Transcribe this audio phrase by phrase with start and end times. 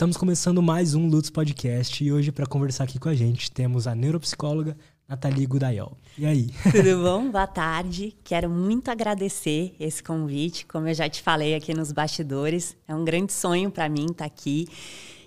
[0.00, 3.86] Estamos começando mais um Lutz Podcast e hoje para conversar aqui com a gente temos
[3.86, 4.74] a neuropsicóloga
[5.06, 5.94] Nathalie Gudaiol.
[6.16, 6.54] E aí?
[6.72, 7.30] Tudo bom?
[7.30, 8.16] Boa tarde.
[8.24, 10.64] Quero muito agradecer esse convite.
[10.64, 14.14] Como eu já te falei aqui nos bastidores, é um grande sonho para mim estar
[14.14, 14.66] tá aqui.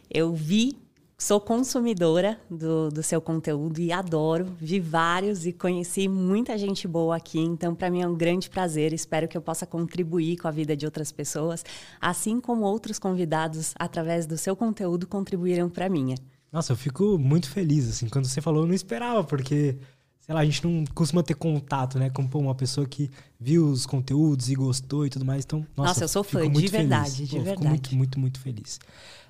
[0.10, 0.76] Eu vi
[1.24, 4.58] Sou consumidora do, do seu conteúdo e adoro.
[4.60, 7.40] Vi vários e conheci muita gente boa aqui.
[7.40, 8.92] Então, para mim é um grande prazer.
[8.92, 11.64] Espero que eu possa contribuir com a vida de outras pessoas,
[12.02, 16.18] assim como outros convidados, através do seu conteúdo, contribuíram para a minha.
[16.52, 17.90] Nossa, eu fico muito feliz.
[17.90, 19.78] Assim, quando você falou, eu não esperava, porque
[20.20, 22.10] sei lá, a gente não costuma ter contato, né?
[22.10, 23.10] Com pô, uma pessoa que
[23.40, 25.46] viu os conteúdos e gostou e tudo mais.
[25.46, 27.30] Então, nossa, nossa eu sou fã, de verdade, feliz.
[27.30, 27.60] de pô, verdade.
[27.62, 28.78] Fico muito, muito, muito feliz.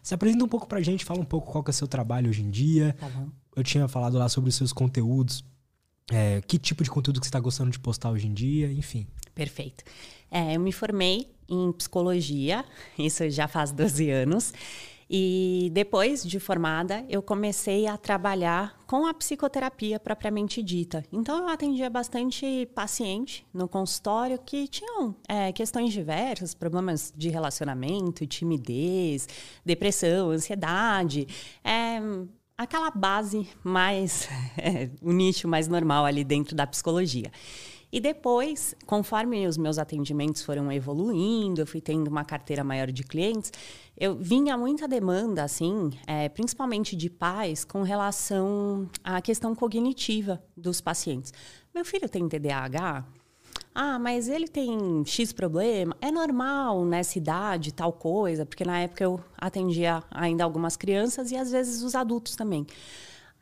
[0.04, 2.30] Se apresenta um pouco pra gente, fala um pouco qual que é o seu trabalho
[2.30, 2.96] hoje em dia.
[3.00, 3.30] Tá bom.
[3.56, 5.44] Eu tinha falado lá sobre os seus conteúdos.
[6.12, 9.08] É, que tipo de conteúdo que você está gostando de postar hoje em dia, enfim.
[9.34, 9.86] Perfeito.
[10.30, 12.66] É, eu me formei em psicologia,
[13.00, 14.54] isso já faz 12 anos.
[15.10, 21.04] E depois de formada, eu comecei a trabalhar com a psicoterapia propriamente dita.
[21.12, 28.26] Então, eu atendia bastante paciente no consultório que tinham é, questões diversas, problemas de relacionamento,
[28.26, 29.28] timidez,
[29.66, 31.28] depressão, ansiedade.
[31.64, 32.00] É,
[32.58, 37.32] aquela base mais, é, o nicho mais normal ali dentro da psicologia.
[37.94, 43.04] E depois, conforme os meus atendimentos foram evoluindo, eu fui tendo uma carteira maior de
[43.04, 43.54] clientes,
[43.96, 50.82] eu vinha muita demanda, assim, é, principalmente de pais, com relação à questão cognitiva dos
[50.82, 51.32] pacientes.
[51.72, 53.06] Meu filho tem TDAH?
[53.76, 55.96] Ah, mas ele tem X problema?
[56.02, 58.44] É normal nessa idade, tal coisa?
[58.44, 62.66] Porque na época eu atendia ainda algumas crianças e às vezes os adultos também.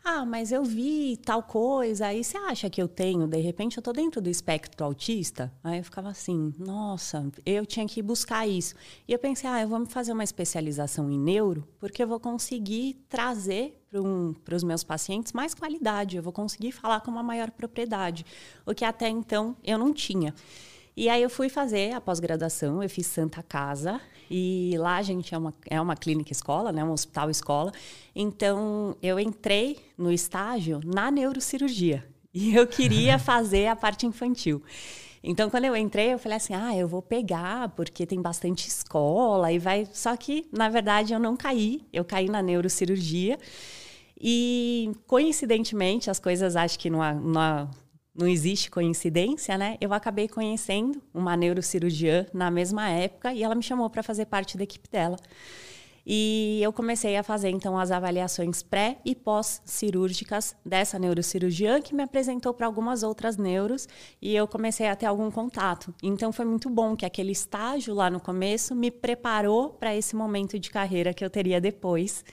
[0.04, 3.28] Ah, mas eu vi tal coisa, aí você acha que eu tenho?
[3.28, 5.54] De repente eu tô dentro do espectro autista?
[5.64, 8.74] Aí eu ficava assim, nossa, eu tinha que buscar isso.
[9.08, 12.96] E eu pensei, ah, eu vou fazer uma especialização em neuro, porque eu vou conseguir
[13.08, 17.52] trazer para um, os meus pacientes mais qualidade, eu vou conseguir falar com uma maior
[17.52, 18.26] propriedade,
[18.66, 20.34] o que até então eu não tinha.
[21.02, 25.34] E aí eu fui fazer a pós-graduação, eu fiz Santa Casa, e lá a gente
[25.34, 27.72] é uma, é uma clínica escola, né, um hospital escola.
[28.16, 34.62] Então eu entrei no estágio na neurocirurgia e eu queria fazer a parte infantil.
[35.24, 39.52] Então, quando eu entrei, eu falei assim: ah, eu vou pegar, porque tem bastante escola
[39.52, 39.88] e vai.
[39.92, 43.40] Só que, na verdade, eu não caí, eu caí na neurocirurgia.
[44.20, 47.72] E, coincidentemente, as coisas acho que não, não,
[48.22, 49.78] não existe coincidência, né?
[49.82, 54.58] Eu acabei conhecendo uma neurocirurgiã na mesma época e ela me chamou para fazer parte
[54.58, 55.18] da equipe dela.
[56.06, 62.04] E eu comecei a fazer então as avaliações pré e pós-cirúrgicas dessa neurocirurgiã que me
[62.04, 63.88] apresentou para algumas outras neuros
[64.22, 65.94] e eu comecei a ter algum contato.
[66.02, 70.58] Então foi muito bom que aquele estágio lá no começo me preparou para esse momento
[70.58, 72.24] de carreira que eu teria depois.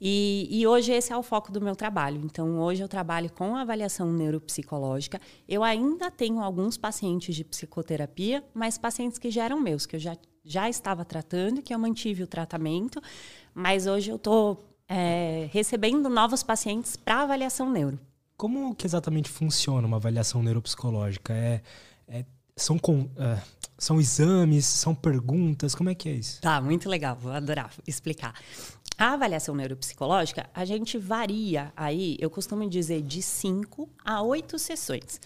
[0.00, 2.20] E, e, hoje esse é o foco do meu trabalho.
[2.24, 5.20] Então, hoje eu trabalho com avaliação neuropsicológica.
[5.48, 10.00] Eu ainda tenho alguns pacientes de psicoterapia, mas pacientes que já eram meus, que eu
[10.00, 10.14] já,
[10.44, 13.00] já estava tratando, que eu mantive o tratamento,
[13.54, 17.98] mas hoje eu estou é, recebendo novos pacientes para avaliação neuro.
[18.36, 21.32] Como que exatamente funciona uma avaliação neuropsicológica?
[21.32, 21.62] É,
[22.08, 22.24] é
[22.56, 23.40] são, com, uh,
[23.78, 26.40] são exames, são perguntas, como é que é isso?
[26.40, 28.34] Tá, muito legal, vou adorar explicar.
[28.96, 35.20] A avaliação neuropsicológica, a gente varia aí, eu costumo dizer, de 5 a 8 sessões.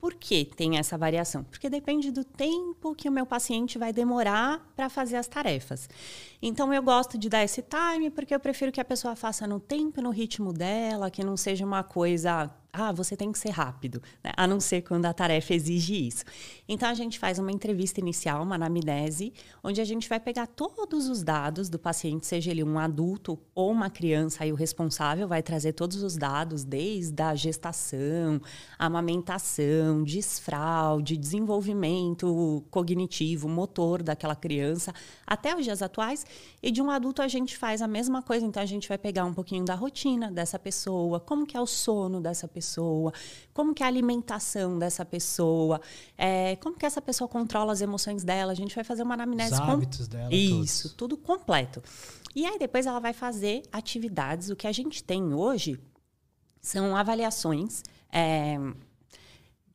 [0.00, 1.44] Por que tem essa variação?
[1.44, 5.88] Porque depende do tempo que o meu paciente vai demorar para fazer as tarefas.
[6.42, 9.60] Então, eu gosto de dar esse time porque eu prefiro que a pessoa faça no
[9.60, 14.00] tempo, no ritmo dela, que não seja uma coisa ah, você tem que ser rápido,
[14.22, 14.32] né?
[14.36, 16.24] a não ser quando a tarefa exige isso.
[16.68, 21.08] Então a gente faz uma entrevista inicial, uma anamnese, onde a gente vai pegar todos
[21.08, 25.42] os dados do paciente, seja ele um adulto ou uma criança, aí o responsável vai
[25.42, 28.40] trazer todos os dados, desde a gestação,
[28.78, 34.94] amamentação, desfraude, desenvolvimento cognitivo, motor daquela criança,
[35.26, 36.24] até os dias atuais.
[36.62, 39.24] E de um adulto a gente faz a mesma coisa, então a gente vai pegar
[39.24, 43.12] um pouquinho da rotina dessa pessoa, como que é o sono dessa pessoa
[43.60, 45.82] como que é a alimentação dessa pessoa,
[46.16, 48.52] é, como que essa pessoa controla as emoções dela.
[48.52, 49.52] A gente vai fazer uma anamnese...
[49.52, 50.12] Os hábitos com...
[50.16, 50.96] dela Isso, todos.
[50.96, 51.82] tudo completo.
[52.34, 54.48] E aí depois ela vai fazer atividades.
[54.48, 55.78] O que a gente tem hoje
[56.62, 58.56] são avaliações é,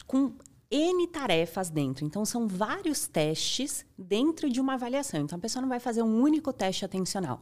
[0.07, 0.33] com
[0.75, 2.03] N tarefas dentro.
[2.03, 5.21] Então, são vários testes dentro de uma avaliação.
[5.21, 7.41] Então, a pessoa não vai fazer um único teste atencional.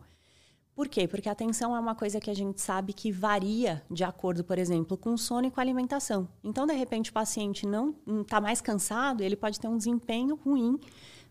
[0.75, 1.07] Por quê?
[1.07, 4.59] Porque a atenção é uma coisa que a gente sabe que varia de acordo, por
[4.59, 6.29] exemplo, com o sono e com a alimentação.
[6.43, 10.79] Então, de repente, o paciente não está mais cansado, ele pode ter um desempenho ruim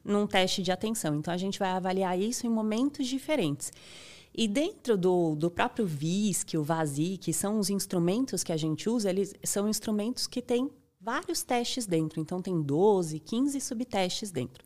[0.05, 1.15] num teste de atenção.
[1.15, 3.73] Então, a gente vai avaliar isso em momentos diferentes.
[4.35, 8.89] E dentro do, do próprio VISC, o VASI, que são os instrumentos que a gente
[8.89, 10.69] usa, eles são instrumentos que têm
[11.03, 12.21] vários testes dentro.
[12.21, 14.65] Então, tem 12, 15 subtestes dentro.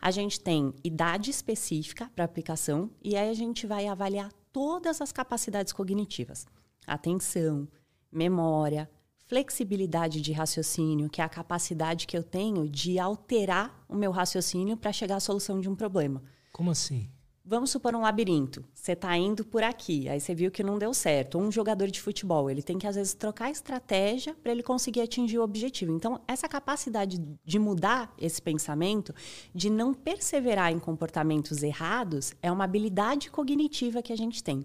[0.00, 5.12] A gente tem idade específica para aplicação e aí a gente vai avaliar todas as
[5.12, 6.46] capacidades cognitivas:
[6.86, 7.68] atenção,
[8.10, 8.90] memória,
[9.26, 14.76] flexibilidade de raciocínio, que é a capacidade que eu tenho de alterar o meu raciocínio
[14.76, 16.22] para chegar à solução de um problema.
[16.52, 17.08] Como assim?
[17.44, 18.64] Vamos supor um labirinto.
[18.72, 21.38] Você está indo por aqui, aí você viu que não deu certo.
[21.38, 25.40] Um jogador de futebol, ele tem que às vezes trocar estratégia para ele conseguir atingir
[25.40, 25.92] o objetivo.
[25.92, 29.12] Então, essa capacidade de mudar esse pensamento,
[29.52, 34.64] de não perseverar em comportamentos errados, é uma habilidade cognitiva que a gente tem.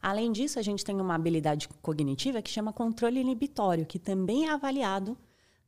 [0.00, 4.50] Além disso, a gente tem uma habilidade cognitiva que chama controle inibitório, que também é
[4.50, 5.14] avaliado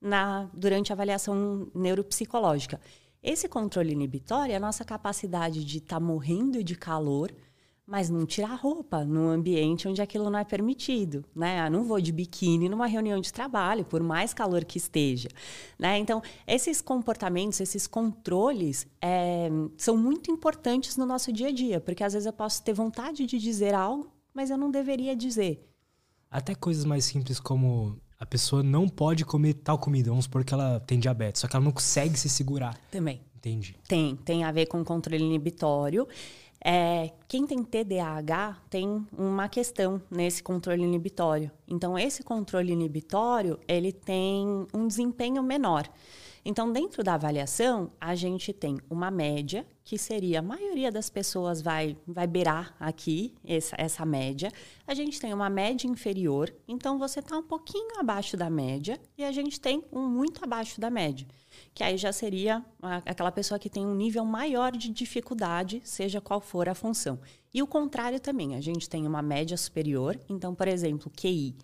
[0.00, 2.80] na, durante a avaliação neuropsicológica.
[3.26, 7.34] Esse controle inibitório é a nossa capacidade de estar tá morrendo de calor,
[7.84, 11.58] mas não tirar roupa no ambiente onde aquilo não é permitido, né?
[11.58, 15.28] Eu ah, não vou de biquíni numa reunião de trabalho, por mais calor que esteja,
[15.76, 15.98] né?
[15.98, 22.04] Então, esses comportamentos, esses controles é, são muito importantes no nosso dia a dia, porque
[22.04, 25.68] às vezes eu posso ter vontade de dizer algo, mas eu não deveria dizer.
[26.30, 30.54] Até coisas mais simples como a pessoa não pode comer tal comida, vamos supor que
[30.54, 32.78] ela tem diabetes, só que ela não consegue se segurar.
[32.90, 33.20] Também.
[33.36, 33.76] Entendi.
[33.86, 36.08] Tem, tem a ver com controle inibitório.
[36.64, 41.50] É, quem tem TDAH tem uma questão nesse controle inibitório.
[41.68, 45.88] Então, esse controle inibitório, ele tem um desempenho menor.
[46.48, 51.60] Então, dentro da avaliação, a gente tem uma média, que seria a maioria das pessoas
[51.60, 54.52] vai, vai beirar aqui essa, essa média.
[54.86, 59.24] A gente tem uma média inferior, então você está um pouquinho abaixo da média, e
[59.24, 61.26] a gente tem um muito abaixo da média
[61.74, 62.64] que aí já seria
[63.04, 67.18] aquela pessoa que tem um nível maior de dificuldade, seja qual for a função.
[67.52, 71.54] E o contrário também, a gente tem uma média superior, então, por exemplo, QI.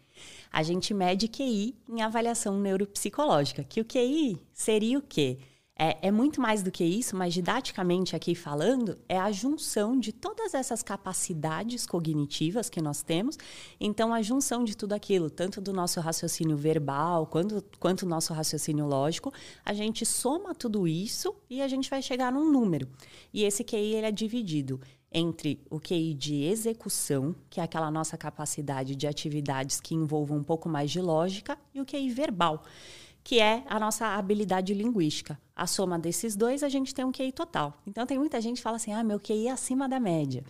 [0.53, 5.39] A gente mede QI em avaliação neuropsicológica, que o QI seria o quê?
[5.75, 10.13] É, é, muito mais do que isso, mas didaticamente aqui falando, é a junção de
[10.13, 13.39] todas essas capacidades cognitivas que nós temos.
[13.81, 18.35] Então, a junção de tudo aquilo, tanto do nosso raciocínio verbal quanto, quanto do nosso
[18.35, 19.33] raciocínio lógico,
[19.65, 22.87] a gente soma tudo isso e a gente vai chegar num número.
[23.33, 24.79] E esse QI ele é dividido
[25.13, 30.45] entre o QI de execução, que é aquela nossa capacidade de atividades que envolvam um
[30.45, 32.63] pouco mais de lógica, e o QI verbal
[33.25, 35.39] que é a nossa habilidade linguística.
[35.55, 37.81] A soma desses dois, a gente tem um QI total.
[37.87, 40.43] Então, tem muita gente que fala assim, ah, meu QI é acima da média.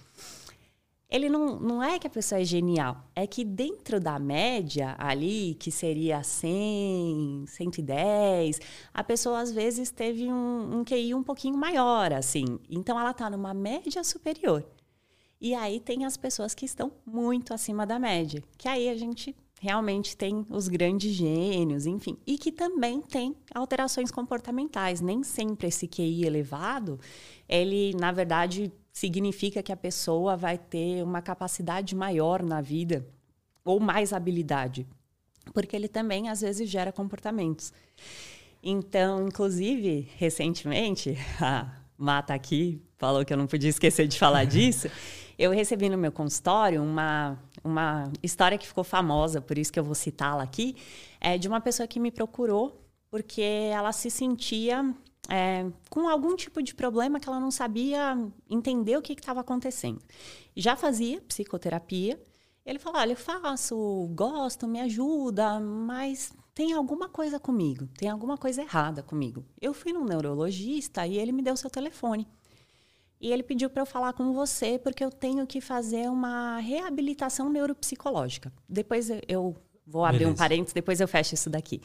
[1.13, 5.55] Ele não, não é que a pessoa é genial, é que dentro da média ali,
[5.61, 8.59] que seria 100, 110,
[8.95, 12.59] a pessoa às vezes teve um, um QI um pouquinho maior, assim.
[12.71, 14.65] Então, ela está numa média superior.
[15.39, 19.37] E aí tem as pessoas que estão muito acima da média, que aí a gente
[19.61, 25.03] realmente tem os grandes gênios, enfim, e que também tem alterações comportamentais.
[25.03, 26.99] Nem sempre esse QI elevado,
[27.47, 33.07] ele, na verdade, significa que a pessoa vai ter uma capacidade maior na vida
[33.65, 34.87] ou mais habilidade,
[35.55, 37.73] porque ele também às vezes gera comportamentos.
[38.63, 44.89] Então, inclusive, recentemente, a Mata aqui falou que eu não podia esquecer de falar disso.
[45.39, 49.85] Eu recebi no meu consultório uma, uma história que ficou famosa, por isso que eu
[49.85, 50.77] vou citá-la aqui,
[51.21, 52.81] é de uma pessoa que me procurou
[53.13, 54.83] porque ela se sentia
[55.29, 58.17] é, com algum tipo de problema que ela não sabia
[58.49, 60.01] entender o que estava acontecendo.
[60.57, 62.19] Já fazia psicoterapia.
[62.65, 68.39] Ele falou: Olha, eu faço, gosto, me ajuda, mas tem alguma coisa comigo, tem alguma
[68.39, 69.45] coisa errada comigo.
[69.61, 72.27] Eu fui num neurologista e ele me deu seu telefone.
[73.21, 77.51] E ele pediu para eu falar com você porque eu tenho que fazer uma reabilitação
[77.51, 78.51] neuropsicológica.
[78.67, 79.55] Depois eu
[79.87, 80.35] vou abrir Beleza.
[80.35, 81.83] um parênteses, depois eu fecho isso daqui.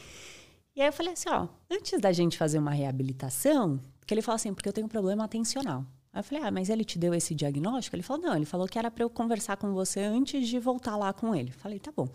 [0.78, 4.36] E aí eu falei assim, ó, antes da gente fazer uma reabilitação, que ele falou
[4.36, 5.84] assim, porque eu tenho um problema atencional.
[6.14, 7.96] Aí eu falei, ah, mas ele te deu esse diagnóstico?
[7.96, 10.96] Ele falou, não, ele falou que era para eu conversar com você antes de voltar
[10.96, 11.50] lá com ele.
[11.50, 12.06] Falei, tá bom.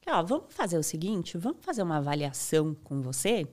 [0.00, 3.48] Falei, ó, vamos fazer o seguinte, vamos fazer uma avaliação com você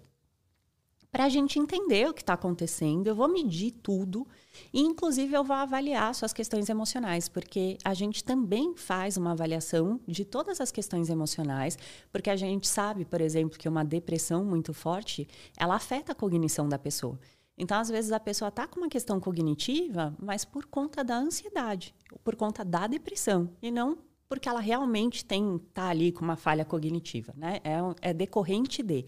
[1.12, 3.08] para a gente entender o que está acontecendo.
[3.08, 4.28] Eu vou medir tudo
[4.74, 10.00] e, inclusive, eu vou avaliar suas questões emocionais, porque a gente também faz uma avaliação
[10.08, 11.78] de todas as questões emocionais,
[12.12, 15.28] porque a gente sabe, por exemplo, que uma depressão muito forte
[15.58, 17.20] ela afeta a cognição da pessoa.
[17.58, 21.94] Então, às vezes, a pessoa está com uma questão cognitiva, mas por conta da ansiedade,
[22.24, 23.98] por conta da depressão, e não
[24.32, 27.60] porque ela realmente tem tá ali com uma falha cognitiva, né?
[27.66, 29.06] É, é decorrente de.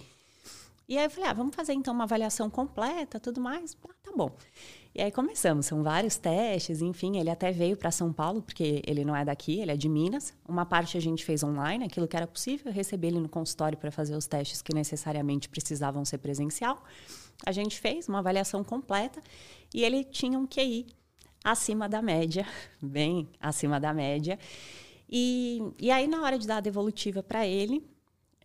[0.86, 3.74] E aí eu falei, ah, vamos fazer então uma avaliação completa, tudo mais.
[3.88, 4.36] Ah, tá bom.
[4.96, 9.04] E aí começamos, são vários testes, enfim, ele até veio para São Paulo, porque ele
[9.04, 10.36] não é daqui, ele é de Minas.
[10.48, 13.76] Uma parte a gente fez online, aquilo que era possível, eu recebi ele no consultório
[13.76, 16.84] para fazer os testes que necessariamente precisavam ser presencial.
[17.44, 19.20] A gente fez uma avaliação completa
[19.74, 20.86] e ele tinha um QI
[21.44, 22.46] acima da média,
[22.80, 24.38] bem acima da média.
[25.10, 27.84] E, e aí, na hora de dar a devolutiva para ele,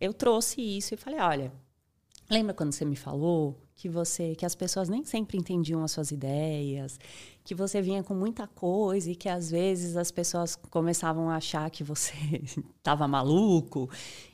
[0.01, 1.53] eu trouxe isso e falei: olha,
[2.29, 6.11] lembra quando você me falou que você que as pessoas nem sempre entendiam as suas
[6.11, 6.99] ideias,
[7.43, 11.69] que você vinha com muita coisa e que às vezes as pessoas começavam a achar
[11.69, 12.13] que você
[12.77, 13.89] estava maluco.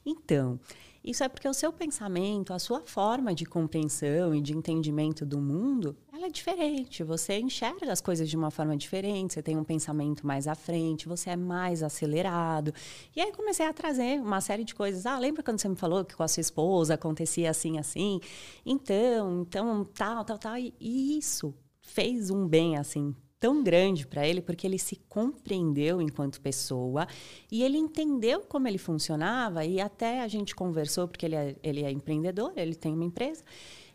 [0.06, 0.60] Então,
[1.05, 5.39] isso é porque o seu pensamento, a sua forma de compreensão e de entendimento do
[5.39, 7.03] mundo, ela é diferente.
[7.03, 11.07] Você enxerga as coisas de uma forma diferente, você tem um pensamento mais à frente,
[11.07, 12.74] você é mais acelerado.
[13.15, 15.05] E aí comecei a trazer uma série de coisas.
[15.05, 18.19] Ah, lembra quando você me falou que com a sua esposa acontecia assim, assim?
[18.65, 20.57] Então, então, tal, tal, tal.
[20.57, 20.74] E
[21.17, 27.08] isso fez um bem assim tão grande para ele porque ele se compreendeu enquanto pessoa
[27.51, 31.84] e ele entendeu como ele funcionava e até a gente conversou porque ele é, ele
[31.84, 33.44] é empreendedor, ele tem uma empresa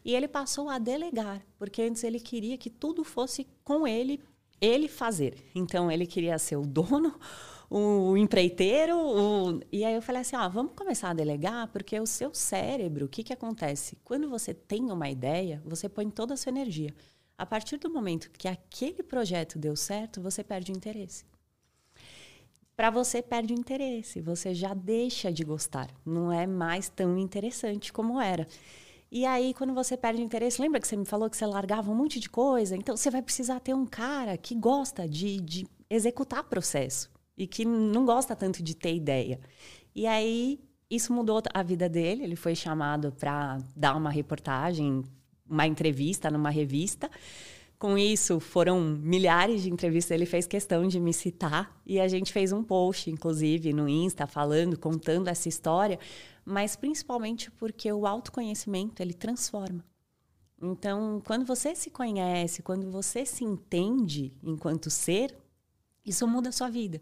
[0.04, 4.20] e ele passou a delegar porque antes ele queria que tudo fosse com ele
[4.60, 5.34] ele fazer.
[5.54, 7.18] Então ele queria ser o dono,
[7.70, 9.60] o empreiteiro, o...
[9.72, 13.08] e aí eu falei assim, ó, vamos começar a delegar, porque o seu cérebro, o
[13.08, 13.96] que que acontece?
[14.04, 16.94] Quando você tem uma ideia, você põe toda a sua energia.
[17.40, 21.24] A partir do momento que aquele projeto deu certo, você perde o interesse.
[22.76, 27.94] Para você perde o interesse, você já deixa de gostar, não é mais tão interessante
[27.94, 28.46] como era.
[29.10, 31.90] E aí, quando você perde o interesse, lembra que você me falou que você largava
[31.90, 32.76] um monte de coisa?
[32.76, 37.64] Então, você vai precisar ter um cara que gosta de, de executar processo e que
[37.64, 39.40] não gosta tanto de ter ideia.
[39.94, 42.22] E aí, isso mudou a vida dele.
[42.22, 45.02] Ele foi chamado para dar uma reportagem
[45.50, 47.10] uma entrevista numa revista.
[47.78, 50.12] Com isso, foram milhares de entrevistas.
[50.12, 54.26] Ele fez questão de me citar e a gente fez um post, inclusive, no Insta,
[54.26, 55.98] falando, contando essa história,
[56.44, 59.84] mas principalmente porque o autoconhecimento ele transforma.
[60.62, 65.34] Então, quando você se conhece, quando você se entende enquanto ser,
[66.04, 67.00] isso muda a sua vida.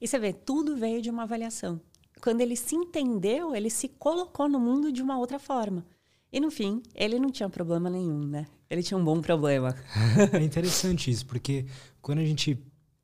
[0.00, 1.80] E você vê, tudo veio de uma avaliação.
[2.22, 5.84] Quando ele se entendeu, ele se colocou no mundo de uma outra forma.
[6.32, 8.46] E no fim, ele não tinha problema nenhum, né?
[8.70, 9.76] Ele tinha um bom problema.
[10.32, 11.66] é interessante isso, porque
[12.00, 12.58] quando a gente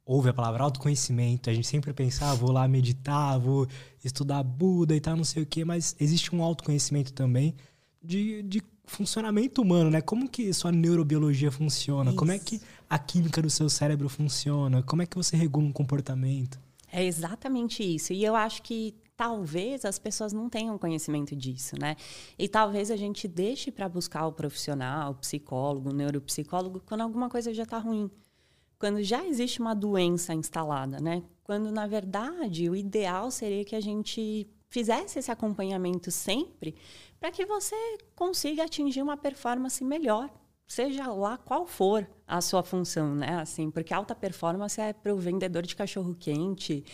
[0.05, 3.69] ouve a palavra autoconhecimento, a gente sempre pensa, ah, vou lá meditar, vou
[4.03, 7.55] estudar Buda e tal, não sei o quê, mas existe um autoconhecimento também
[8.03, 10.01] de, de funcionamento humano, né?
[10.01, 12.11] Como que sua neurobiologia funciona?
[12.11, 12.19] Isso.
[12.19, 12.59] Como é que
[12.89, 14.83] a química do seu cérebro funciona?
[14.83, 16.59] Como é que você regula um comportamento?
[16.91, 18.15] É exatamente isso.
[18.15, 21.97] E eu acho que talvez as pessoas não tenham conhecimento disso, né?
[22.39, 27.29] E talvez a gente deixe para buscar o profissional, o psicólogo, o neuropsicólogo, quando alguma
[27.29, 28.09] coisa já está ruim.
[28.79, 31.25] Quando já existe uma doença instalada, né?
[31.43, 36.77] Quando, na verdade, o ideal seria que a gente fizesse esse acompanhamento sempre
[37.19, 37.75] para que você
[38.15, 40.31] consiga atingir uma performance melhor
[40.69, 43.41] seja lá qual for a sua função, né?
[43.41, 46.85] Assim, porque alta performance é para o vendedor de cachorro quente,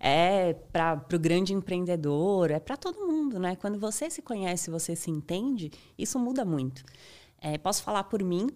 [0.00, 3.54] é para o grande empreendedor, é para todo mundo, né?
[3.54, 6.82] Quando você se conhece, você se entende, isso muda muito.
[7.38, 8.48] É, posso falar por mim?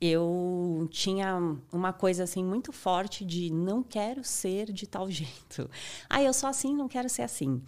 [0.00, 1.38] Eu tinha
[1.72, 5.68] uma coisa assim muito forte de não quero ser de tal jeito.
[6.08, 7.60] Ah, eu sou assim, não quero ser assim.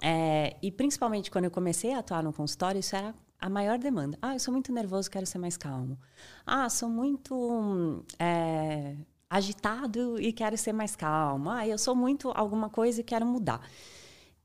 [0.00, 4.18] É, e principalmente quando eu comecei a atuar no consultório, isso era a maior demanda.
[4.20, 5.98] Ah, eu sou muito nervoso, quero ser mais calmo.
[6.44, 8.96] Ah, sou muito é,
[9.30, 11.50] agitado e quero ser mais calmo.
[11.50, 13.60] Ah, eu sou muito alguma coisa e quero mudar.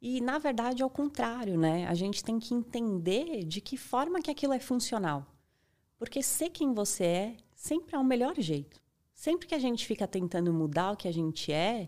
[0.02, 1.88] E, na verdade, é o contrário, né?
[1.88, 5.26] A gente tem que entender de que forma que aquilo é funcional.
[5.98, 8.82] Porque ser quem você é sempre é o melhor jeito.
[9.14, 11.88] Sempre que a gente fica tentando mudar o que a gente é,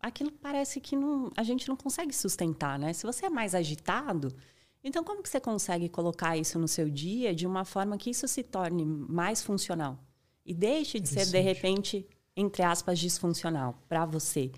[0.00, 2.92] aquilo parece que não, a gente não consegue sustentar, né?
[2.92, 4.34] Se você é mais agitado,
[4.84, 8.28] então, como que você consegue colocar isso no seu dia de uma forma que isso
[8.28, 9.98] se torne mais funcional?
[10.44, 14.52] E deixe de ser, de repente, entre aspas, disfuncional para você.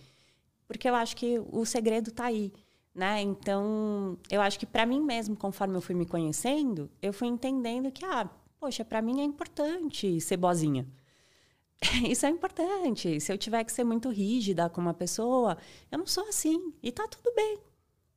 [0.66, 2.52] Porque eu acho que o segredo está aí.
[2.92, 3.23] Né?
[3.23, 7.92] Então, eu acho que para mim mesmo, conforme eu fui me conhecendo, eu fui entendendo
[7.92, 8.28] que, ah,
[8.59, 10.88] poxa, para mim é importante ser boazinha.
[12.09, 13.21] Isso é importante.
[13.21, 15.56] Se eu tiver que ser muito rígida com uma pessoa,
[15.92, 16.73] eu não sou assim.
[16.83, 17.59] E tá tudo bem.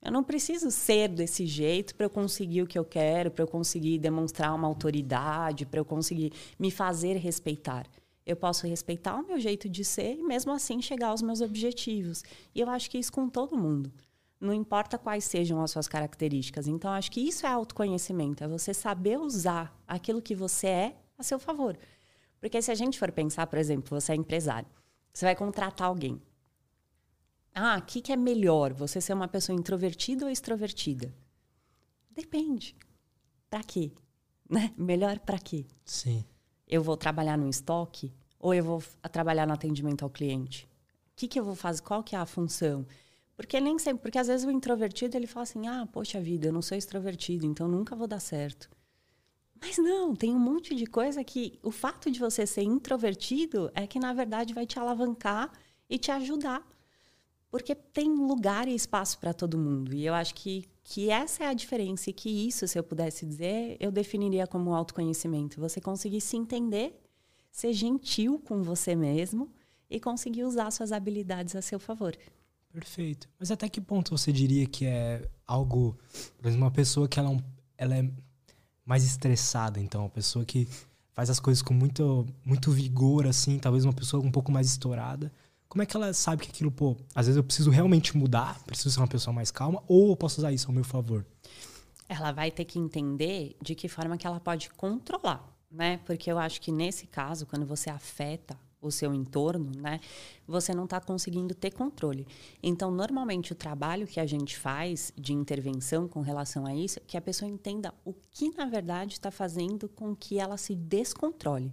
[0.02, 3.48] Eu não preciso ser desse jeito para eu conseguir o que eu quero, para eu
[3.48, 7.86] conseguir demonstrar uma autoridade, para eu conseguir me fazer respeitar.
[8.26, 12.24] Eu posso respeitar o meu jeito de ser e mesmo assim chegar aos meus objetivos.
[12.56, 13.92] E eu acho que isso com todo mundo.
[14.40, 16.66] Não importa quais sejam as suas características.
[16.66, 21.24] Então, acho que isso é autoconhecimento, é você saber usar aquilo que você é a
[21.24, 21.78] seu favor.
[22.40, 24.70] Porque se a gente for pensar, por exemplo, você é empresário,
[25.12, 26.22] você vai contratar alguém.
[27.54, 28.74] Ah, o que, que é melhor?
[28.74, 31.14] Você ser uma pessoa introvertida ou extrovertida?
[32.12, 32.76] Depende.
[33.50, 33.92] Para quê?
[34.52, 34.74] Né?
[34.76, 35.68] Melhor para quê?
[35.86, 36.26] Sim.
[36.68, 40.66] Eu vou trabalhar no estoque ou eu vou trabalhar no atendimento ao cliente?
[40.66, 41.84] O que, que eu vou fazer?
[41.84, 42.84] Qual que é a função?
[43.38, 46.52] Porque nem sempre, porque às vezes o introvertido ele fala assim: "Ah, poxa vida, eu
[46.52, 48.72] não sou extrovertido, então nunca vou dar certo".
[49.62, 53.86] Mas não, tem um monte de coisa que o fato de você ser introvertido é
[53.86, 55.52] que na verdade vai te alavancar
[55.90, 56.66] e te ajudar.
[57.50, 59.94] Porque tem lugar e espaço para todo mundo.
[59.94, 63.26] E eu acho que, que essa é a diferença e que isso, se eu pudesse
[63.26, 65.60] dizer, eu definiria como autoconhecimento.
[65.60, 67.02] Você conseguir se entender,
[67.52, 69.52] ser gentil com você mesmo
[69.90, 72.16] e conseguir usar suas habilidades a seu favor.
[72.72, 73.28] Perfeito.
[73.40, 75.98] Mas até que ponto você diria que é algo,
[76.38, 77.40] por exemplo, uma pessoa que ela, é
[77.78, 78.08] ela é
[78.86, 80.68] mais estressada, então, uma pessoa que
[81.14, 85.32] faz as coisas com muito, muito vigor, assim, talvez uma pessoa um pouco mais estourada.
[85.70, 88.90] Como é que ela sabe que aquilo, pô, às vezes eu preciso realmente mudar, preciso
[88.90, 91.24] ser uma pessoa mais calma, ou eu posso usar isso ao meu favor?
[92.08, 96.00] Ela vai ter que entender de que forma que ela pode controlar, né?
[96.06, 100.00] Porque eu acho que nesse caso, quando você afeta o seu entorno, né,
[100.48, 102.26] você não está conseguindo ter controle.
[102.64, 107.18] Então, normalmente, o trabalho que a gente faz de intervenção com relação a isso, que
[107.18, 111.72] a pessoa entenda o que, na verdade, está fazendo com que ela se descontrole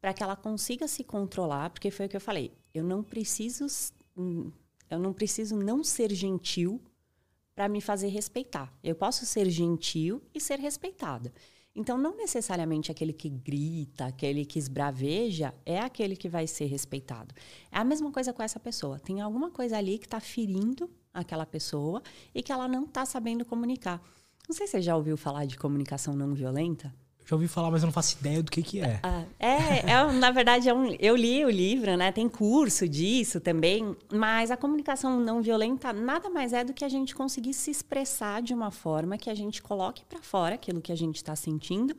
[0.00, 2.52] para que ela consiga se controlar, porque foi o que eu falei.
[2.74, 3.66] Eu não preciso
[4.90, 6.80] eu não preciso não ser gentil
[7.54, 8.72] para me fazer respeitar.
[8.82, 11.32] Eu posso ser gentil e ser respeitada.
[11.76, 17.34] Então, não necessariamente aquele que grita, aquele que esbraveja, é aquele que vai ser respeitado.
[17.70, 19.00] É a mesma coisa com essa pessoa.
[19.00, 22.00] Tem alguma coisa ali que está ferindo aquela pessoa
[22.32, 24.00] e que ela não está sabendo comunicar.
[24.48, 26.94] Não sei se você já ouviu falar de comunicação não violenta
[27.26, 29.00] já ouvi falar, mas eu não faço ideia do que, que é.
[29.02, 32.12] Ah, é, é, na verdade, é um, eu li o livro, né?
[32.12, 36.88] Tem curso disso também, mas a comunicação não violenta nada mais é do que a
[36.88, 40.92] gente conseguir se expressar de uma forma que a gente coloque para fora aquilo que
[40.92, 41.96] a gente está sentindo,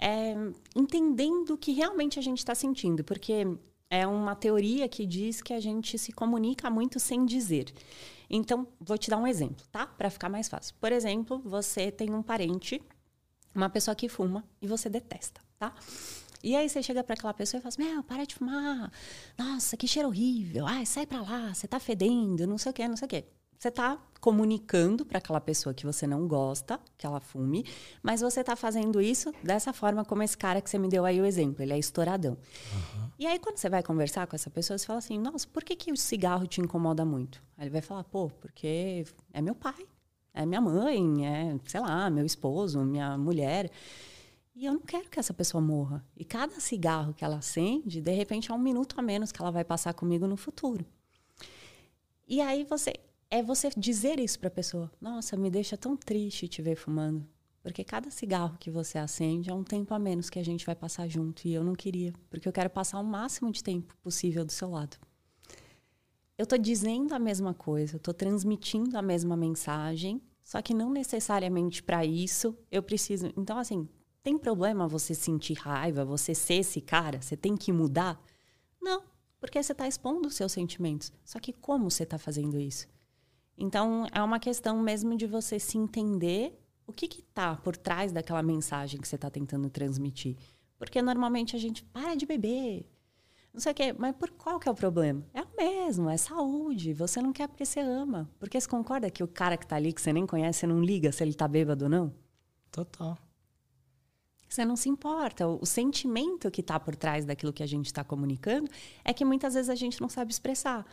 [0.00, 0.34] é,
[0.74, 3.46] entendendo o que realmente a gente está sentindo, porque
[3.88, 7.72] é uma teoria que diz que a gente se comunica muito sem dizer.
[8.28, 9.86] Então, vou te dar um exemplo, tá?
[9.86, 10.74] Para ficar mais fácil.
[10.80, 12.82] Por exemplo, você tem um parente
[13.56, 15.74] uma pessoa que fuma e você detesta, tá?
[16.42, 18.92] E aí você chega para aquela pessoa e fala assim: Meu, para de fumar.
[19.36, 20.66] Nossa, que cheiro horrível.
[20.66, 23.24] Ai, sai para lá, você tá fedendo, não sei o quê, não sei o quê.
[23.58, 27.64] Você tá comunicando para aquela pessoa que você não gosta que ela fume,
[28.02, 31.20] mas você tá fazendo isso dessa forma como esse cara que você me deu aí
[31.20, 32.32] o exemplo, ele é estouradão.
[32.32, 33.10] Uhum.
[33.18, 35.74] E aí quando você vai conversar com essa pessoa, você fala assim: "Nossa, por que
[35.74, 39.86] que o cigarro te incomoda muito?" Aí ele vai falar: "Pô, porque é meu pai
[40.36, 43.70] é minha mãe, é, sei lá, meu esposo, minha mulher.
[44.54, 46.04] E eu não quero que essa pessoa morra.
[46.16, 49.50] E cada cigarro que ela acende, de repente é um minuto a menos que ela
[49.50, 50.84] vai passar comigo no futuro.
[52.28, 52.92] E aí você
[53.30, 54.90] é você dizer isso para a pessoa.
[55.00, 57.26] Nossa, me deixa tão triste te ver fumando,
[57.62, 60.74] porque cada cigarro que você acende é um tempo a menos que a gente vai
[60.74, 64.44] passar junto e eu não queria, porque eu quero passar o máximo de tempo possível
[64.44, 64.96] do seu lado.
[66.38, 70.90] Eu estou dizendo a mesma coisa, eu estou transmitindo a mesma mensagem, só que não
[70.90, 73.32] necessariamente para isso eu preciso.
[73.36, 73.88] Então, assim,
[74.22, 77.22] tem problema você sentir raiva, você ser esse cara?
[77.22, 78.22] Você tem que mudar?
[78.80, 79.02] Não,
[79.40, 81.12] porque você está expondo os seus sentimentos.
[81.24, 82.86] Só que como você está fazendo isso?
[83.56, 88.42] Então, é uma questão mesmo de você se entender o que está por trás daquela
[88.42, 90.36] mensagem que você está tentando transmitir.
[90.78, 92.86] Porque normalmente a gente para de beber,
[93.56, 93.94] não sei o quê.
[93.98, 95.24] Mas por qual que é o problema?
[95.32, 96.92] É o mesmo, é saúde.
[96.92, 98.30] Você não quer porque você ama.
[98.38, 100.82] Porque você concorda que o cara que tá ali, que você nem conhece, você não
[100.82, 102.12] liga se ele tá bêbado ou não?
[102.70, 103.16] Total.
[104.46, 105.48] Você não se importa.
[105.48, 108.70] O, o sentimento que está por trás daquilo que a gente está comunicando
[109.02, 110.86] é que muitas vezes a gente não sabe expressar.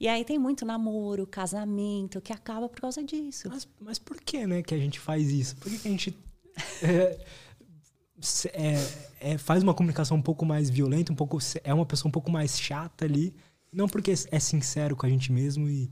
[0.00, 3.48] E aí tem muito namoro, casamento, que acaba por causa disso.
[3.48, 5.56] Mas, mas por que, né, que a gente faz isso?
[5.56, 6.18] Por que, que a gente.
[6.82, 7.16] É,
[8.52, 12.12] é, é, faz uma comunicação um pouco mais violenta, um pouco é uma pessoa um
[12.12, 13.34] pouco mais chata ali,
[13.72, 15.90] não porque é sincero com a gente mesmo e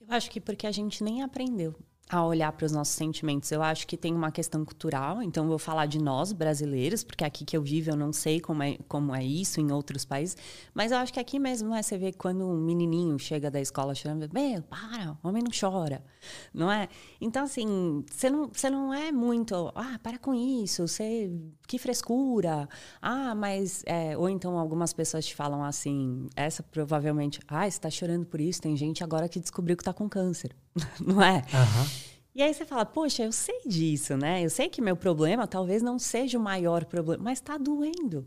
[0.00, 1.74] eu acho que porque a gente nem aprendeu
[2.16, 3.50] a olhar para os nossos sentimentos.
[3.50, 7.44] Eu acho que tem uma questão cultural, então vou falar de nós brasileiros, porque aqui
[7.44, 10.36] que eu vivo eu não sei como é, como é isso em outros países,
[10.74, 13.94] mas eu acho que aqui mesmo, né, você vê quando um menininho chega da escola
[13.94, 16.04] chorando, meu, para, homem não chora,
[16.52, 16.88] não é?
[17.18, 21.30] Então, assim, você não, você não é muito, ah, para com isso, você,
[21.66, 22.68] que frescura,
[23.00, 27.88] ah, mas, é, ou então algumas pessoas te falam assim, essa provavelmente, ah, você está
[27.88, 30.54] chorando por isso, tem gente agora que descobriu que está com câncer.
[31.00, 31.38] não é?
[31.52, 31.90] Uhum.
[32.34, 34.42] E aí você fala, poxa, eu sei disso, né?
[34.44, 38.26] Eu sei que meu problema talvez não seja o maior problema, mas está doendo.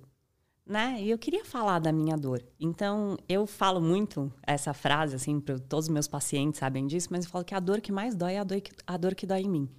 [0.66, 0.98] né?
[1.02, 2.44] E eu queria falar da minha dor.
[2.60, 7.26] Então, eu falo muito essa frase, assim, para todos os meus pacientes sabem disso, mas
[7.26, 9.28] eu falo que a dor que mais dói é a dor que, a dor que
[9.28, 9.70] dói em mim.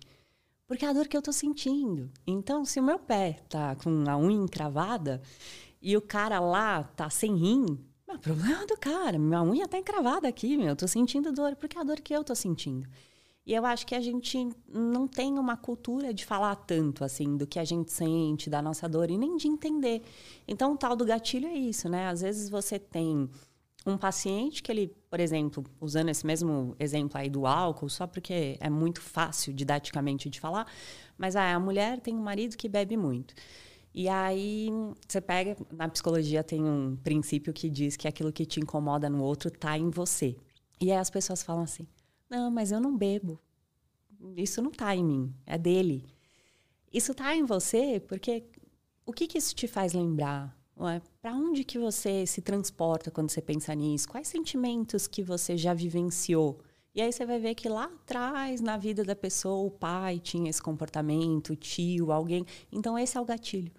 [0.66, 2.11] Porque é a dor que eu tô sentindo.
[2.26, 5.22] Então, se o meu pé tá com a unha encravada
[5.81, 7.79] e o cara lá tá sem rim,
[8.14, 9.19] o problema é do cara.
[9.19, 10.69] Minha unha tá encravada aqui, meu.
[10.69, 12.88] Eu tô sentindo dor, porque é a dor que eu tô sentindo.
[13.47, 17.47] E eu acho que a gente não tem uma cultura de falar tanto assim do
[17.47, 20.03] que a gente sente, da nossa dor e nem de entender.
[20.49, 22.09] Então, o tal do gatilho é isso, né?
[22.09, 23.31] Às vezes você tem
[23.87, 28.57] um paciente que ele, por exemplo, usando esse mesmo exemplo aí do álcool, só porque
[28.61, 30.66] é muito fácil didaticamente de falar,
[31.16, 33.33] mas ah, a mulher tem um marido que bebe muito.
[33.98, 34.68] E aí
[35.09, 39.22] você pega, na psicologia tem um princípio que diz que aquilo que te incomoda no
[39.22, 40.37] outro tá em você.
[40.78, 41.88] E aí as pessoas falam assim:
[42.28, 43.40] não, mas eu não bebo.
[44.37, 46.04] Isso não está em mim, é dele.
[46.92, 48.44] Isso está em você porque
[49.06, 50.54] o que, que isso te faz lembrar?
[51.22, 54.11] Para onde que você se transporta quando você pensa nisso?
[54.11, 56.61] Quais sentimentos que você já vivenciou?
[56.94, 60.50] E aí você vai ver que lá atrás, na vida da pessoa, o pai tinha
[60.50, 62.44] esse comportamento, o tio, alguém.
[62.70, 63.72] Então esse é o gatilho.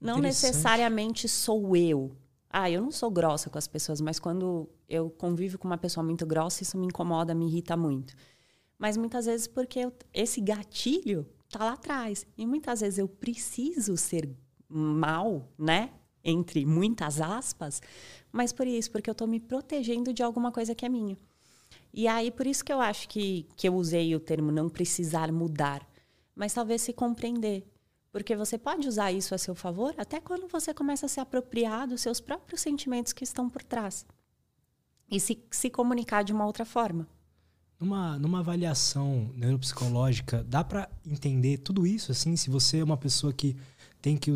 [0.00, 2.12] Não necessariamente sou eu.
[2.50, 6.02] Ah, eu não sou grossa com as pessoas, mas quando eu convivo com uma pessoa
[6.04, 8.14] muito grossa, isso me incomoda, me irrita muito.
[8.78, 12.26] Mas muitas vezes porque eu, esse gatilho tá lá atrás.
[12.36, 14.30] E muitas vezes eu preciso ser
[14.68, 15.90] mal, né?
[16.24, 17.80] Entre muitas aspas,
[18.30, 21.16] mas por isso, porque eu tô me protegendo de alguma coisa que é minha.
[21.92, 25.32] E aí, por isso que eu acho que, que eu usei o termo não precisar
[25.32, 25.88] mudar,
[26.34, 27.66] mas talvez se compreender.
[28.18, 31.86] Porque você pode usar isso a seu favor até quando você começa a se apropriar
[31.86, 34.04] dos seus próprios sentimentos que estão por trás.
[35.08, 37.06] E se, se comunicar de uma outra forma.
[37.78, 42.10] Numa, numa avaliação neuropsicológica, dá para entender tudo isso?
[42.10, 43.56] Assim, se você é uma pessoa que
[44.02, 44.34] tem que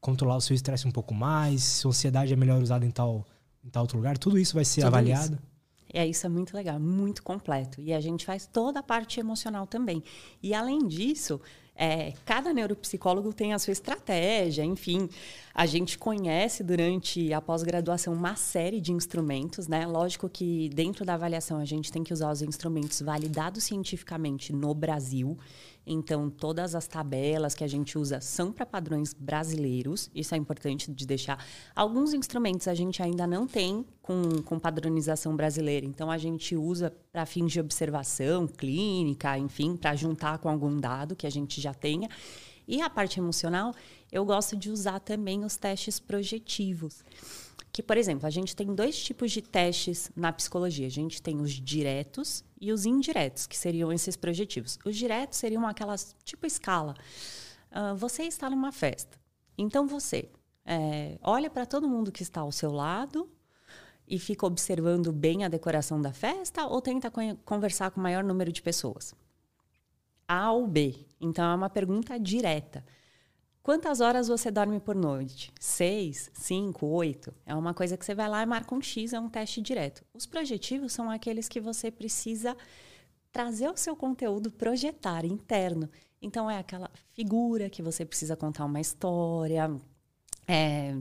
[0.00, 3.26] controlar o seu estresse um pouco mais, se a ansiedade é melhor usada em tal,
[3.64, 5.34] em tal outro lugar, tudo isso vai ser tudo avaliado?
[5.34, 5.54] Isso.
[5.92, 7.80] É, isso é muito legal, muito completo.
[7.80, 10.04] E a gente faz toda a parte emocional também.
[10.40, 11.40] E além disso,
[11.76, 15.08] é, cada neuropsicólogo tem a sua estratégia, enfim.
[15.52, 19.86] A gente conhece durante a pós-graduação uma série de instrumentos, né?
[19.86, 24.72] Lógico que dentro da avaliação a gente tem que usar os instrumentos validados cientificamente no
[24.72, 25.36] Brasil.
[25.86, 30.90] Então, todas as tabelas que a gente usa são para padrões brasileiros, isso é importante
[30.90, 31.44] de deixar.
[31.74, 36.94] Alguns instrumentos a gente ainda não tem com, com padronização brasileira, então a gente usa
[37.12, 41.74] para fins de observação clínica, enfim, para juntar com algum dado que a gente já
[41.74, 42.08] tenha.
[42.66, 43.74] E a parte emocional,
[44.10, 47.04] eu gosto de usar também os testes projetivos
[47.74, 50.86] que, por exemplo, a gente tem dois tipos de testes na psicologia.
[50.86, 54.78] A gente tem os diretos e os indiretos, que seriam esses projetivos.
[54.84, 56.94] Os diretos seriam aquelas, tipo escala.
[57.70, 59.18] Uh, você está numa festa.
[59.58, 60.30] Então você
[60.64, 63.30] é, olha para todo mundo que está ao seu lado
[64.08, 67.10] e fica observando bem a decoração da festa ou tenta
[67.44, 69.14] conversar com o maior número de pessoas?
[70.26, 71.06] A ou B?
[71.20, 72.82] Então é uma pergunta direta.
[73.64, 75.50] Quantas horas você dorme por noite?
[75.58, 77.32] Seis, cinco, oito?
[77.46, 80.04] É uma coisa que você vai lá e marca um X, é um teste direto.
[80.12, 82.54] Os projetivos são aqueles que você precisa
[83.32, 85.88] trazer o seu conteúdo, projetar interno.
[86.20, 89.74] Então, é aquela figura que você precisa contar uma história.
[90.46, 90.94] É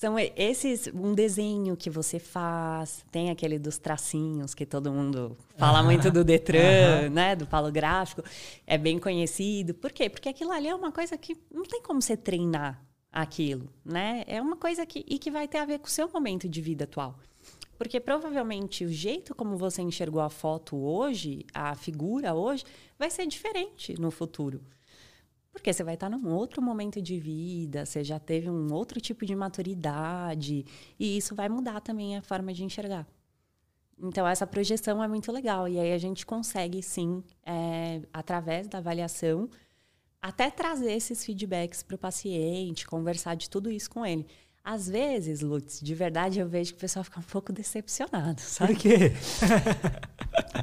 [0.00, 5.82] são esses, um desenho que você faz, tem aquele dos tracinhos que todo mundo fala
[5.82, 7.36] muito do Detran, né?
[7.36, 8.24] Do palo gráfico.
[8.66, 9.74] É bem conhecido.
[9.74, 10.08] Por quê?
[10.08, 12.82] Porque aquilo ali é uma coisa que não tem como você treinar
[13.12, 14.24] aquilo, né?
[14.26, 16.62] É uma coisa que, e que vai ter a ver com o seu momento de
[16.62, 17.18] vida atual.
[17.76, 22.64] Porque provavelmente o jeito como você enxergou a foto hoje, a figura hoje,
[22.98, 24.62] vai ser diferente no futuro.
[25.52, 29.26] Porque você vai estar num outro momento de vida, você já teve um outro tipo
[29.26, 30.64] de maturidade,
[30.98, 33.06] e isso vai mudar também a forma de enxergar.
[34.02, 35.68] Então, essa projeção é muito legal.
[35.68, 39.48] E aí a gente consegue, sim, é, através da avaliação,
[40.22, 44.26] até trazer esses feedbacks para o paciente, conversar de tudo isso com ele.
[44.62, 48.74] Às vezes, Lutz, de verdade eu vejo que o pessoal fica um pouco decepcionado, sabe?
[48.74, 49.12] Por quê?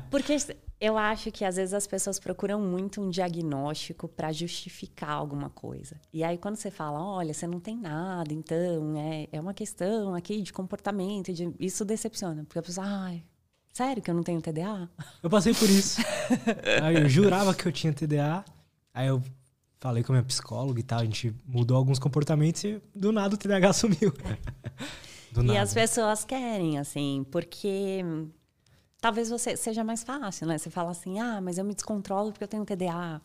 [0.10, 0.38] Porque
[0.80, 6.00] eu acho que às vezes as pessoas procuram muito um diagnóstico para justificar alguma coisa.
[6.14, 10.14] E aí quando você fala, olha, você não tem nada, então é, é uma questão
[10.14, 11.52] aqui de comportamento, de...
[11.60, 13.24] isso decepciona, porque a pessoa, ai,
[13.74, 14.88] sério que eu não tenho TDA?
[15.24, 16.00] Eu passei por isso.
[16.84, 18.46] aí eu jurava que eu tinha TDA,
[18.94, 19.22] aí eu
[19.80, 23.34] falei com a minha psicóloga e tal, a gente mudou alguns comportamentos e do nada
[23.34, 24.14] o TDAH sumiu.
[25.44, 28.04] e as pessoas querem, assim, porque
[29.00, 30.58] talvez você seja mais fácil, né?
[30.58, 33.22] Você fala assim, ah, mas eu me descontrolo porque eu tenho TDA.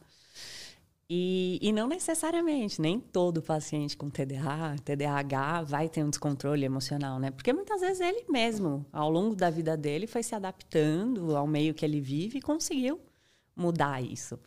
[1.15, 7.19] E, e não necessariamente, nem todo paciente com TDA, TDAH vai ter um descontrole emocional,
[7.19, 7.31] né?
[7.31, 11.75] Porque muitas vezes ele mesmo, ao longo da vida dele, foi se adaptando ao meio
[11.75, 12.99] que ele vive e conseguiu
[13.55, 14.39] mudar isso.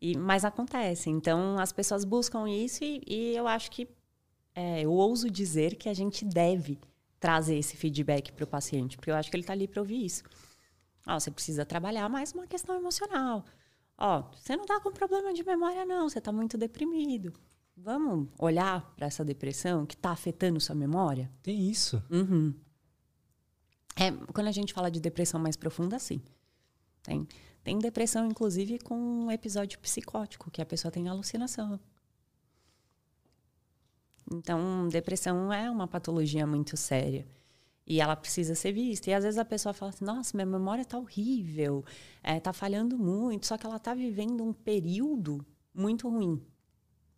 [0.00, 1.08] E, mas acontece.
[1.08, 3.88] Então, as pessoas buscam isso e, e eu acho que
[4.54, 6.78] é, eu ouso dizer que a gente deve
[7.18, 10.04] trazer esse feedback para o paciente, porque eu acho que ele está ali para ouvir
[10.04, 10.24] isso.
[11.06, 13.44] Ó, você precisa trabalhar mais uma questão emocional.
[13.98, 17.32] Ó, você não está com problema de memória, não, você está muito deprimido.
[17.76, 21.30] Vamos olhar para essa depressão que está afetando sua memória?
[21.42, 22.02] Tem isso.
[22.10, 22.54] Uhum.
[23.96, 26.22] É, quando a gente fala de depressão mais profunda, sim.
[27.02, 27.26] Tem,
[27.62, 31.78] tem depressão, inclusive, com um episódio psicótico, que a pessoa tem alucinação.
[34.30, 37.26] Então, depressão é uma patologia muito séria.
[37.86, 39.10] E ela precisa ser vista.
[39.10, 41.84] E às vezes a pessoa fala assim: nossa, minha memória está horrível,
[42.16, 46.40] está é, tá falhando muito, só que ela está vivendo um período muito ruim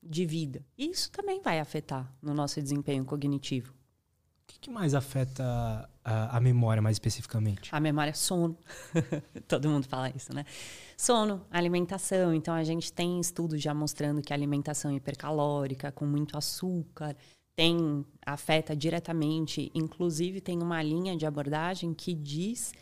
[0.02, 0.64] de vida.
[0.76, 3.72] E isso também vai afetar no nosso desempenho cognitivo.
[3.72, 7.70] O que, que mais afeta a, a, memória, mais especificamente?
[7.72, 8.58] A memória é sono.
[9.48, 10.44] Todo mundo fala isso, né?
[10.98, 12.34] Sono, alimentação.
[12.34, 17.16] Então, a gente tem estudos já mostrando que a alimentação hipercalórica, com muito açúcar,
[17.54, 19.70] tem afeta diretamente.
[19.74, 22.72] Inclusive, tem uma linha de abordagem que diz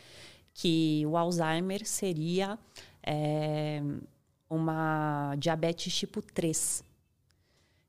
[0.53, 2.57] que o Alzheimer seria
[3.01, 3.81] é,
[4.49, 6.83] uma diabetes tipo 3.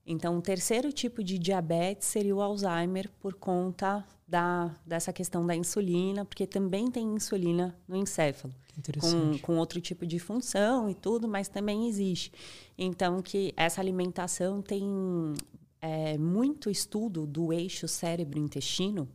[0.07, 5.55] Então, o terceiro tipo de diabetes seria o Alzheimer por conta da, dessa questão da
[5.55, 8.53] insulina, porque também tem insulina no encéfalo.
[9.01, 12.33] Com, com outro tipo de função e tudo, mas também existe.
[12.77, 14.83] Então, que essa alimentação tem
[15.85, 19.09] é, muito estudo do eixo cérebro-intestino,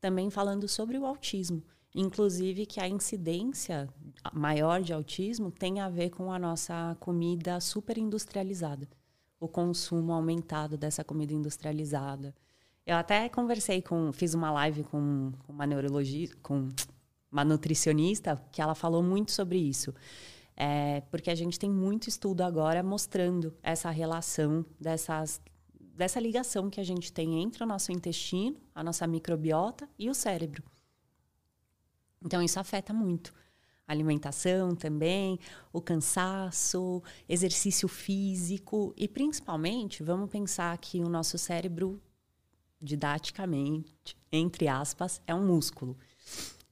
[0.00, 1.62] também falando sobre o autismo.
[1.94, 3.88] Inclusive que a incidência
[4.32, 8.88] maior de autismo tem a ver com a nossa comida super industrializada
[9.40, 12.34] o consumo aumentado dessa comida industrializada.
[12.84, 16.68] Eu até conversei com, fiz uma live com uma neurologista, com
[17.30, 19.94] uma nutricionista, que ela falou muito sobre isso.
[20.56, 25.40] É, porque a gente tem muito estudo agora mostrando essa relação dessas,
[25.98, 30.14] dessa ligação que a gente tem entre o nosso intestino, a nossa microbiota e o
[30.14, 30.62] cérebro.
[32.24, 33.34] Então isso afeta muito
[33.86, 35.40] alimentação também,
[35.72, 42.00] o cansaço, exercício físico e principalmente vamos pensar que o nosso cérebro
[42.80, 45.96] didaticamente, entre aspas, é um músculo.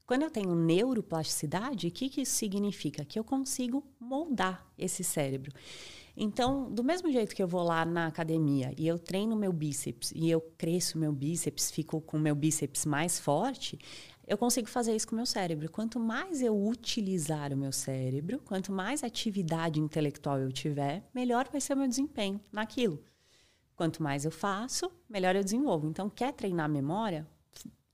[0.07, 3.05] Quando eu tenho neuroplasticidade, o que, que isso significa?
[3.05, 5.53] Que eu consigo moldar esse cérebro.
[6.17, 10.13] Então, do mesmo jeito que eu vou lá na academia e eu treino meu bíceps
[10.15, 13.79] e eu cresço meu bíceps, fico com meu bíceps mais forte,
[14.27, 15.71] eu consigo fazer isso com o meu cérebro.
[15.71, 21.61] Quanto mais eu utilizar o meu cérebro, quanto mais atividade intelectual eu tiver, melhor vai
[21.61, 23.01] ser o meu desempenho naquilo.
[23.77, 25.87] Quanto mais eu faço, melhor eu desenvolvo.
[25.87, 27.27] Então, quer treinar a memória?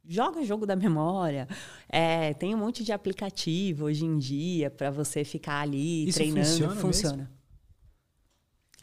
[0.04, 1.48] Joga jogo da memória.
[1.88, 6.46] É, tem um monte de aplicativo hoje em dia para você ficar ali isso treinando.
[6.46, 6.76] Funciona.
[6.76, 7.41] funciona.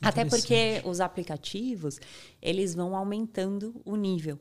[0.02, 2.00] Até porque os aplicativos,
[2.42, 4.40] eles vão aumentando o nível.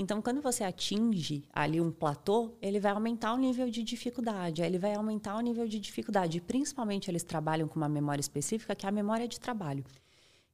[0.00, 4.78] Então, quando você atinge ali um platô, ele vai aumentar o nível de dificuldade, ele
[4.78, 6.40] vai aumentar o nível de dificuldade.
[6.40, 9.84] Principalmente, eles trabalham com uma memória específica, que é a memória de trabalho.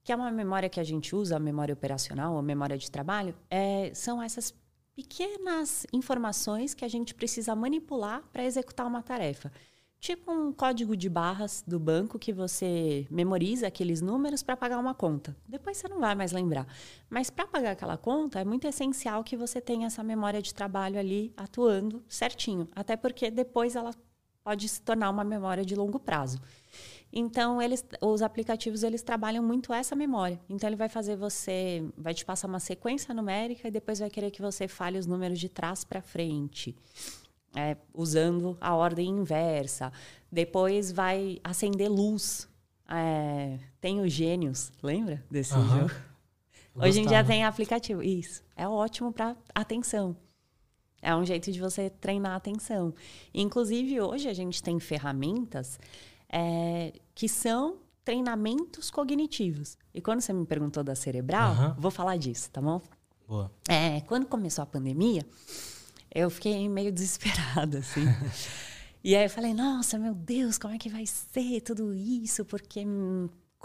[0.02, 3.34] Que é uma memória que a gente usa, a memória operacional, a memória de trabalho,
[3.50, 4.54] é, são essas
[4.96, 9.52] pequenas informações que a gente precisa manipular para executar uma tarefa.
[10.04, 14.92] Tipo um código de barras do banco que você memoriza aqueles números para pagar uma
[14.92, 15.34] conta.
[15.48, 16.66] Depois você não vai mais lembrar.
[17.08, 20.98] Mas para pagar aquela conta, é muito essencial que você tenha essa memória de trabalho
[20.98, 22.68] ali atuando certinho.
[22.76, 23.94] Até porque depois ela
[24.44, 26.38] pode se tornar uma memória de longo prazo.
[27.10, 30.38] Então, eles, os aplicativos eles trabalham muito essa memória.
[30.50, 34.30] Então, ele vai fazer você, vai te passar uma sequência numérica e depois vai querer
[34.30, 36.76] que você fale os números de trás para frente
[37.54, 39.92] é, usando a ordem inversa.
[40.30, 42.48] Depois vai acender luz.
[42.88, 45.68] É, tem os gênios, lembra desse uhum.
[45.68, 45.90] jogo?
[46.76, 48.02] Hoje em dia tem aplicativo.
[48.02, 48.42] Isso.
[48.56, 50.16] É ótimo para atenção.
[51.00, 52.94] É um jeito de você treinar a atenção.
[53.32, 55.78] Inclusive, hoje a gente tem ferramentas
[56.28, 59.78] é, que são treinamentos cognitivos.
[59.92, 61.74] E quando você me perguntou da cerebral, uhum.
[61.78, 62.80] vou falar disso, tá bom?
[63.28, 63.50] Boa.
[63.68, 65.24] É, quando começou a pandemia,
[66.14, 68.04] eu fiquei meio desesperada, assim.
[69.02, 72.44] e aí eu falei, nossa, meu Deus, como é que vai ser tudo isso?
[72.44, 72.86] Porque,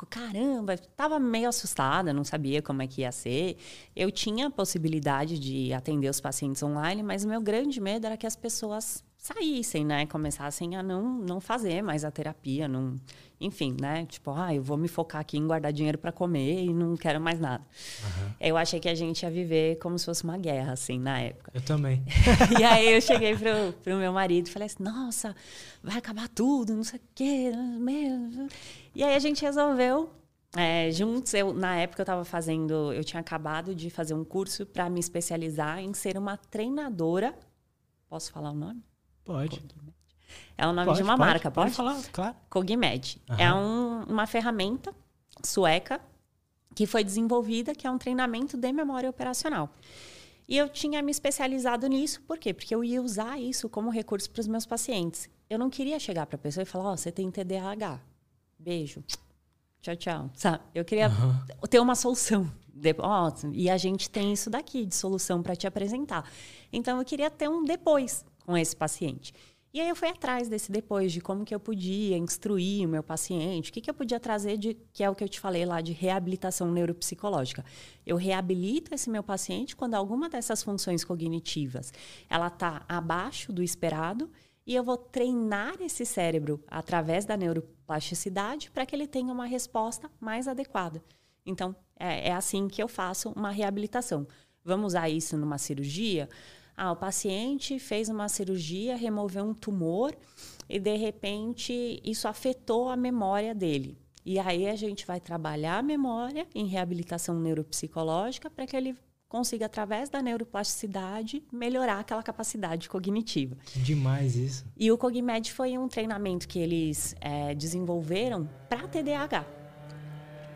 [0.10, 3.58] caramba, estava meio assustada, não sabia como é que ia ser.
[3.96, 8.18] Eu tinha a possibilidade de atender os pacientes online, mas o meu grande medo era
[8.18, 10.06] que as pessoas saíssem, né?
[10.06, 12.96] Começassem a não, não fazer mais a terapia, não,
[13.40, 14.06] enfim, né?
[14.06, 17.20] Tipo, ah, eu vou me focar aqui em guardar dinheiro para comer e não quero
[17.20, 17.62] mais nada.
[18.02, 18.32] Uhum.
[18.40, 21.52] Eu achei que a gente ia viver como se fosse uma guerra, assim, na época.
[21.54, 22.02] Eu também.
[22.58, 25.36] e aí eu cheguei pro, pro meu marido e falei assim, nossa,
[25.84, 27.52] vai acabar tudo, não sei o quê.
[27.78, 28.48] Meu.
[28.96, 30.10] E aí a gente resolveu
[30.56, 34.66] é, juntos, eu, na época eu estava fazendo, eu tinha acabado de fazer um curso
[34.66, 37.38] para me especializar em ser uma treinadora.
[38.08, 38.89] Posso falar o nome?
[39.30, 39.62] Pode.
[40.58, 41.68] É o nome pode, de uma pode, marca, pode?
[41.68, 42.36] Pode falar, claro.
[42.50, 43.22] Cogmed.
[43.30, 43.36] Uhum.
[43.38, 44.92] É um, uma ferramenta
[45.44, 46.02] sueca
[46.74, 49.70] que foi desenvolvida, que é um treinamento de memória operacional.
[50.48, 52.56] E eu tinha me especializado nisso, por quê?
[52.56, 55.30] Porque eu ia usar isso como recurso para os meus pacientes.
[55.48, 58.02] Eu não queria chegar para a pessoa e falar: Ó, oh, você tem TDAH.
[58.58, 59.04] Beijo.
[59.80, 60.30] Tchau, tchau.
[60.34, 60.64] Sabe?
[60.74, 61.68] Eu queria uhum.
[61.70, 62.52] ter uma solução.
[62.74, 66.28] De, oh, e a gente tem isso daqui de solução para te apresentar.
[66.74, 69.32] Então eu queria ter um depois com esse paciente.
[69.72, 73.04] E aí eu fui atrás desse depois, de como que eu podia instruir o meu
[73.04, 75.68] paciente, o que, que eu podia trazer de, que é o que eu te falei
[75.68, 77.64] lá, de reabilitação neuropsicológica.
[78.04, 81.94] Eu reabilito esse meu paciente quando alguma dessas funções cognitivas
[82.28, 84.32] ela está abaixo do esperado
[84.66, 90.10] e eu vou treinar esse cérebro através da neuroplasticidade para que ele tenha uma resposta
[90.20, 91.04] mais adequada.
[91.46, 94.26] Então, é, é assim que eu faço uma reabilitação.
[94.66, 96.28] Vamos usar isso numa cirurgia?
[96.82, 100.16] Ah, o paciente fez uma cirurgia, removeu um tumor
[100.70, 103.98] e de repente isso afetou a memória dele.
[104.26, 108.96] E aí a gente vai trabalhar a memória em reabilitação neuropsicológica para que ele
[109.28, 113.58] consiga, através da neuroplasticidade, melhorar aquela capacidade cognitiva.
[113.76, 114.66] Demais isso.
[114.78, 119.46] E o Cogmed foi um treinamento que eles é, desenvolveram para TDAH.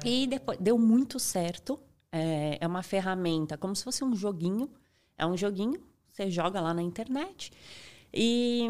[0.05, 1.77] E depois deu muito certo.
[2.09, 4.69] É, é uma ferramenta, como se fosse um joguinho.
[5.17, 7.51] É um joguinho você joga lá na internet.
[8.13, 8.67] E,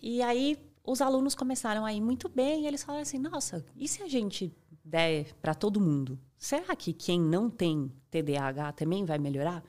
[0.00, 3.88] e aí os alunos começaram a ir muito bem e eles falaram assim: nossa, e
[3.88, 6.18] se a gente der para todo mundo?
[6.36, 9.64] Será que quem não tem TDAH também vai melhorar?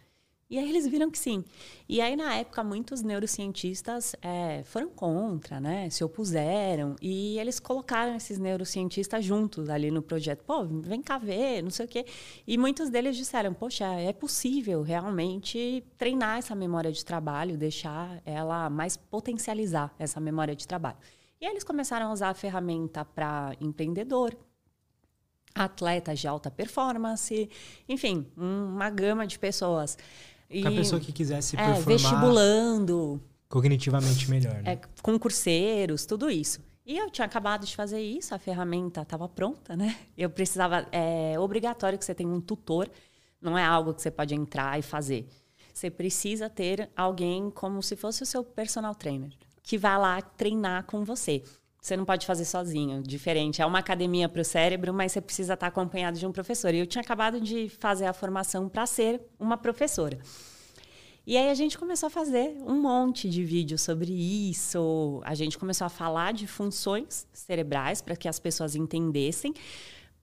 [0.54, 1.44] E aí eles viram que sim.
[1.89, 5.89] E aí, na época, muitos neurocientistas é, foram contra, né?
[5.89, 6.96] Se opuseram.
[7.02, 10.44] E eles colocaram esses neurocientistas juntos ali no projeto.
[10.44, 12.06] Pô, vem cá ver, não sei o quê.
[12.46, 18.70] E muitos deles disseram, poxa, é possível realmente treinar essa memória de trabalho, deixar ela
[18.70, 20.98] mais potencializar essa memória de trabalho.
[21.42, 24.38] E aí eles começaram a usar a ferramenta para empreendedor,
[25.56, 27.50] atletas de alta performance,
[27.88, 29.98] enfim, uma gama de pessoas.
[30.54, 31.86] E, a pessoa que quisesse é, performar...
[31.86, 33.22] vestibulando.
[33.50, 34.74] Cognitivamente melhor, né?
[34.74, 36.62] É, concurseiros, tudo isso.
[36.86, 39.98] E eu tinha acabado de fazer isso, a ferramenta estava pronta, né?
[40.18, 40.88] Eu precisava...
[40.92, 42.89] É obrigatório que você tenha um tutor,
[43.42, 45.28] não é algo que você pode entrar e fazer.
[45.74, 50.86] Você precisa ter alguém como se fosse o seu personal trainer, que vai lá treinar
[50.86, 51.44] com você.
[51.84, 53.62] Você não pode fazer sozinho, diferente.
[53.62, 56.74] É uma academia para o cérebro, mas você precisa estar acompanhado de um professor.
[56.74, 60.17] E eu tinha acabado de fazer a formação para ser uma professora.
[61.28, 65.22] E aí a gente começou a fazer um monte de vídeos sobre isso.
[65.26, 69.54] A gente começou a falar de funções cerebrais para que as pessoas entendessem.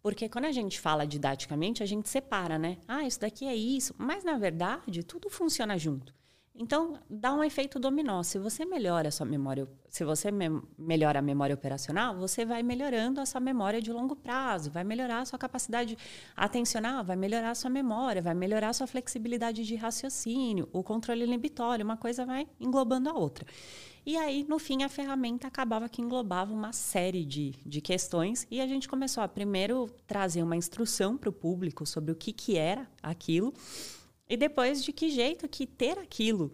[0.03, 2.79] Porque quando a gente fala didaticamente, a gente separa, né?
[2.89, 3.95] Ah, isso daqui é isso.
[3.99, 6.15] Mas, na verdade, tudo funciona junto.
[6.55, 8.23] Então, dá um efeito dominó.
[8.23, 12.63] Se você melhora a sua memória, se você me melhora a memória operacional, você vai
[12.63, 15.97] melhorando a sua memória de longo prazo, vai melhorar a sua capacidade
[16.37, 21.25] atencional, vai melhorar a sua memória, vai melhorar a sua flexibilidade de raciocínio, o controle
[21.25, 23.47] inibitório, uma coisa vai englobando a outra.
[24.05, 28.61] E aí, no fim, a ferramenta acabava que englobava uma série de, de questões e
[28.61, 32.57] a gente começou a primeiro trazer uma instrução para o público sobre o que, que
[32.57, 33.55] era aquilo
[34.31, 36.53] e depois, de que jeito que ter aquilo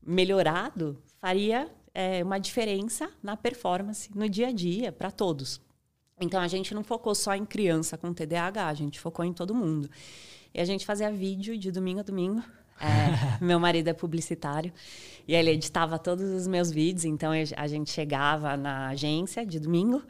[0.00, 5.60] melhorado faria é, uma diferença na performance, no dia a dia, para todos.
[6.20, 9.52] Então, a gente não focou só em criança com TDAH, a gente focou em todo
[9.52, 9.90] mundo.
[10.54, 12.44] E a gente fazia vídeo de domingo a domingo.
[12.78, 14.72] É, meu marido é publicitário
[15.26, 17.04] e ele editava todos os meus vídeos.
[17.04, 20.00] Então, a gente chegava na agência de domingo,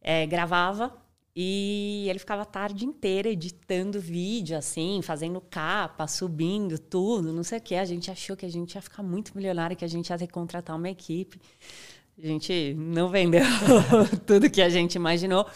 [0.00, 0.92] é, gravava
[1.38, 7.58] e ele ficava a tarde inteira editando vídeo, assim, fazendo capa, subindo tudo, não sei
[7.58, 7.74] o que.
[7.74, 10.26] A gente achou que a gente ia ficar muito milionário, que a gente ia ter
[10.26, 11.38] que contratar uma equipe.
[12.16, 13.42] A gente não vendeu
[14.26, 15.46] tudo que a gente imaginou.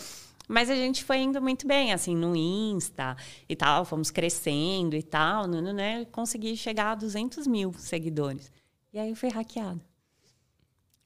[0.47, 3.17] Mas a gente foi indo muito bem, assim, no Insta
[3.49, 8.53] e tal, fomos crescendo e tal, né, né, né consegui chegar a 200 mil seguidores.
[8.93, 9.81] E aí eu fui hackeado.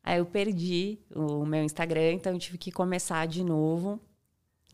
[0.02, 4.00] Aí eu perdi o meu Instagram, então eu tive que começar de novo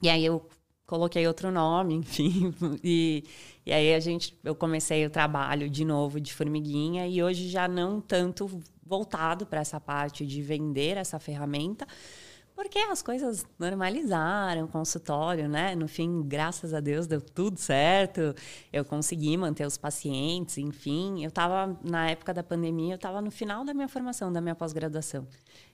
[0.03, 0.47] e aí eu
[0.87, 2.53] coloquei outro nome, enfim.
[2.83, 3.25] E,
[3.65, 7.69] e aí a gente, eu comecei o trabalho de novo de formiguinha e hoje já
[7.69, 11.87] não tanto voltado para essa parte de vender essa ferramenta,
[12.57, 15.75] porque as coisas normalizaram, consultório, né?
[15.75, 18.35] No fim, graças a Deus, deu tudo certo.
[18.71, 21.23] Eu consegui manter os pacientes, enfim.
[21.23, 24.55] Eu estava, na época da pandemia, eu estava no final da minha formação, da minha
[24.55, 25.27] pós-graduação.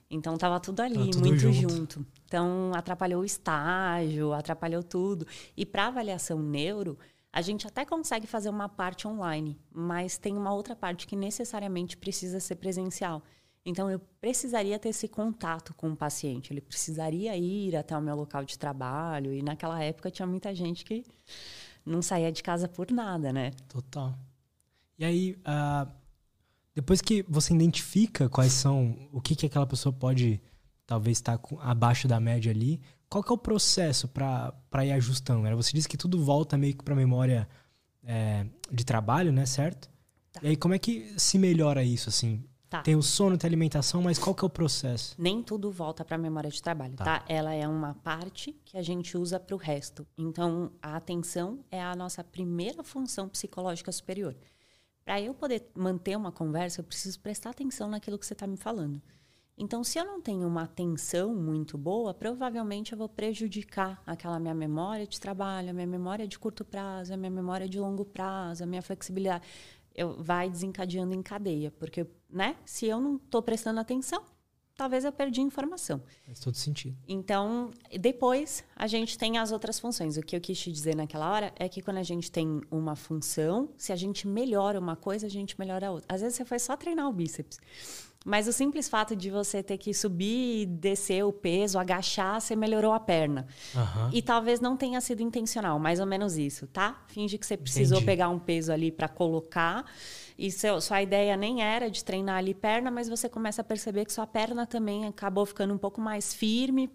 [0.09, 1.59] Então, estava tudo ali, tudo muito junto.
[1.59, 2.05] junto.
[2.25, 5.27] Então, atrapalhou o estágio, atrapalhou tudo.
[5.55, 6.97] E para avaliação neuro,
[7.31, 11.97] a gente até consegue fazer uma parte online, mas tem uma outra parte que necessariamente
[11.97, 13.21] precisa ser presencial.
[13.65, 18.15] Então, eu precisaria ter esse contato com o paciente, ele precisaria ir até o meu
[18.15, 19.33] local de trabalho.
[19.33, 21.03] E naquela época tinha muita gente que
[21.85, 23.51] não saía de casa por nada, né?
[23.67, 24.17] Total.
[24.97, 25.91] E aí, uh,
[26.77, 30.39] depois que você identifica quais são, o que, que aquela pessoa pode
[30.85, 35.43] talvez estar tá abaixo da média ali, qual que é o processo para ir ajustando?
[35.55, 37.49] Você disse que tudo volta meio que para a memória
[38.03, 39.47] é, de trabalho, né?
[39.47, 39.89] Certo?
[40.31, 40.39] Tá.
[40.43, 42.43] E aí, como é que se melhora isso, assim?
[42.69, 42.83] Tá.
[42.83, 45.15] Tem o sono, tem a alimentação, mas qual que é o processo?
[45.17, 47.03] Nem tudo volta para a memória de trabalho, tá.
[47.03, 47.25] tá.
[47.27, 50.05] Ela é uma parte que a gente usa para o resto.
[50.15, 54.35] Então, a atenção é a nossa primeira função psicológica superior.
[55.07, 58.57] Para eu poder manter uma conversa, eu preciso prestar atenção naquilo que você está me
[58.57, 59.01] falando.
[59.57, 64.53] Então, se eu não tenho uma atenção muito boa, provavelmente eu vou prejudicar aquela minha
[64.53, 68.65] memória de trabalho, a minha memória de curto prazo, a minha memória de longo prazo,
[68.65, 69.47] a minha flexibilidade
[69.95, 71.71] eu, vai desencadeando em cadeia.
[71.71, 74.25] Porque, né, se eu não estou prestando atenção,
[74.77, 76.01] talvez eu perdi informação.
[76.25, 76.95] Faz todo sentido.
[77.07, 80.15] Então, depois a gente tem as outras funções.
[80.15, 82.95] O que eu quis te dizer naquela hora é que quando a gente tem uma
[82.95, 86.05] função, se a gente melhora uma coisa, a gente melhora a outra.
[86.07, 87.59] Às vezes você foi só treinar o bíceps.
[88.25, 92.57] Mas o simples fato de você ter que subir e descer o peso, agachar, você
[92.57, 93.47] melhorou a perna.
[93.73, 94.09] Uhum.
[94.11, 97.01] E talvez não tenha sido intencional, mais ou menos isso, tá?
[97.07, 98.05] Finge que você precisou Entendi.
[98.05, 99.85] pegar um peso ali para colocar.
[100.37, 104.05] E seu, sua ideia nem era de treinar ali perna, mas você começa a perceber
[104.05, 106.91] que sua perna também acabou ficando um pouco mais firme,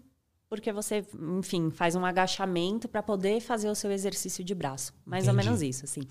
[0.47, 1.05] porque você,
[1.37, 4.93] enfim, faz um agachamento para poder fazer o seu exercício de braço.
[5.05, 5.39] Mais Entendi.
[5.39, 6.01] ou menos isso, assim.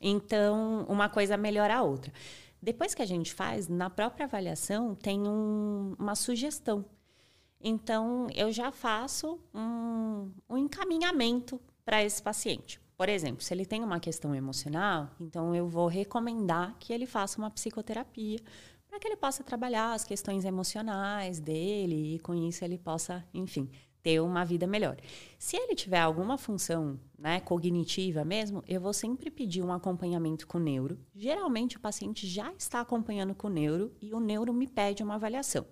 [0.00, 2.12] Então, uma coisa melhora a outra.
[2.60, 6.84] Depois que a gente faz, na própria avaliação, tem um, uma sugestão.
[7.60, 12.80] Então, eu já faço um, um encaminhamento para esse paciente.
[12.96, 17.38] Por exemplo, se ele tem uma questão emocional, então eu vou recomendar que ele faça
[17.38, 18.38] uma psicoterapia
[18.88, 23.68] para que ele possa trabalhar as questões emocionais dele e com isso ele possa, enfim,
[24.04, 24.96] ter uma vida melhor.
[25.38, 30.58] Se ele tiver alguma função né, cognitiva mesmo, eu vou sempre pedir um acompanhamento com
[30.58, 30.98] o neuro.
[31.14, 35.14] Geralmente o paciente já está acompanhando com o neuro e o neuro me pede uma
[35.14, 35.66] avaliação.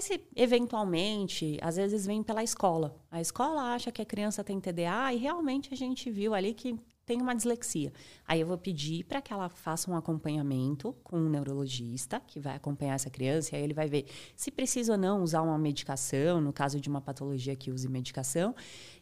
[0.00, 2.94] Se eventualmente, às vezes vem pela escola.
[3.10, 6.78] A escola acha que a criança tem TDA e realmente a gente viu ali que
[7.06, 7.92] tem uma dislexia.
[8.26, 12.56] Aí eu vou pedir para que ela faça um acompanhamento com um neurologista que vai
[12.56, 16.40] acompanhar essa criança, e aí ele vai ver se precisa ou não usar uma medicação,
[16.40, 18.54] no caso de uma patologia que use medicação,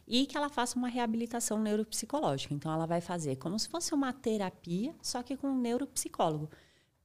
[0.07, 2.53] e que ela faça uma reabilitação neuropsicológica.
[2.53, 6.51] Então ela vai fazer como se fosse uma terapia, só que com um neuropsicólogo.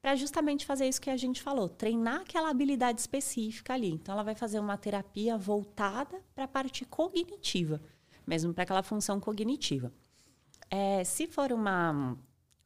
[0.01, 3.91] Para justamente fazer isso que a gente falou, treinar aquela habilidade específica ali.
[3.91, 7.81] Então ela vai fazer uma terapia voltada para a parte cognitiva,
[8.25, 9.91] mesmo para aquela função cognitiva.
[10.69, 12.17] É, se for uma,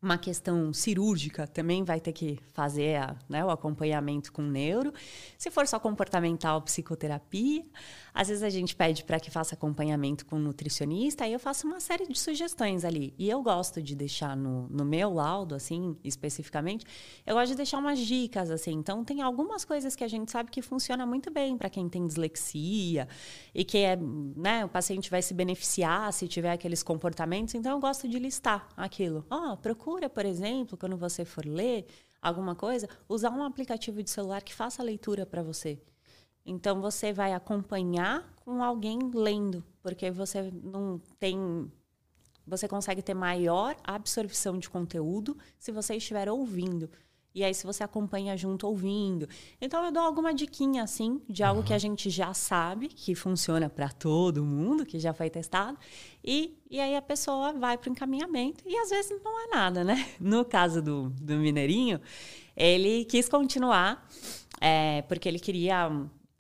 [0.02, 4.94] uma questão cirúrgica, também vai ter que fazer a, né, o acompanhamento com neuro.
[5.38, 7.66] Se for só comportamental, psicoterapia.
[8.14, 11.80] Às vezes a gente pede para que faça acompanhamento com nutricionista, aí eu faço uma
[11.80, 13.14] série de sugestões ali.
[13.18, 16.86] E eu gosto de deixar no, no meu laudo, assim, especificamente,
[17.26, 18.72] eu gosto de deixar umas dicas, assim.
[18.72, 22.06] Então, tem algumas coisas que a gente sabe que funciona muito bem para quem tem
[22.06, 23.08] dislexia
[23.54, 27.56] e que é, né, o paciente vai se beneficiar se tiver aqueles comportamentos.
[27.56, 29.26] Então, eu gosto de listar aquilo.
[29.30, 31.86] Ó, oh, procura, por exemplo, quando você for ler
[32.22, 35.82] alguma coisa, usar um aplicativo de celular que faça a leitura para você.
[36.46, 41.72] Então você vai acompanhar com alguém lendo, porque você não tem
[42.46, 46.90] você consegue ter maior absorção de conteúdo se você estiver ouvindo.
[47.36, 49.28] E aí, se você acompanha junto ouvindo.
[49.60, 51.66] Então, eu dou alguma diquinha, assim, de algo uhum.
[51.66, 55.76] que a gente já sabe, que funciona para todo mundo, que já foi testado.
[56.24, 58.64] E, e aí, a pessoa vai para o encaminhamento.
[58.68, 60.08] E às vezes não é nada, né?
[60.22, 62.00] No caso do, do Mineirinho,
[62.56, 64.08] ele quis continuar,
[64.62, 65.90] é, porque ele queria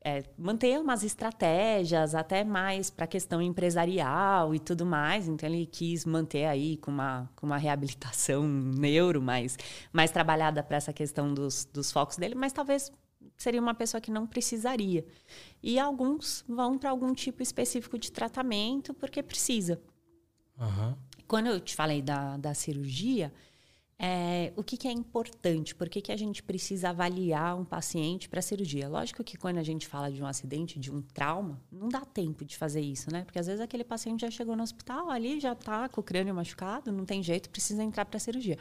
[0.03, 5.27] é, manter umas estratégias até mais para a questão empresarial e tudo mais.
[5.27, 9.57] Então ele quis manter aí com uma, com uma reabilitação neuro mais,
[9.93, 12.91] mais trabalhada para essa questão dos, dos focos dele, mas talvez
[13.37, 15.05] seria uma pessoa que não precisaria.
[15.61, 19.81] E alguns vão para algum tipo específico de tratamento porque precisa.
[20.59, 20.95] Uhum.
[21.25, 23.33] Quando eu te falei da, da cirurgia,
[24.05, 25.73] é, o que, que, é importante?
[25.73, 28.89] Por que, que a gente precisa avaliar um paciente para cirurgia?
[28.89, 32.43] Lógico que quando a gente fala de um acidente, de um trauma, não dá tempo
[32.43, 33.23] de fazer isso, né?
[33.23, 36.35] Porque às vezes aquele paciente já chegou no hospital, ali já está com o crânio
[36.35, 38.57] machucado, não tem jeito, precisa entrar para cirurgia.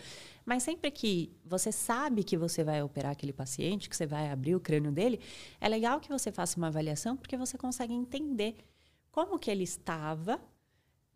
[0.47, 4.55] Mas sempre que você sabe que você vai operar aquele paciente, que você vai abrir
[4.55, 5.19] o crânio dele,
[5.61, 8.55] é legal que você faça uma avaliação, porque você consegue entender
[9.11, 10.41] como que ele estava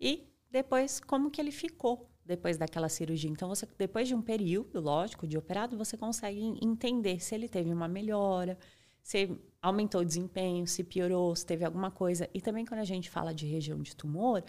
[0.01, 3.31] e depois como que ele ficou depois daquela cirurgia.
[3.31, 7.73] Então, você, depois de um período, lógico, de operado, você consegue entender se ele teve
[7.73, 8.59] uma melhora,
[9.03, 9.31] se
[9.63, 12.29] aumentou o desempenho, se piorou, se teve alguma coisa.
[12.35, 14.43] E também quando a gente fala de região de tumor,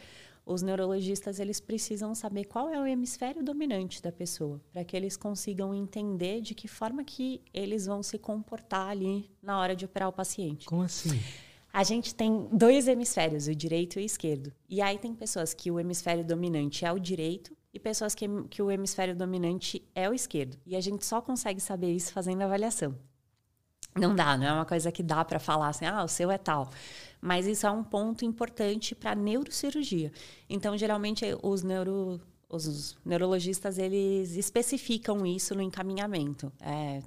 [0.45, 5.17] os neurologistas eles precisam saber qual é o hemisfério dominante da pessoa, para que eles
[5.17, 10.07] consigam entender de que forma que eles vão se comportar ali na hora de operar
[10.07, 10.65] o paciente.
[10.65, 11.19] Como assim?
[11.73, 14.51] A gente tem dois hemisférios, o direito e o esquerdo.
[14.69, 18.61] E aí tem pessoas que o hemisfério dominante é o direito e pessoas que, que
[18.61, 20.57] o hemisfério dominante é o esquerdo.
[20.65, 22.95] E a gente só consegue saber isso fazendo avaliação.
[23.95, 26.37] Não dá, não é uma coisa que dá para falar assim, ah, o seu é
[26.37, 26.69] tal.
[27.19, 30.11] Mas isso é um ponto importante para neurocirurgia.
[30.49, 36.51] Então, geralmente, os, neuro, os neurologistas eles especificam isso no encaminhamento.
[36.61, 37.01] É,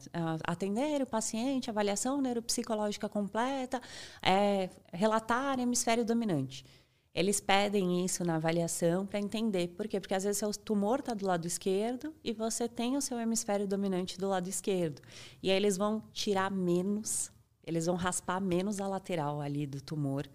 [0.44, 3.80] atender o paciente, avaliação neuropsicológica completa,
[4.20, 6.64] é, relatar hemisfério dominante.
[7.12, 9.68] Eles pedem isso na avaliação para entender.
[9.68, 9.98] Por quê?
[9.98, 13.66] Porque às vezes seu tumor está do lado esquerdo e você tem o seu hemisfério
[13.66, 15.02] dominante do lado esquerdo.
[15.42, 17.32] E aí eles vão tirar menos,
[17.66, 20.28] eles vão raspar menos a lateral ali do tumor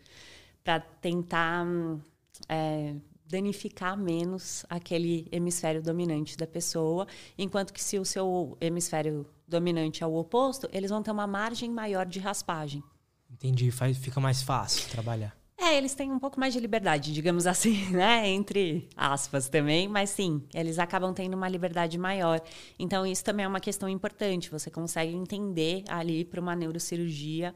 [0.64, 1.66] para tentar
[2.50, 2.96] é,
[3.26, 7.08] danificar menos aquele hemisfério dominante da pessoa.
[7.38, 11.70] Enquanto que se o seu hemisfério dominante é o oposto, eles vão ter uma margem
[11.70, 12.84] maior de raspagem.
[13.32, 15.45] Entendi, Faz, fica mais fácil trabalhar.
[15.58, 18.28] É, eles têm um pouco mais de liberdade, digamos assim, né?
[18.28, 22.42] Entre aspas também, mas sim, eles acabam tendo uma liberdade maior.
[22.78, 24.50] Então, isso também é uma questão importante.
[24.52, 27.56] Você consegue entender ali para uma neurocirurgia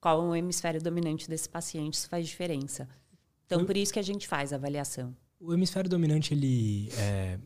[0.00, 2.88] qual é o hemisfério dominante desse paciente, isso faz diferença.
[3.46, 5.16] Então, por isso que a gente faz a avaliação.
[5.40, 7.38] O hemisfério dominante, ele é,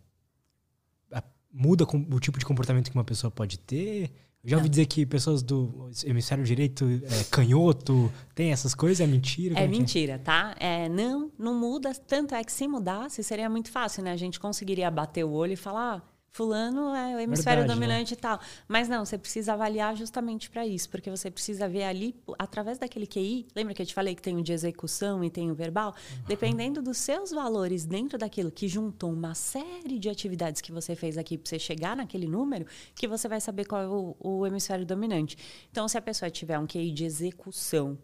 [1.52, 4.10] muda o tipo de comportamento que uma pessoa pode ter?
[4.44, 9.58] Já ouvi dizer que pessoas do hemisfério direito, é, canhoto, tem essas coisas, é mentira?
[9.58, 10.18] É, é mentira, é?
[10.18, 10.56] tá?
[10.58, 11.94] É, não, não muda.
[11.94, 14.10] Tanto é que se mudasse, seria muito fácil, né?
[14.10, 17.86] A gente conseguiria bater o olho e falar, ah, fulano é o hemisfério Verdade, né?
[17.86, 18.18] dominante né?
[18.18, 18.40] e tal.
[18.66, 23.06] Mas não, você precisa avaliar justamente para isso, porque você precisa ver ali, através daquele
[23.06, 25.90] QI, lembra que eu te falei que tem o de execução e tem o verbal?
[25.90, 26.24] Uhum.
[26.26, 31.18] Dependendo dos seus valores dentro daquilo que juntou uma série de atividades que você fez
[31.18, 34.86] aqui para você chegar naquele número, que você vai saber qual é o, o hemisfério
[34.86, 35.36] dominante.
[35.70, 37.98] Então, se a pessoa tiver um QI de execução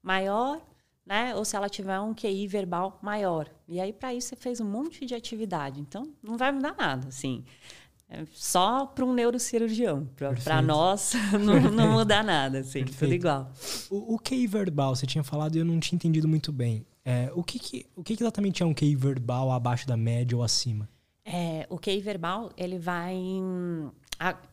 [0.00, 0.60] maior,
[1.06, 1.34] né?
[1.34, 3.48] Ou se ela tiver um QI verbal maior.
[3.68, 5.80] E aí, para isso, você fez um monte de atividade.
[5.80, 7.44] Então, não vai mudar nada, assim.
[8.08, 10.06] É só para um neurocirurgião.
[10.44, 12.80] Para nós, não, não muda nada, assim.
[12.80, 12.98] Perfeito.
[12.98, 13.52] Tudo igual.
[13.90, 16.84] O, o QI verbal, você tinha falado e eu não tinha entendido muito bem.
[17.04, 20.36] É, o que, que, o que, que exatamente é um QI verbal abaixo da média
[20.36, 20.88] ou acima?
[21.24, 23.16] É, o QI verbal, ele vai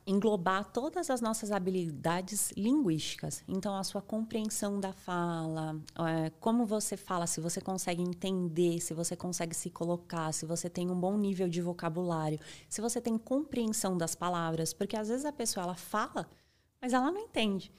[0.05, 3.43] englobar todas as nossas habilidades linguísticas.
[3.47, 8.93] Então, a sua compreensão da fala, é, como você fala, se você consegue entender, se
[8.93, 13.17] você consegue se colocar, se você tem um bom nível de vocabulário, se você tem
[13.17, 16.27] compreensão das palavras, porque às vezes a pessoa ela fala,
[16.81, 17.71] mas ela não entende.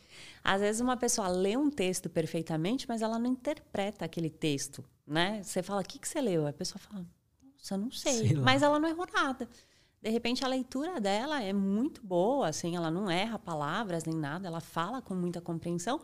[0.45, 5.43] Às vezes uma pessoa lê um texto perfeitamente, mas ela não interpreta aquele texto, né?
[5.43, 6.47] Você fala, o que, que você leu?
[6.47, 7.05] A pessoa fala,
[7.43, 8.29] nossa, eu não sei.
[8.29, 9.49] sei mas ela não errou nada
[10.03, 14.49] de repente a leitura dela é muito boa, assim, ela não erra palavras nem nada,
[14.49, 16.01] ela fala com muita compreensão,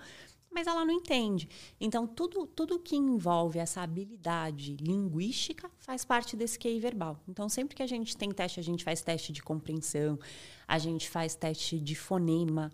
[0.57, 1.49] mas ela não entende.
[1.78, 7.20] Então, tudo, tudo que envolve essa habilidade linguística faz parte desse QI verbal.
[7.28, 10.18] Então, sempre que a gente tem teste, a gente faz teste de compreensão,
[10.66, 12.72] a gente faz teste de fonema,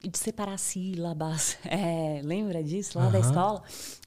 [0.00, 1.58] de separar sílabas.
[1.66, 3.12] É, lembra disso lá uhum.
[3.12, 3.62] da escola?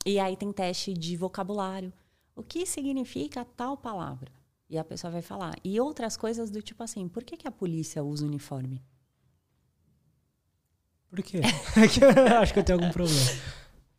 [0.05, 1.91] E aí tem teste de vocabulário.
[2.36, 4.39] O que significa tal palavra?
[4.70, 5.56] E a pessoa vai falar.
[5.64, 8.84] E outras coisas do tipo assim, por que, que a polícia usa uniforme?
[11.10, 11.42] Por quê?
[12.40, 13.20] Acho que eu tenho algum problema.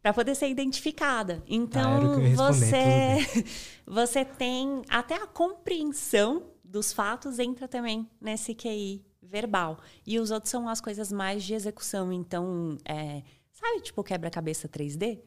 [0.01, 1.43] Para poder ser identificada.
[1.47, 3.45] Então, ah, você,
[3.85, 9.79] você tem até a compreensão dos fatos entra também nesse QI verbal.
[10.07, 12.13] E os outros são as coisas mais de execução.
[12.13, 15.21] Então, é, sabe, tipo quebra-cabeça 3D?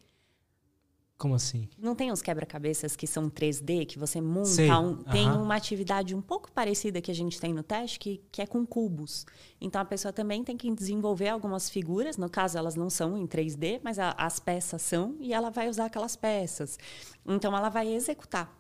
[1.18, 1.70] Como assim?
[1.78, 6.22] Não tem uns quebra-cabeças que são 3D, que você monta um, tem uma atividade um
[6.22, 9.26] pouco parecida que a gente tem no teste, que, que é com cubos.
[9.62, 13.26] Então a pessoa também tem que desenvolver algumas figuras, no caso elas não são em
[13.26, 16.78] 3D, mas a, as peças são, e ela vai usar aquelas peças.
[17.26, 18.54] Então ela vai executar.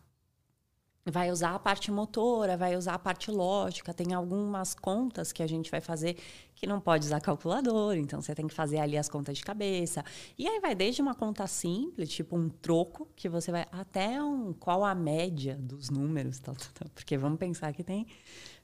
[1.06, 3.93] vai usar a parte motora, vai usar a parte lógica.
[3.93, 6.16] Tem algumas contas que a gente vai fazer
[6.64, 10.03] que não pode usar calculador, então você tem que fazer ali as contas de cabeça.
[10.38, 14.53] E aí vai desde uma conta simples, tipo um troco, que você vai até um
[14.53, 16.89] qual a média dos números, tal, tal, tal.
[16.95, 18.07] porque vamos pensar que tem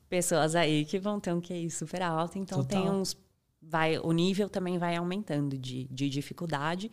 [0.07, 2.81] pessoas aí que vão ter um QI super alto, então Total.
[2.83, 3.17] tem uns
[3.61, 6.89] vai o nível também vai aumentando de, de dificuldade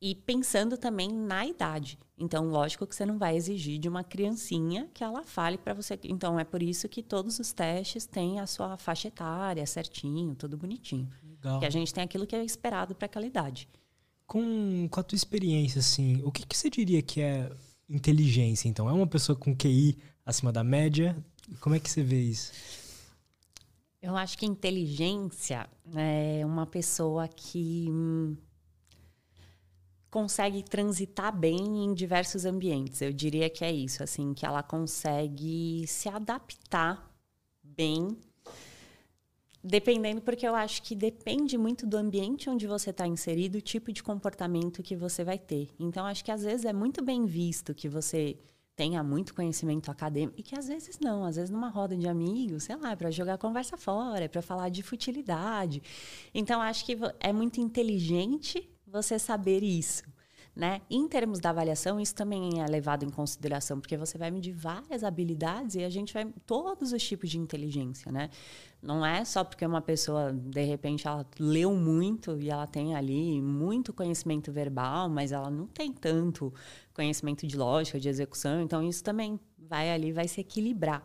[0.00, 1.98] e pensando também na idade.
[2.16, 5.98] Então, lógico que você não vai exigir de uma criancinha que ela fale para você.
[6.04, 10.56] Então, é por isso que todos os testes têm a sua faixa etária certinho, tudo
[10.56, 11.08] bonitinho.
[11.22, 11.60] Legal.
[11.60, 13.68] Que a gente tem aquilo que é esperado para aquela idade.
[14.26, 17.50] Com, com a tua experiência, assim, o que, que você diria que é
[17.88, 18.88] inteligência, então?
[18.88, 21.16] É uma pessoa com QI acima da média?
[21.60, 22.52] Como é que você vê isso?
[24.00, 28.36] Eu acho que inteligência é uma pessoa que hum,
[30.10, 33.00] consegue transitar bem em diversos ambientes.
[33.02, 37.12] Eu diria que é isso, assim, que ela consegue se adaptar
[37.62, 38.16] bem,
[39.62, 43.92] dependendo, porque eu acho que depende muito do ambiente onde você está inserido, o tipo
[43.92, 45.68] de comportamento que você vai ter.
[45.78, 48.38] Então, acho que às vezes é muito bem visto que você
[48.74, 52.62] tenha muito conhecimento acadêmico e que às vezes não, às vezes numa roda de amigos,
[52.62, 55.82] sei lá, é para jogar conversa fora, é para falar de futilidade.
[56.32, 60.02] Então acho que é muito inteligente você saber isso.
[60.56, 60.80] Né?
[60.90, 65.04] Em termos da avaliação, isso também é levado em consideração, porque você vai medir várias
[65.04, 68.28] habilidades e a gente vai todos os tipos de inteligência, né?
[68.82, 73.40] Não é só porque uma pessoa, de repente, ela leu muito e ela tem ali
[73.40, 76.52] muito conhecimento verbal, mas ela não tem tanto
[76.92, 78.60] conhecimento de lógica, de execução.
[78.60, 81.04] Então, isso também vai ali, vai se equilibrar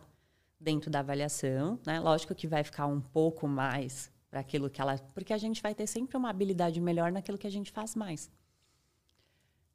[0.59, 1.99] dentro da avaliação, né?
[1.99, 4.97] Lógico que vai ficar um pouco mais para aquilo que ela.
[5.13, 8.31] Porque a gente vai ter sempre uma habilidade melhor naquilo que a gente faz mais.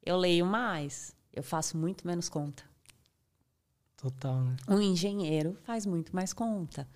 [0.05, 2.65] Eu leio mais, eu faço muito menos conta.
[3.97, 4.57] Total, né?
[4.69, 6.89] Um engenheiro faz muito mais conta.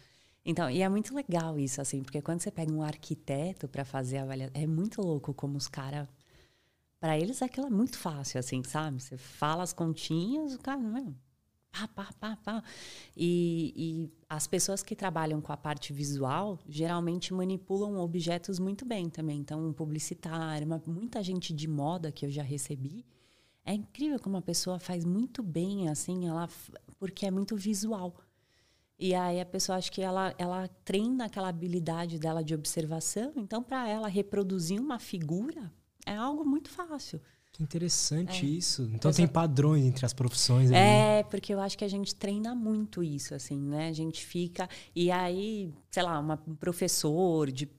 [0.45, 4.19] Então, e é muito legal isso, assim, porque quando você pega um arquiteto para fazer
[4.19, 6.09] a avaliação, é muito louco como os caras.
[6.99, 9.01] Para eles aquilo é muito fácil, assim, sabe?
[9.01, 11.15] Você fala as continhas, o cara, não,
[11.73, 12.65] pá, pá, pá, pá.
[13.17, 19.09] E, e as pessoas que trabalham com a parte visual geralmente manipulam objetos muito bem
[19.09, 19.41] também.
[19.41, 23.05] Então, um publicitário, uma, muita gente de moda que eu já recebi.
[23.65, 26.49] É incrível como a pessoa faz muito bem, assim, ela,
[26.99, 28.15] porque é muito visual.
[28.99, 33.33] E aí a pessoa acha que ela, ela treina aquela habilidade dela de observação.
[33.37, 35.73] Então, para ela reproduzir uma figura
[36.07, 37.21] é algo muito fácil.
[37.63, 38.49] Que interessante é.
[38.49, 38.83] isso.
[38.93, 39.17] Então Exato.
[39.17, 40.71] tem padrões entre as profissões.
[40.71, 40.79] Ali.
[40.79, 43.89] É, porque eu acho que a gente treina muito isso, assim, né?
[43.89, 44.69] A gente fica.
[44.95, 47.71] E aí, sei lá, uma, um professor de.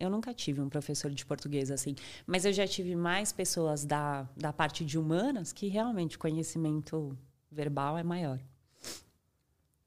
[0.00, 1.94] Eu nunca tive um professor de português assim,
[2.26, 7.16] mas eu já tive mais pessoas da, da parte de humanas que realmente o conhecimento
[7.50, 8.40] verbal é maior.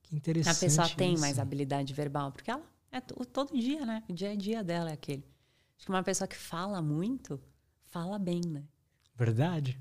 [0.03, 0.55] Que interessante.
[0.55, 0.95] A pessoa isso.
[0.95, 4.03] tem mais habilidade verbal, porque ela é todo dia, né?
[4.07, 5.25] O dia a dia dela é aquele.
[5.75, 7.41] Acho que uma pessoa que fala muito,
[7.87, 8.63] fala bem, né?
[9.19, 9.77] Verdade.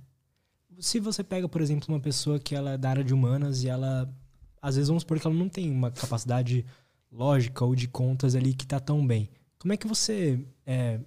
[0.81, 3.69] Se você pega, por exemplo, uma pessoa que ela é da área de humanas e
[3.69, 4.13] ela.
[4.61, 6.67] Às vezes vamos supor que ela não tem uma capacidade
[7.11, 9.31] lógica ou de contas ali que tá tão bem.
[9.57, 10.99] Como é que você é,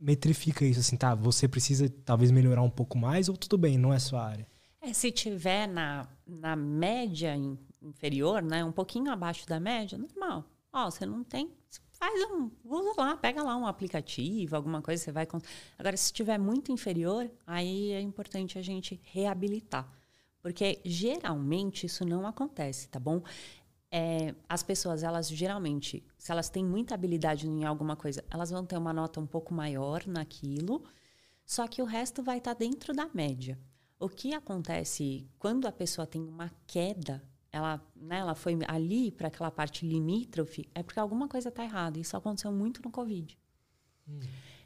[0.00, 0.80] metrifica isso?
[0.80, 4.24] Assim, tá, você precisa talvez melhorar um pouco mais ou tudo bem, não é sua
[4.24, 4.46] área?
[4.80, 7.34] É, se tiver na, na média
[7.82, 10.44] inferior, né, um pouquinho abaixo da média, normal.
[10.72, 11.50] Ó, você não tem,
[12.04, 15.26] faz um, usa lá, pega lá um aplicativo, alguma coisa, você vai.
[15.78, 19.90] Agora, se estiver muito inferior, aí é importante a gente reabilitar.
[20.42, 23.22] Porque geralmente isso não acontece, tá bom?
[23.90, 28.66] É, as pessoas, elas geralmente, se elas têm muita habilidade em alguma coisa, elas vão
[28.66, 30.84] ter uma nota um pouco maior naquilo,
[31.46, 33.58] só que o resto vai estar tá dentro da média.
[33.98, 37.22] O que acontece quando a pessoa tem uma queda
[37.54, 42.00] ela, né, ela foi ali para aquela parte limítrofe, é porque alguma coisa está errada.
[42.00, 43.38] Isso aconteceu muito no Covid.
[44.08, 44.18] Hum.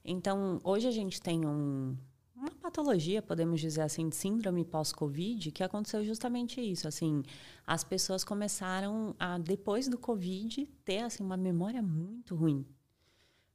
[0.02, 1.94] Então, hoje a gente tem um,
[2.34, 6.88] uma patologia, podemos dizer assim, de síndrome pós-Covid, que aconteceu justamente isso.
[6.88, 7.22] Assim,
[7.66, 12.64] as pessoas começaram a, depois do Covid, ter assim, uma memória muito ruim.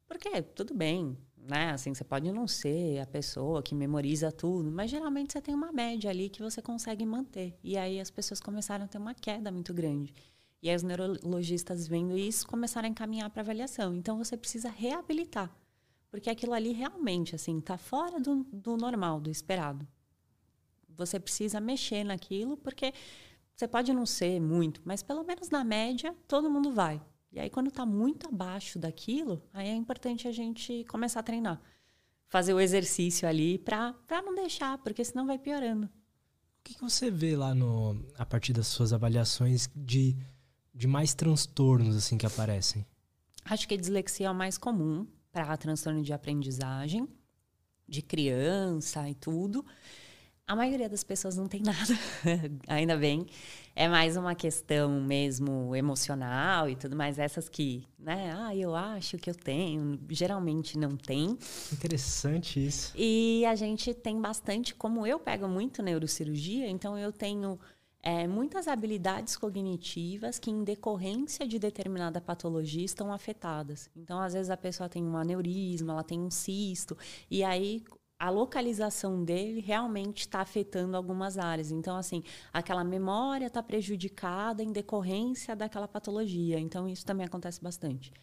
[0.07, 1.17] Porque, tudo bem,
[1.47, 1.71] né?
[1.71, 5.71] Assim, você pode não ser a pessoa que memoriza tudo, mas geralmente você tem uma
[5.71, 7.57] média ali que você consegue manter.
[7.63, 10.13] E aí as pessoas começaram a ter uma queda muito grande.
[10.61, 13.93] E aí os neurologistas vendo isso começaram a encaminhar para avaliação.
[13.93, 15.53] Então você precisa reabilitar,
[16.09, 19.85] porque aquilo ali realmente assim está fora do, do normal, do esperado.
[20.95, 22.93] Você precisa mexer naquilo, porque
[23.55, 27.01] você pode não ser muito, mas pelo menos na média todo mundo vai.
[27.33, 31.59] E aí, quando está muito abaixo daquilo, aí é importante a gente começar a treinar.
[32.27, 35.87] Fazer o exercício ali para não deixar, porque senão vai piorando.
[35.87, 40.15] O que, que você vê lá no, a partir das suas avaliações de,
[40.73, 42.85] de mais transtornos assim que aparecem?
[43.43, 47.09] Acho que a dislexia é o mais comum para transtorno de aprendizagem,
[47.87, 49.65] de criança e tudo.
[50.45, 51.97] A maioria das pessoas não tem nada,
[52.67, 53.25] ainda bem.
[53.73, 57.17] É mais uma questão mesmo emocional e tudo mais.
[57.17, 58.33] Essas que, né?
[58.37, 59.97] Ah, eu acho que eu tenho.
[60.09, 61.37] Geralmente não tem.
[61.71, 62.91] Interessante isso.
[62.93, 67.57] E a gente tem bastante, como eu pego muito neurocirurgia, então eu tenho
[68.03, 73.89] é, muitas habilidades cognitivas que, em decorrência de determinada patologia, estão afetadas.
[73.95, 76.97] Então, às vezes, a pessoa tem um aneurisma, ela tem um cisto,
[77.31, 77.81] e aí
[78.23, 81.71] a localização dele realmente está afetando algumas áreas.
[81.71, 86.57] Então, assim, aquela memória está prejudicada em decorrência daquela patologia.
[86.57, 88.13] Então, isso também acontece bastante.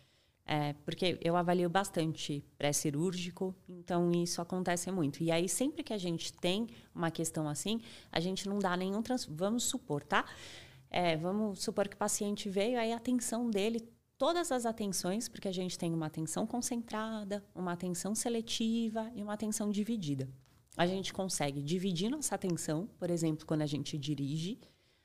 [0.46, 5.22] É, porque eu avalio bastante pré-cirúrgico, então isso acontece muito.
[5.22, 9.02] E aí, sempre que a gente tem uma questão assim, a gente não dá nenhum
[9.02, 9.26] trans...
[9.26, 10.24] Vamos supor, tá?
[10.88, 13.86] É, vamos supor que o paciente veio, aí a atenção dele
[14.20, 19.32] todas as atenções, porque a gente tem uma atenção concentrada, uma atenção seletiva e uma
[19.32, 20.28] atenção dividida.
[20.76, 24.60] A gente consegue dividir nossa atenção, por exemplo, quando a gente dirige,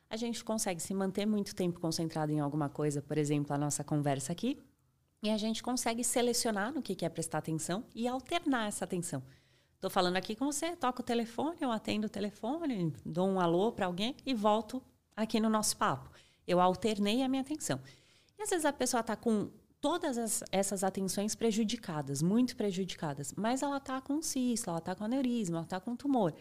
[0.10, 3.86] a gente consegue se manter muito tempo concentrado em alguma coisa, por exemplo, a nossa
[3.86, 4.62] conversa aqui,
[5.24, 9.24] e a gente consegue selecionar no que quer prestar atenção e alternar essa atenção.
[9.76, 13.72] Estou falando aqui com você, toco o telefone, eu atendo o telefone, dou um alô
[13.72, 14.84] para alguém e volto
[15.16, 16.10] aqui no nosso papo.
[16.46, 17.80] Eu alternei a minha atenção.
[18.38, 19.50] E às vezes a pessoa está com
[19.86, 25.04] todas as, essas atenções prejudicadas, muito prejudicadas, mas ela está com cisto, ela está com
[25.04, 26.34] aneurisma, ela está com tumor.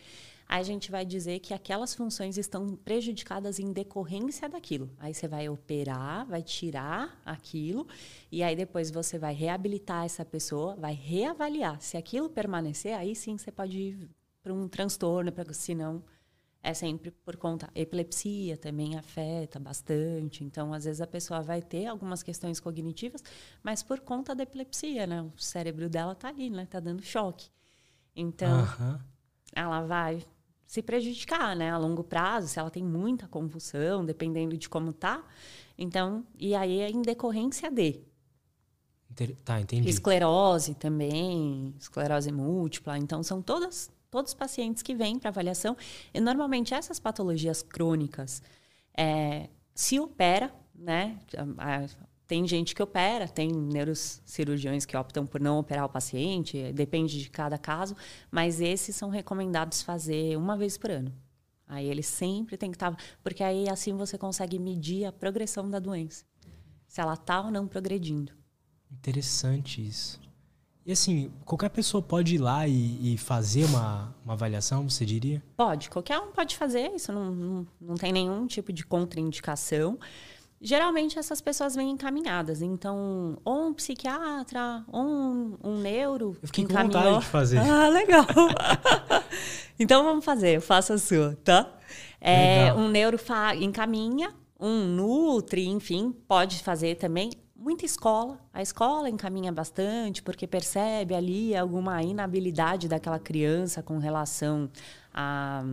[0.48, 4.90] Aí a gente vai dizer que aquelas funções estão prejudicadas em decorrência daquilo.
[4.98, 7.86] Aí você vai operar, vai tirar aquilo,
[8.32, 11.80] e aí depois você vai reabilitar essa pessoa, vai reavaliar.
[11.80, 14.08] Se aquilo permanecer, aí sim você pode ir
[14.42, 16.02] para um transtorno, para senão
[16.64, 17.68] é sempre por conta.
[17.74, 20.42] Epilepsia também afeta bastante.
[20.42, 23.22] Então, às vezes, a pessoa vai ter algumas questões cognitivas,
[23.62, 25.20] mas por conta da epilepsia, né?
[25.20, 26.62] O cérebro dela está ali, né?
[26.62, 27.50] Está dando choque.
[28.16, 28.66] Então,
[29.54, 30.24] ela vai
[30.66, 31.70] se prejudicar, né?
[31.70, 35.22] A longo prazo, se ela tem muita convulsão, dependendo de como tá.
[35.76, 38.00] Então, e aí é em decorrência de.
[39.44, 39.88] Tá, entendi.
[39.88, 42.96] Esclerose também, esclerose múltipla.
[42.96, 45.76] Então, são todas todos os pacientes que vêm para avaliação.
[46.14, 48.40] E normalmente essas patologias crônicas
[48.96, 51.18] é, se opera, né?
[52.28, 57.28] Tem gente que opera, tem neurocirurgiões que optam por não operar o paciente, depende de
[57.28, 57.96] cada caso,
[58.30, 61.12] mas esses são recomendados fazer uma vez por ano.
[61.66, 62.94] Aí ele sempre tem que estar.
[62.94, 66.24] Tá, porque aí assim você consegue medir a progressão da doença.
[66.86, 68.32] Se ela está ou não progredindo.
[68.92, 70.23] Interessante isso.
[70.86, 75.42] E assim, qualquer pessoa pode ir lá e, e, fazer uma, uma avaliação, você diria?
[75.56, 79.98] Pode, qualquer um pode fazer, isso não, não, não tem nenhum tipo de contraindicação.
[80.60, 86.36] Geralmente essas pessoas vêm encaminhadas, então, ou um psiquiatra, ou um, um neuro.
[86.42, 86.92] Eu fiquei encaminhou.
[86.92, 87.58] com vontade de fazer.
[87.64, 88.26] Ah, legal.
[89.80, 91.66] então vamos fazer, eu faço a sua, tá?
[92.20, 93.18] É, um neuro
[93.58, 97.30] encaminha, um nutri, enfim, pode fazer também
[97.64, 98.38] muita escola.
[98.52, 104.68] A escola encaminha bastante, porque percebe ali alguma inabilidade daquela criança com relação
[105.14, 105.64] à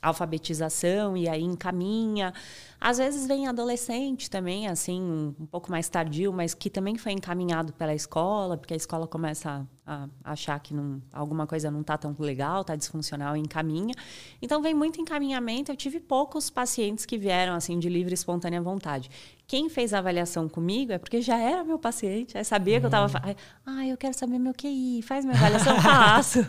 [0.00, 2.32] alfabetização e aí encaminha.
[2.80, 7.74] Às vezes vem adolescente também, assim, um pouco mais tardio, mas que também foi encaminhado
[7.74, 11.98] pela escola, porque a escola começa a, a achar que não, alguma coisa não está
[11.98, 13.94] tão legal, está disfuncional e encaminha.
[14.40, 15.70] Então vem muito encaminhamento.
[15.70, 19.10] Eu tive poucos pacientes que vieram assim de livre e espontânea vontade.
[19.46, 22.88] Quem fez a avaliação comigo é porque já era meu paciente, aí sabia que eu
[22.88, 23.36] estava.
[23.66, 26.46] Ah, eu quero saber meu QI, faz minha avaliação, faço.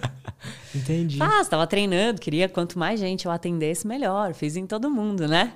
[0.74, 1.18] Entendi.
[1.18, 4.34] Faço, estava treinando, queria quanto mais gente eu atendesse, melhor.
[4.34, 5.52] Fiz em todo mundo, né?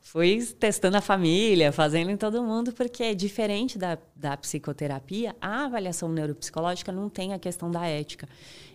[0.00, 5.64] Fui testando a família, fazendo em todo mundo, porque é diferente da, da psicoterapia, a
[5.64, 8.28] avaliação neuropsicológica não tem a questão da ética.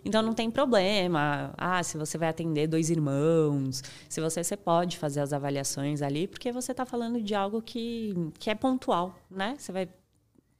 [0.05, 1.53] Então não tem problema.
[1.57, 6.28] Ah, se você vai atender dois irmãos, se você, você pode fazer as avaliações ali,
[6.28, 9.55] porque você está falando de algo que, que é pontual, né?
[9.57, 9.88] Você vai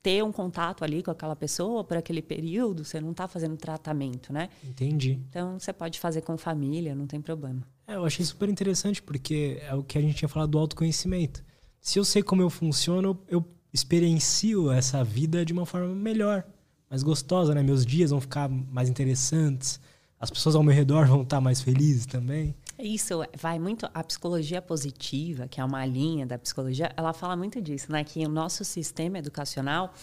[0.04, 4.34] ter um contato ali com aquela pessoa por aquele período, você não está fazendo tratamento,
[4.34, 4.50] né?
[4.62, 5.18] Entendi.
[5.30, 7.66] Então você pode fazer com família, não tem problema.
[7.88, 11.42] É, eu achei super interessante porque é o que a gente tinha falado do autoconhecimento.
[11.80, 16.44] Se eu sei como eu funciono, eu experiencio essa vida de uma forma melhor,
[16.90, 17.64] mais gostosa, né?
[17.64, 19.80] Meus dias vão ficar mais interessantes,
[20.20, 22.54] as pessoas ao meu redor vão estar mais felizes também.
[22.78, 23.88] Isso vai muito.
[23.94, 28.04] A psicologia positiva, que é uma linha da psicologia, ela fala muito disso, né?
[28.04, 29.94] Que o nosso sistema educacional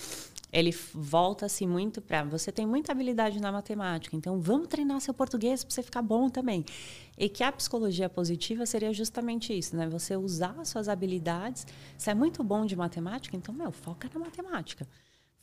[0.53, 5.62] ele volta-se muito para você tem muita habilidade na matemática, então vamos treinar seu português
[5.62, 6.64] para você ficar bom também.
[7.16, 9.89] E que a psicologia positiva seria justamente isso, né?
[9.89, 11.66] Você usar suas habilidades.
[11.97, 14.89] Você é muito bom de matemática, então meu, foca na matemática.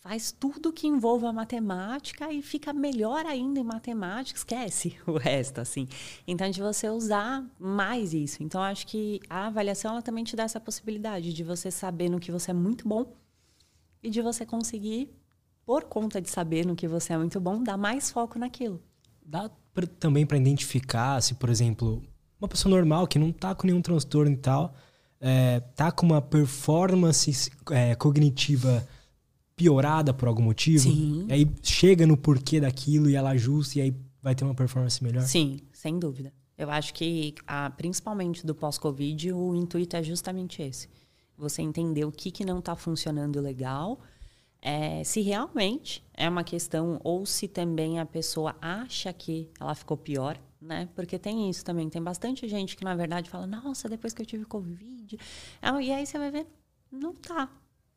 [0.07, 5.85] Faz tudo que envolva matemática e fica melhor ainda em matemática, esquece o resto, assim.
[6.25, 8.41] Então, de você usar mais isso.
[8.41, 12.21] Então, acho que a avaliação ela também te dá essa possibilidade de você saber no
[12.21, 13.17] que você é muito bom
[14.01, 15.13] e de você conseguir,
[15.65, 18.81] por conta de saber no que você é muito bom, dar mais foco naquilo.
[19.25, 22.01] Dá pra, também para identificar se, por exemplo,
[22.39, 24.73] uma pessoa normal que não tá com nenhum transtorno e tal,
[25.19, 28.87] é, tá com uma performance é, cognitiva
[29.57, 31.25] piorada por algum motivo, Sim.
[31.27, 35.03] e aí chega no porquê daquilo e ela ajusta e aí vai ter uma performance
[35.03, 35.23] melhor?
[35.23, 36.31] Sim, sem dúvida.
[36.57, 40.87] Eu acho que, a, principalmente do pós-Covid, o intuito é justamente esse
[41.37, 43.99] você entender o que, que não está funcionando legal,
[44.59, 49.95] é, se realmente é uma questão ou se também a pessoa acha que ela ficou
[49.95, 50.89] pior, né?
[50.95, 51.89] Porque tem isso também.
[51.89, 55.15] Tem bastante gente que, na verdade, fala, nossa, depois que eu tive Covid.
[55.83, 56.47] E aí você vai ver,
[56.91, 57.49] não tá.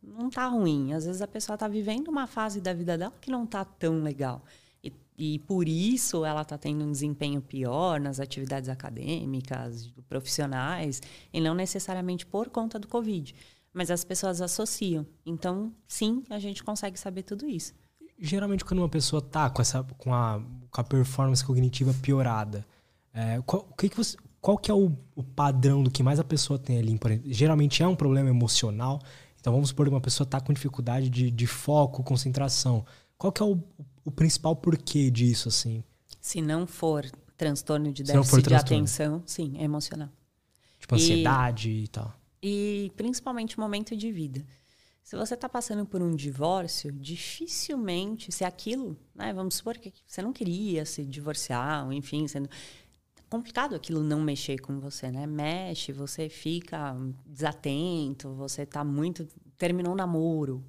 [0.02, 0.92] Não tá ruim.
[0.92, 4.02] Às vezes a pessoa está vivendo uma fase da vida dela que não tá tão
[4.02, 4.42] legal.
[4.82, 11.00] E, e por isso ela está tendo um desempenho pior nas atividades acadêmicas, profissionais,
[11.32, 13.34] e não necessariamente por conta do Covid.
[13.72, 15.06] Mas as pessoas associam.
[15.24, 17.72] Então, sim, a gente consegue saber tudo isso.
[18.18, 22.66] Geralmente, quando uma pessoa tá com, essa, com, a, com a performance cognitiva piorada,
[23.14, 26.24] é, qual, que que você, qual que é o, o, padrão do que mais a
[26.24, 26.98] pessoa tem ali?
[27.26, 29.00] Geralmente é um problema emocional.
[29.40, 32.84] Então, vamos supor que uma pessoa está com dificuldade de, de foco, concentração.
[33.16, 33.58] Qual que é o,
[34.04, 35.82] o principal porquê disso, assim?
[36.20, 40.10] Se não for transtorno de déficit de atenção, sim, é emocional.
[40.78, 42.14] Tipo, ansiedade e, e tal.
[42.42, 44.44] E principalmente momento de vida.
[45.02, 50.22] Se você está passando por um divórcio, dificilmente, se aquilo, né, vamos supor que você
[50.22, 52.50] não queria se divorciar, ou enfim, sendo é
[53.30, 55.26] complicado aquilo não mexer com você, né?
[55.26, 59.26] Mexe, você fica desatento, você está muito
[59.56, 60.64] terminou o namoro.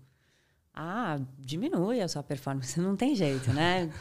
[0.74, 3.91] Ah, diminui a sua performance, não tem jeito, né?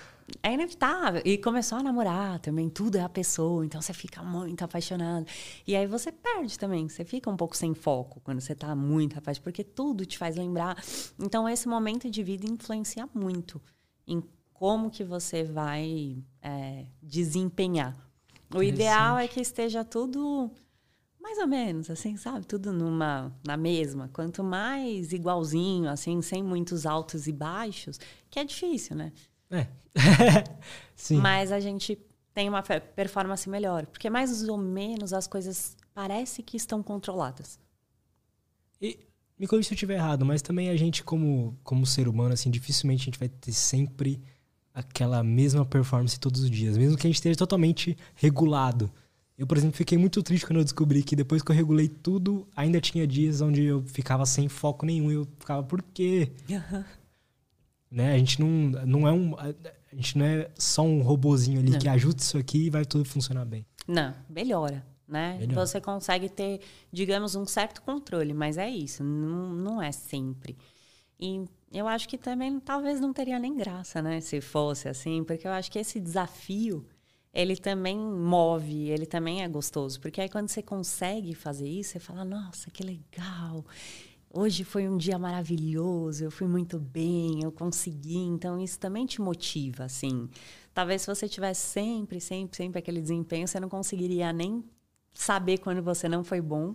[0.42, 1.22] é inevitável.
[1.24, 5.26] E começou a namorar também, tudo é a pessoa, então você fica muito apaixonado.
[5.66, 9.18] E aí você perde também, você fica um pouco sem foco quando você está muito
[9.18, 10.76] apaixonado, porque tudo te faz lembrar.
[11.18, 13.61] Então esse momento de vida influencia muito
[14.06, 17.96] em como que você vai é, desempenhar.
[18.55, 20.51] O ideal é que esteja tudo
[21.20, 22.46] mais ou menos, assim, sabe?
[22.46, 24.09] Tudo numa na mesma.
[24.12, 29.12] Quanto mais igualzinho, assim, sem muitos altos e baixos, que é difícil, né?
[29.51, 29.66] É.
[30.96, 31.18] Sim.
[31.18, 31.98] Mas a gente
[32.32, 33.86] tem uma performance melhor.
[33.86, 37.59] Porque mais ou menos as coisas parece que estão controladas.
[38.80, 38.98] E
[39.38, 42.51] me corrija se eu estiver errado, mas também a gente, como, como ser humano, assim,
[42.51, 44.22] dificilmente a gente vai ter sempre
[44.80, 48.90] aquela mesma performance todos os dias, mesmo que a gente esteja totalmente regulado.
[49.38, 52.46] Eu, por exemplo, fiquei muito triste quando eu descobri que depois que eu regulei tudo,
[52.54, 55.10] ainda tinha dias onde eu ficava sem foco nenhum.
[55.10, 56.30] E eu ficava, por quê?
[57.90, 58.12] Né?
[58.12, 58.48] A gente não,
[58.86, 59.34] não é um.
[59.38, 61.78] A gente não é só um robozinho ali não.
[61.78, 63.64] que ajuda isso aqui e vai tudo funcionar bem.
[63.88, 64.86] Não, melhora.
[65.08, 65.40] Né?
[65.54, 66.60] Você consegue ter,
[66.92, 70.56] digamos, um certo controle, mas é isso, não, não é sempre.
[71.18, 75.46] E eu acho que também talvez não teria nem graça, né, se fosse assim, porque
[75.46, 76.86] eu acho que esse desafio
[77.32, 82.00] ele também move, ele também é gostoso, porque aí quando você consegue fazer isso, você
[82.00, 83.64] fala: "Nossa, que legal!
[84.32, 88.18] hoje foi um dia maravilhoso, eu fui muito bem, eu consegui.
[88.18, 90.28] Então, isso também te motiva, assim.
[90.72, 94.64] Talvez se você tivesse sempre, sempre, sempre aquele desempenho, você não conseguiria nem
[95.12, 96.74] saber quando você não foi bom,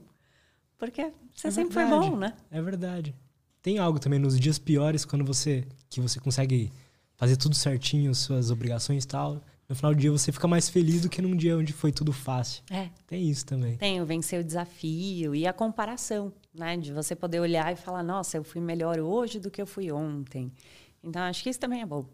[0.77, 2.35] porque você é sempre verdade, foi bom, né?
[2.51, 3.15] É verdade.
[3.66, 6.72] Tem algo também nos dias piores, quando você que você consegue
[7.16, 9.41] fazer tudo certinho, suas obrigações e tal.
[9.68, 12.13] No final do dia você fica mais feliz do que num dia onde foi tudo
[12.13, 12.61] fácil.
[12.70, 12.89] É.
[13.07, 13.76] Tem isso também.
[13.76, 16.78] Tem o vencer o desafio e a comparação né?
[16.78, 19.91] De você poder olhar e falar, nossa, eu fui melhor hoje do que eu fui
[19.91, 20.51] ontem.
[21.03, 22.01] Então, acho que isso também é bom.
[22.01, 22.09] O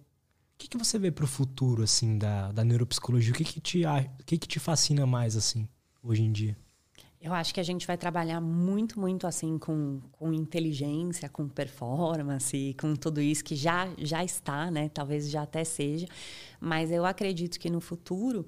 [0.57, 3.33] que, que você vê para o futuro, assim, da, da neuropsicologia?
[3.33, 5.67] O que, que, te, o que, que te fascina mais, assim,
[6.01, 6.57] hoje em dia?
[7.21, 12.75] Eu acho que a gente vai trabalhar muito, muito assim com, com inteligência, com performance,
[12.79, 14.89] com tudo isso que já, já está, né?
[14.89, 16.07] Talvez já até seja.
[16.59, 18.47] Mas eu acredito que no futuro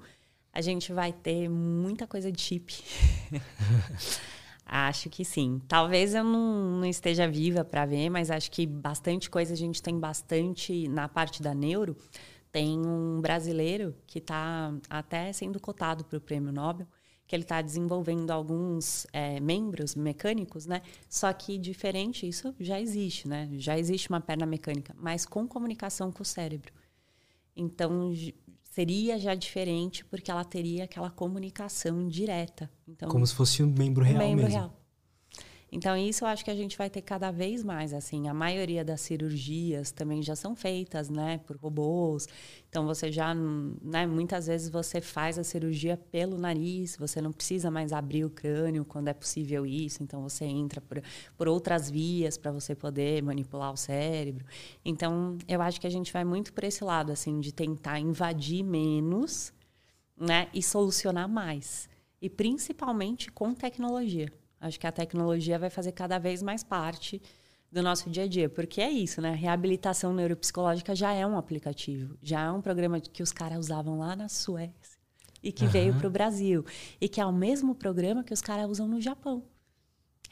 [0.52, 2.82] a gente vai ter muita coisa de chip.
[4.66, 5.60] Acho que sim.
[5.68, 9.82] Talvez eu não, não esteja viva para ver, mas acho que bastante coisa a gente
[9.82, 11.94] tem bastante na parte da neuro.
[12.50, 16.86] Tem um brasileiro que está até sendo cotado para o prêmio Nobel,
[17.26, 20.82] que ele está desenvolvendo alguns é, membros mecânicos, né?
[21.08, 23.48] Só que diferente, isso já existe, né?
[23.52, 26.72] Já existe uma perna mecânica, mas com comunicação com o cérebro.
[27.56, 28.12] Então,
[28.70, 32.70] seria já diferente porque ela teria aquela comunicação direta.
[32.86, 34.58] Então, Como se fosse um membro real um membro mesmo.
[34.58, 34.83] Real.
[35.74, 38.28] Então, isso eu acho que a gente vai ter cada vez mais, assim.
[38.28, 42.28] A maioria das cirurgias também já são feitas, né, por robôs.
[42.68, 47.72] Então, você já, né, muitas vezes você faz a cirurgia pelo nariz, você não precisa
[47.72, 50.00] mais abrir o crânio quando é possível isso.
[50.00, 51.02] Então, você entra por,
[51.36, 54.46] por outras vias para você poder manipular o cérebro.
[54.84, 58.62] Então, eu acho que a gente vai muito por esse lado, assim, de tentar invadir
[58.62, 59.52] menos,
[60.16, 61.88] né, e solucionar mais.
[62.22, 64.32] E principalmente com tecnologia.
[64.64, 67.20] Acho que a tecnologia vai fazer cada vez mais parte
[67.70, 69.34] do nosso dia a dia, porque é isso, né?
[69.34, 74.16] Reabilitação neuropsicológica já é um aplicativo, já é um programa que os caras usavam lá
[74.16, 74.98] na Suécia
[75.42, 75.70] e que uhum.
[75.70, 76.64] veio para o Brasil
[76.98, 79.42] e que é o mesmo programa que os caras usam no Japão.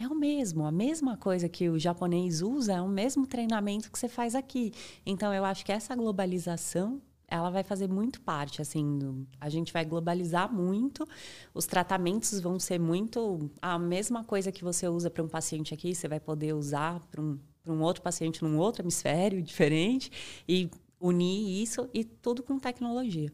[0.01, 3.99] É o mesmo, a mesma coisa que o japonês usa, é o mesmo treinamento que
[3.99, 4.73] você faz aqui.
[5.05, 7.03] Então eu acho que essa globalização
[7.33, 11.09] ela vai fazer muito parte, assim, do, a gente vai globalizar muito,
[11.55, 15.95] os tratamentos vão ser muito a mesma coisa que você usa para um paciente aqui,
[15.95, 20.13] você vai poder usar para um, um outro paciente num outro hemisfério diferente
[20.47, 20.71] e
[21.01, 23.33] unir isso e tudo com tecnologia.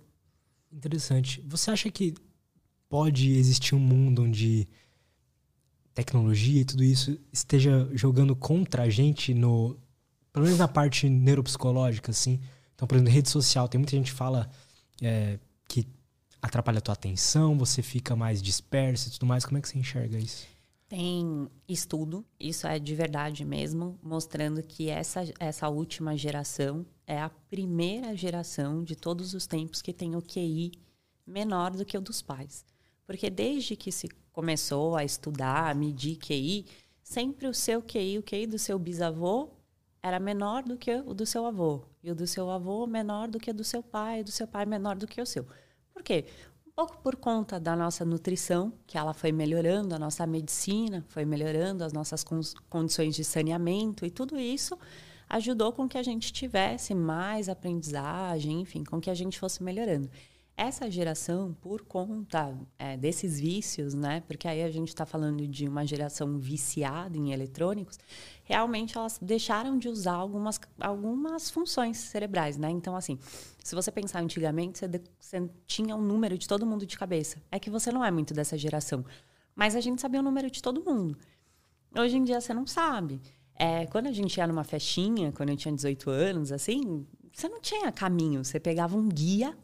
[0.70, 1.44] Interessante.
[1.48, 2.14] Você acha que
[2.88, 4.68] pode existir um mundo onde
[5.92, 9.76] tecnologia e tudo isso esteja jogando contra a gente no
[10.32, 12.38] pelo menos na parte neuropsicológica assim?
[12.78, 14.48] Então, por exemplo, rede social, tem muita gente que fala
[15.02, 15.84] é, que
[16.40, 19.44] atrapalha a tua atenção, você fica mais disperso e tudo mais.
[19.44, 20.46] Como é que você enxerga isso?
[20.88, 27.28] Tem estudo, isso é de verdade mesmo, mostrando que essa, essa última geração é a
[27.28, 30.70] primeira geração de todos os tempos que tem o QI
[31.26, 32.64] menor do que o dos pais.
[33.04, 36.64] Porque desde que se começou a estudar, a medir QI,
[37.02, 39.50] sempre o seu QI, o QI do seu bisavô,
[40.02, 41.82] era menor do que o do seu avô.
[42.08, 44.64] E o do seu avô menor do que do seu pai, e do seu pai
[44.64, 45.46] menor do que o seu.
[45.92, 46.24] Por quê?
[46.66, 51.26] Um pouco por conta da nossa nutrição, que ela foi melhorando, a nossa medicina foi
[51.26, 52.24] melhorando, as nossas
[52.70, 54.78] condições de saneamento e tudo isso
[55.28, 60.08] ajudou com que a gente tivesse mais aprendizagem, enfim, com que a gente fosse melhorando.
[60.60, 64.24] Essa geração, por conta é, desses vícios, né?
[64.26, 67.96] Porque aí a gente está falando de uma geração viciada em eletrônicos,
[68.42, 72.68] realmente elas deixaram de usar algumas, algumas funções cerebrais, né?
[72.70, 73.20] Então, assim,
[73.62, 77.40] se você pensar antigamente, você, de, você tinha um número de todo mundo de cabeça.
[77.52, 79.04] É que você não é muito dessa geração.
[79.54, 81.16] Mas a gente sabia o número de todo mundo.
[81.96, 83.20] Hoje em dia você não sabe.
[83.54, 87.60] É, quando a gente ia numa festinha, quando eu tinha 18 anos, assim, você não
[87.60, 88.44] tinha caminho.
[88.44, 89.56] Você pegava um guia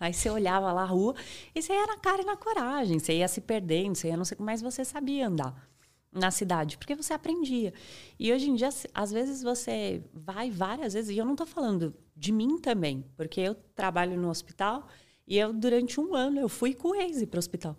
[0.00, 1.14] Aí você olhava lá a rua
[1.54, 4.24] e você ia na cara e na coragem, você ia se perdendo, você ia não
[4.24, 5.68] sei como, mas você sabia andar
[6.12, 7.72] na cidade, porque você aprendia.
[8.18, 11.94] E hoje em dia, às vezes você vai várias vezes, e eu não estou falando
[12.16, 14.88] de mim também, porque eu trabalho no hospital
[15.26, 17.76] e eu, durante um ano, eu fui com o Waze para o hospital.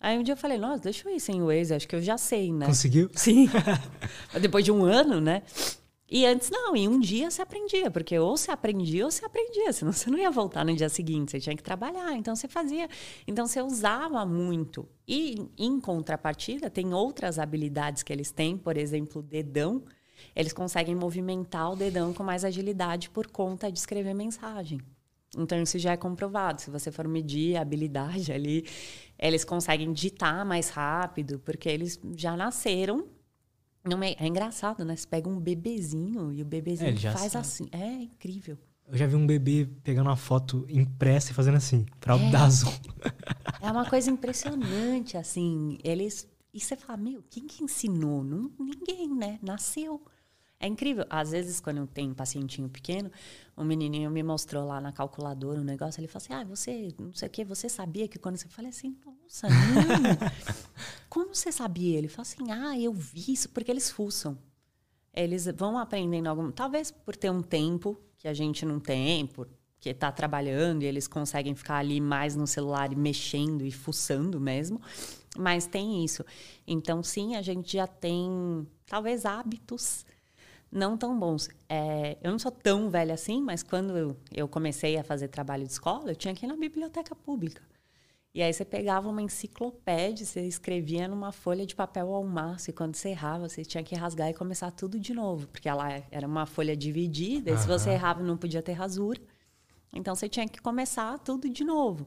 [0.00, 2.02] Aí um dia eu falei, nossa, deixa eu ir sem o Waze, acho que eu
[2.02, 2.66] já sei, né?
[2.66, 3.08] Conseguiu?
[3.14, 3.48] Sim.
[4.40, 5.42] Depois de um ano, né?
[6.14, 9.72] E antes não, em um dia você aprendia, porque ou você aprendia ou você aprendia,
[9.72, 12.88] senão você não ia voltar no dia seguinte, você tinha que trabalhar, então você fazia.
[13.26, 14.88] Então você usava muito.
[15.08, 19.82] E em contrapartida, tem outras habilidades que eles têm, por exemplo, dedão.
[20.36, 24.80] Eles conseguem movimentar o dedão com mais agilidade por conta de escrever mensagem.
[25.36, 26.62] Então isso já é comprovado.
[26.62, 28.64] Se você for medir a habilidade ali,
[29.18, 33.04] eles conseguem digitar mais rápido, porque eles já nasceram
[33.84, 34.96] não é, é engraçado, né?
[34.96, 37.46] Você pega um bebezinho e o bebezinho é, faz sabe.
[37.46, 37.68] assim.
[37.70, 38.58] É incrível.
[38.86, 42.50] Eu já vi um bebê pegando uma foto impressa e fazendo assim, pra é, dar
[42.50, 42.72] zoom.
[43.60, 45.78] É uma coisa impressionante, assim.
[45.82, 46.28] Eles.
[46.52, 48.22] E você fala, meu, quem que ensinou?
[48.22, 49.38] Não, ninguém, né?
[49.42, 50.02] Nasceu.
[50.60, 51.04] É incrível.
[51.10, 53.10] Às vezes, quando eu tenho um pacientinho pequeno,
[53.56, 57.12] um menininho me mostrou lá na calculadora um negócio, ele falou assim, ah, você, não
[57.12, 58.46] sei o quê, você sabia que quando você...
[58.46, 59.48] Eu falei assim, nossa,
[61.08, 61.98] como você sabia?
[61.98, 64.38] Ele falou assim, ah, eu vi isso, porque eles fuçam.
[65.12, 66.50] Eles vão aprendendo algum...
[66.50, 71.06] Talvez por ter um tempo que a gente não tem, porque está trabalhando e eles
[71.06, 74.80] conseguem ficar ali mais no celular e mexendo e fuçando mesmo.
[75.36, 76.24] Mas tem isso.
[76.66, 80.06] Então, sim, a gente já tem, talvez, hábitos
[80.74, 81.48] não tão bons.
[81.68, 85.64] É, eu não sou tão velha assim, mas quando eu, eu, comecei a fazer trabalho
[85.64, 87.62] de escola, eu tinha que ir na biblioteca pública.
[88.34, 92.76] E aí você pegava uma enciclopédia, você escrevia numa folha de papel ao máximo, e
[92.76, 96.26] quando você errava, você tinha que rasgar e começar tudo de novo, porque ela era
[96.26, 99.20] uma folha dividida, e se você errava não podia ter rasura.
[99.94, 102.06] Então você tinha que começar tudo de novo.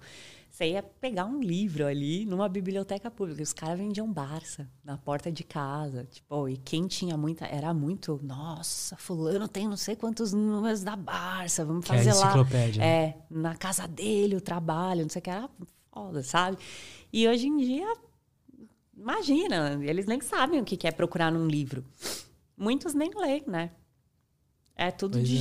[0.49, 3.43] Você ia pegar um livro ali numa biblioteca pública.
[3.43, 6.05] Os caras vendiam Barça na porta de casa.
[6.05, 7.45] Tipo, e quem tinha muita.
[7.45, 8.19] Era muito.
[8.23, 11.63] Nossa, Fulano tem não sei quantos números da Barça.
[11.63, 12.25] Vamos Que é fazer lá.
[12.25, 12.87] enciclopédia, né?
[12.87, 15.29] É, na casa dele, o trabalho, não sei o que.
[15.29, 15.49] Era
[15.93, 16.57] foda, sabe?
[17.13, 17.93] E hoje em dia,
[18.97, 21.85] imagina, eles nem sabem o que é procurar num livro.
[22.57, 23.71] Muitos nem leem, né?
[24.75, 25.31] É tudo Pois é.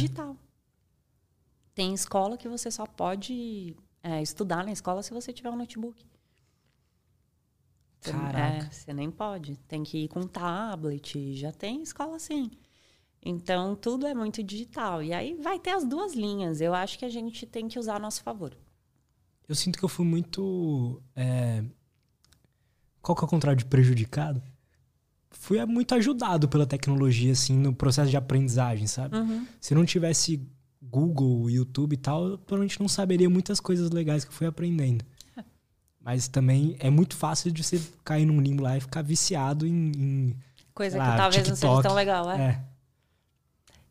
[1.76, 6.04] Tem escola que você só pode é, estudar na escola se você tiver um notebook.
[8.00, 8.38] Você- Caraca.
[8.66, 9.56] É, você nem pode.
[9.68, 11.34] Tem que ir com tablet.
[11.36, 12.50] Já tem escola assim.
[13.22, 15.02] Então, tudo é muito digital.
[15.02, 16.62] E aí vai ter as duas linhas.
[16.62, 18.56] Eu acho que a gente tem que usar a nosso favor.
[19.46, 21.02] Eu sinto que eu fui muito.
[21.14, 21.62] é,
[23.02, 24.42] Qual que é o contrário de prejudicado?
[25.30, 29.14] Fui é, muito ajudado pela tecnologia, assim, no processo de aprendizagem, sabe?
[29.60, 30.40] Se não tivesse
[30.90, 35.04] Google, YouTube e tal, eu provavelmente não saberia muitas coisas legais que eu fui aprendendo.
[36.00, 39.90] Mas também é muito fácil de você cair num limbo lá e ficar viciado em.
[39.96, 40.36] em
[40.72, 41.82] Coisa sei que lá, talvez não seja TikTok.
[41.82, 42.40] tão legal, é?
[42.40, 42.64] É.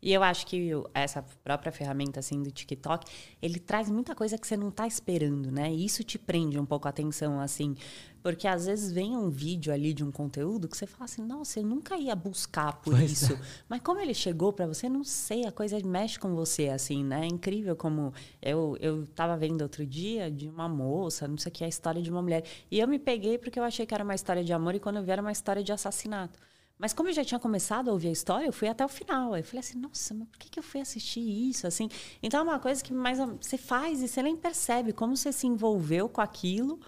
[0.02, 3.06] E eu acho que essa própria ferramenta assim do TikTok,
[3.40, 5.72] ele traz muita coisa que você não tá esperando, né?
[5.72, 7.74] E isso te prende um pouco a atenção assim,
[8.22, 11.60] porque às vezes vem um vídeo ali de um conteúdo que você fala assim: "Nossa,
[11.60, 13.38] eu nunca ia buscar por Pois isso".
[13.68, 17.22] Mas como ele chegou para você, não sei, a coisa mexe com você assim, né?
[17.22, 21.52] É incrível como eu eu tava vendo outro dia de uma moça, não sei o
[21.52, 24.04] que, a história de uma mulher, e eu me peguei porque eu achei que era
[24.04, 26.38] uma história de amor e quando eu vi era uma história de assassinato.
[26.78, 29.32] Mas como eu já tinha começado a ouvir a história, eu fui até o final.
[29.32, 31.66] Aí eu falei assim, nossa, mas por que, que eu fui assistir isso?
[31.66, 31.88] assim
[32.22, 35.46] Então é uma coisa que mais você faz e você nem percebe como você se
[35.46, 36.78] envolveu com aquilo.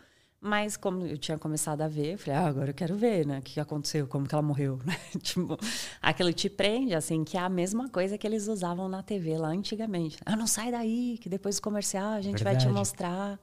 [0.41, 3.41] Mas como eu tinha começado a ver, eu falei, ah, agora eu quero ver, né?
[3.41, 4.97] O que aconteceu, como que ela morreu, né?
[5.21, 5.59] tipo,
[6.01, 9.49] aquilo te prende, assim, que é a mesma coisa que eles usavam na TV lá
[9.49, 10.19] antigamente.
[10.25, 12.79] Ah, não sai daí, que depois do comercial a gente vai te Verdade.
[12.79, 13.41] mostrar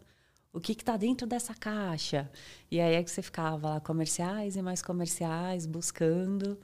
[0.55, 2.29] o que está dentro dessa caixa.
[2.71, 6.57] E aí é que você ficava lá, comerciais e mais comerciais, buscando.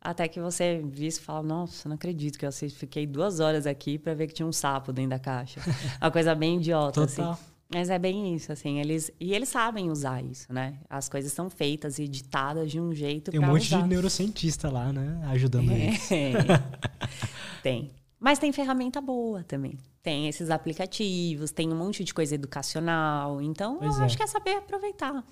[0.00, 3.98] Até que você visse e fala, nossa, não acredito que eu fiquei duas horas aqui
[3.98, 5.60] para ver que tinha um sapo dentro da caixa.
[6.00, 7.32] Uma coisa bem idiota, Total.
[7.32, 7.42] assim.
[7.68, 8.78] Mas é bem isso, assim.
[8.78, 10.78] Eles, e eles sabem usar isso, né?
[10.88, 13.82] As coisas são feitas e editadas de um jeito Tem um monte usar.
[13.82, 15.20] de neurocientista lá, né?
[15.26, 16.10] Ajudando eles.
[16.10, 16.32] É.
[17.62, 17.90] tem.
[18.26, 19.78] Mas tem ferramenta boa também.
[20.02, 23.40] Tem esses aplicativos, tem um monte de coisa educacional.
[23.40, 24.06] Então, Pois eu é.
[24.06, 25.24] acho que é saber aproveitar.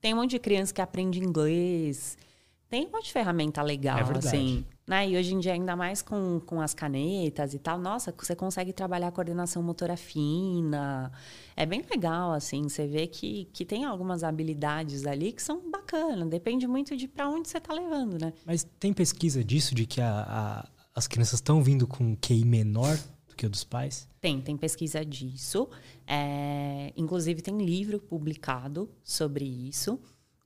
[0.00, 2.18] Tem um monte de criança que aprende inglês.
[2.68, 4.26] Tem um monte de ferramenta legal, É verdade.
[4.26, 4.66] assim.
[4.84, 5.10] Né?
[5.10, 8.72] E hoje em dia, ainda mais com, com as canetas e tal, nossa, você consegue
[8.72, 11.12] trabalhar a coordenação motora fina.
[11.56, 12.64] É bem legal, assim.
[12.68, 16.28] Você vê que, que tem algumas habilidades ali que são bacanas.
[16.28, 18.32] Depende muito de para onde você está levando, né?
[18.44, 22.96] Mas tem pesquisa disso, de que a- a- as crianças estão vindo com QI menor
[23.28, 24.08] do que o dos pais?
[24.20, 25.68] Tem, tem pesquisa disso.
[26.06, 29.98] É, inclusive, tem livro publicado sobre isso.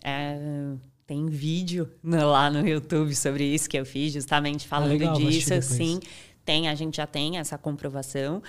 [0.03, 0.75] É,
[1.07, 5.15] tem vídeo no- lá no YouTube sobre isso que eu fiz, justamente falando Ah, legal,
[5.17, 5.61] disso.
[5.63, 6.01] Sim,
[6.45, 8.43] tem, a gente já tem essa comprovação.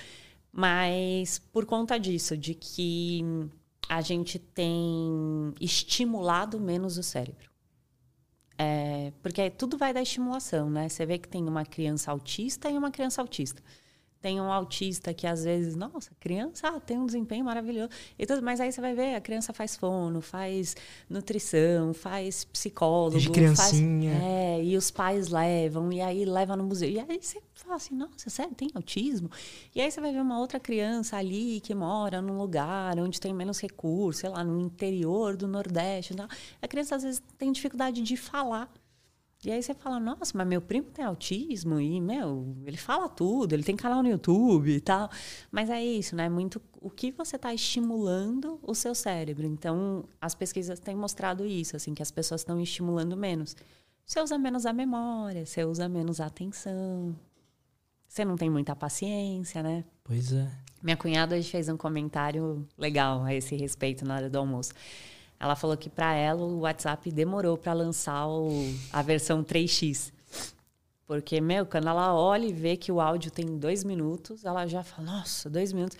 [0.52, 3.22] Mas por conta disso, de que
[3.88, 7.47] a gente tem estimulado menos o cérebro.
[8.60, 10.88] É, porque tudo vai da estimulação, né?
[10.88, 13.62] Você vê que tem uma criança autista e uma criança autista.
[14.20, 17.90] Tem um autista que às vezes, nossa, criança ah, tem um desempenho maravilhoso.
[18.18, 20.74] E tudo, mas aí você vai ver, a criança faz fono, faz
[21.08, 23.20] nutrição, faz psicólogo.
[23.20, 24.12] Faz- criancinha.
[24.20, 26.88] é, e os pais levam, e aí leva no museu.
[26.88, 29.30] E aí você fala assim, nossa, sério, tem autismo?
[29.74, 33.32] E aí você vai ver uma outra criança ali que mora num lugar onde tem
[33.32, 36.14] menos recursos, sei lá, no interior do Nordeste.
[36.60, 38.68] A criança às vezes tem dificuldade de falar.
[39.44, 43.52] E aí você fala, nossa, mas meu primo tem autismo e, meu, ele fala tudo,
[43.52, 45.08] ele tem canal no YouTube e tal.
[45.50, 46.28] Mas é isso, né?
[46.28, 49.46] Muito o que você está estimulando o seu cérebro.
[49.46, 53.56] Então, as pesquisas têm mostrado isso, assim, que as pessoas estão estimulando menos.
[54.04, 57.14] Você usa menos a memória, você usa menos a atenção.
[58.08, 59.84] Você não tem muita paciência, né?
[60.02, 60.50] Pois é.
[60.82, 64.72] Minha cunhada hoje fez um comentário legal a esse respeito na hora do almoço.
[65.40, 70.12] Ela falou que para ela o WhatsApp demorou para lançar o- a versão 3x.
[71.06, 74.82] Porque, meu, quando ela olha e vê que o áudio tem dois minutos, ela já
[74.82, 75.96] fala, nossa, dois minutos.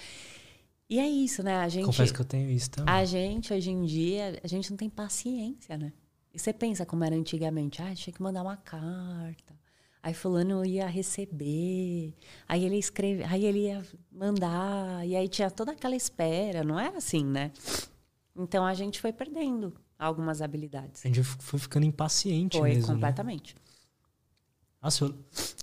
[0.91, 1.57] E é isso, né?
[1.57, 2.93] A gente, Confesso que eu tenho isso também.
[2.95, 5.93] a gente, hoje em dia, a gente não tem paciência, né?
[6.35, 7.81] E você pensa como era antigamente.
[7.81, 9.55] Ah, tinha que mandar uma carta.
[10.03, 12.15] Aí fulano ia receber.
[12.47, 15.07] Aí ele escreve, aí ele ia mandar.
[15.07, 16.63] E aí tinha toda aquela espera.
[16.65, 17.51] Não era assim, né?
[18.39, 21.05] Então a gente foi perdendo algumas habilidades.
[21.05, 22.87] A gente foi ficando impaciente Foi mesmo.
[22.87, 22.95] né?
[22.95, 23.57] completamente.
[24.81, 25.15] Nossa, eu...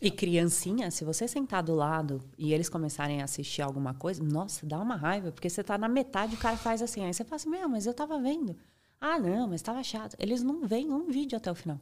[0.01, 4.65] E criancinha, se você sentar do lado e eles começarem a assistir alguma coisa, nossa,
[4.65, 7.05] dá uma raiva, porque você tá na metade, o cara faz assim.
[7.05, 8.57] Aí você fala assim, meu, mas eu tava vendo.
[8.99, 10.17] Ah, não, mas tava chato.
[10.19, 11.79] Eles não veem um vídeo até o final.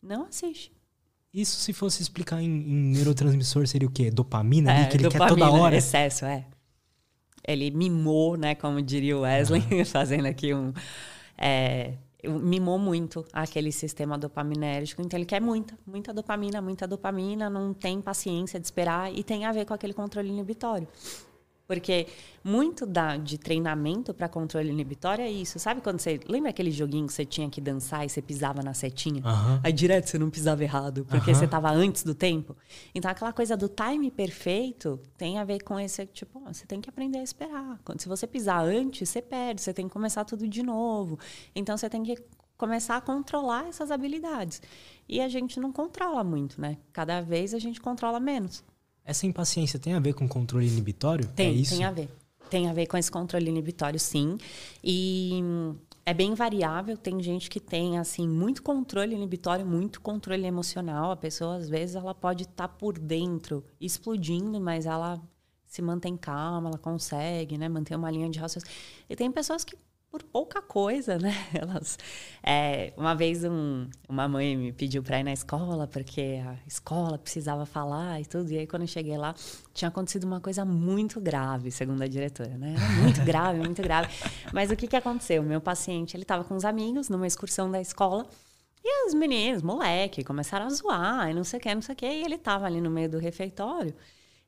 [0.00, 0.72] Não assiste.
[1.34, 4.10] Isso se fosse explicar em, em neurotransmissor seria o quê?
[4.10, 4.72] Dopamina?
[4.72, 5.76] É, ali, que ele dopamina, quer toda hora.
[5.76, 6.46] Excesso, é.
[7.46, 8.54] Ele mimou, né?
[8.54, 10.72] Como diria o Wesley, fazendo aqui um.
[11.38, 11.92] É,
[12.24, 15.02] mimou muito aquele sistema dopaminérgico.
[15.02, 19.44] Então, ele quer muita, muita dopamina, muita dopamina, não tem paciência de esperar e tem
[19.44, 20.88] a ver com aquele controle inibitório.
[21.66, 22.06] Porque
[22.44, 25.58] muito da, de treinamento para controle inibitório é isso.
[25.58, 26.20] Sabe quando você.
[26.28, 29.20] Lembra aquele joguinho que você tinha que dançar e você pisava na setinha?
[29.24, 29.60] Aham.
[29.64, 31.38] Aí direto você não pisava errado, porque Aham.
[31.38, 32.56] você estava antes do tempo.
[32.94, 36.80] Então aquela coisa do time perfeito tem a ver com esse, tipo, ó, você tem
[36.80, 37.80] que aprender a esperar.
[37.84, 41.18] Quando, se você pisar antes, você perde, você tem que começar tudo de novo.
[41.54, 42.16] Então você tem que
[42.56, 44.62] começar a controlar essas habilidades.
[45.08, 46.78] E a gente não controla muito, né?
[46.92, 48.64] Cada vez a gente controla menos.
[49.06, 51.26] Essa impaciência tem a ver com controle inibitório?
[51.28, 51.76] Tem, é isso?
[51.76, 52.10] tem a ver.
[52.50, 54.36] Tem a ver com esse controle inibitório, sim.
[54.82, 56.96] E hum, é bem variável.
[56.96, 61.12] Tem gente que tem, assim, muito controle inibitório, muito controle emocional.
[61.12, 65.20] A pessoa, às vezes, ela pode estar por dentro explodindo, mas ela
[65.66, 67.68] se mantém calma, ela consegue, né?
[67.68, 68.74] Manter uma linha de raciocínio.
[69.08, 69.76] E tem pessoas que,
[70.10, 71.32] por pouca coisa, né?
[71.52, 71.98] Elas...
[72.42, 77.18] é, uma vez, um, uma mãe me pediu para ir na escola, porque a escola
[77.18, 78.50] precisava falar e tudo.
[78.50, 79.34] E aí, quando eu cheguei lá,
[79.74, 82.74] tinha acontecido uma coisa muito grave, segundo a diretora, né?
[82.76, 84.08] Era muito grave, muito grave.
[84.52, 85.42] Mas o que, que aconteceu?
[85.42, 88.26] Meu paciente, ele estava com os amigos numa excursão da escola.
[88.82, 91.96] E os meninos, moleque, começaram a zoar e não sei o que, não sei o
[91.96, 92.06] que.
[92.06, 93.92] E ele estava ali no meio do refeitório.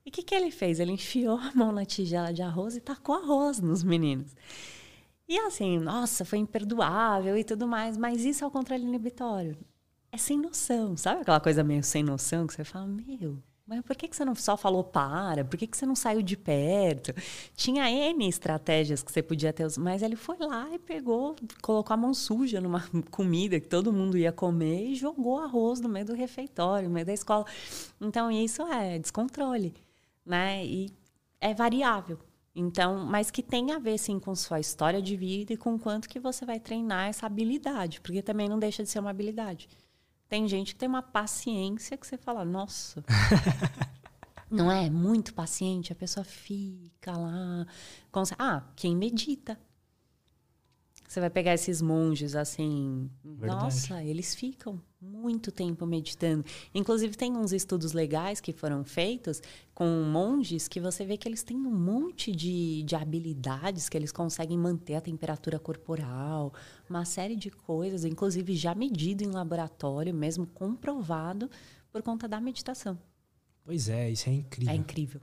[0.07, 0.79] E o que, que ele fez?
[0.79, 4.35] Ele enfiou a mão na tigela de arroz e tacou arroz nos meninos.
[5.29, 9.57] E assim, nossa, foi imperdoável e tudo mais, mas isso é o controle inibitório.
[10.11, 13.95] É sem noção, sabe aquela coisa meio sem noção que você fala, meu, mas por
[13.95, 15.45] que, que você não só falou para?
[15.45, 17.13] Por que, que você não saiu de perto?
[17.55, 21.97] Tinha N estratégias que você podia ter, mas ele foi lá e pegou, colocou a
[21.99, 26.15] mão suja numa comida que todo mundo ia comer e jogou arroz no meio do
[26.15, 27.45] refeitório, no meio da escola.
[28.01, 29.75] Então, isso é descontrole,
[30.25, 30.65] né?
[30.65, 30.91] E
[31.39, 32.19] é variável.
[32.61, 36.09] Então, mas que tem a ver sim com sua história de vida e com quanto
[36.09, 39.69] que você vai treinar essa habilidade, porque também não deixa de ser uma habilidade.
[40.29, 43.05] Tem gente que tem uma paciência que você fala, nossa.
[44.51, 47.65] não é muito paciente, a pessoa fica lá.
[48.37, 49.57] Ah, quem medita.
[51.07, 53.63] Você vai pegar esses monges assim, Verdade.
[53.63, 56.45] nossa, eles ficam muito tempo meditando.
[56.75, 59.41] Inclusive tem uns estudos legais que foram feitos
[59.73, 64.11] com monges que você vê que eles têm um monte de, de habilidades que eles
[64.11, 66.53] conseguem manter a temperatura corporal,
[66.91, 71.49] uma série de coisas, inclusive já medido em laboratório, mesmo comprovado
[71.93, 72.99] por conta da meditação.
[73.65, 74.73] Pois é, isso é incrível.
[74.73, 75.21] É incrível.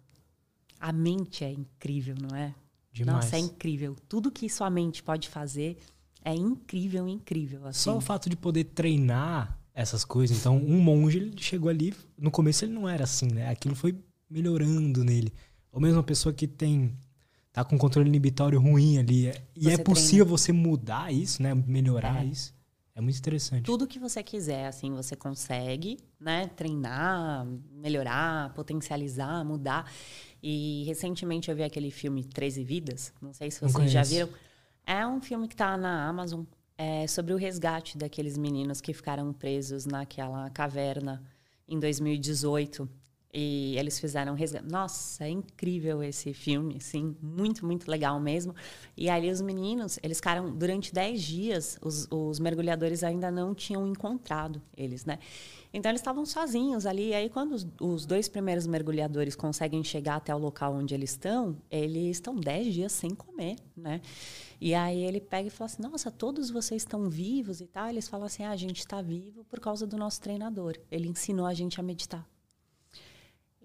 [0.80, 2.56] A mente é incrível, não é?
[2.94, 3.26] Demais.
[3.26, 3.96] Nossa, é incrível.
[4.08, 5.78] Tudo que sua mente pode fazer
[6.24, 7.66] é incrível, incrível.
[7.68, 7.84] Assim.
[7.84, 10.38] Só o fato de poder treinar essas coisas.
[10.40, 13.50] Então, um monge ele chegou ali, no começo ele não era assim, né?
[13.50, 13.96] Aquilo foi
[14.30, 15.32] melhorando nele.
[15.72, 16.96] Ou mesmo uma pessoa que tem
[17.52, 21.54] tá com controle inibitório ruim ali, é- e é Você possível você mudar isso, né?
[21.54, 22.26] Melhorar É.
[22.26, 22.54] isso.
[22.94, 23.64] É muito interessante.
[23.66, 26.48] Tudo que você quiser, assim, você consegue, né?
[26.56, 29.90] Treinar, melhorar, potencializar, mudar.
[30.42, 33.14] E recentemente eu vi aquele filme 13 Vidas.
[33.22, 34.30] Não sei se vocês já viram.
[34.86, 36.44] É um filme que tá na Amazon.
[36.78, 41.24] É sobre o resgate daqueles meninos que ficaram presos naquela caverna
[41.68, 42.88] em 2018.
[43.38, 44.66] E eles fizeram resgate.
[44.66, 48.56] Nossa, é incrível esse filme, sim, muito, muito legal mesmo.
[48.96, 53.86] E ali os meninos, eles ficaram durante 10 dias, os, os mergulhadores ainda não tinham
[53.86, 55.20] encontrado eles, né?
[55.76, 57.10] Então eles estavam sozinhos ali.
[57.10, 61.10] E aí, quando os, os dois primeiros mergulhadores conseguem chegar até o local onde eles
[61.10, 64.00] estão, eles estão 10 dias sem comer, né?
[64.62, 67.90] E aí ele pega e fala assim: Nossa, todos vocês estão vivos e tal.
[67.90, 70.78] Eles falam assim: ah, a gente está vivo por causa do nosso treinador.
[70.90, 72.26] Ele ensinou a gente a meditar.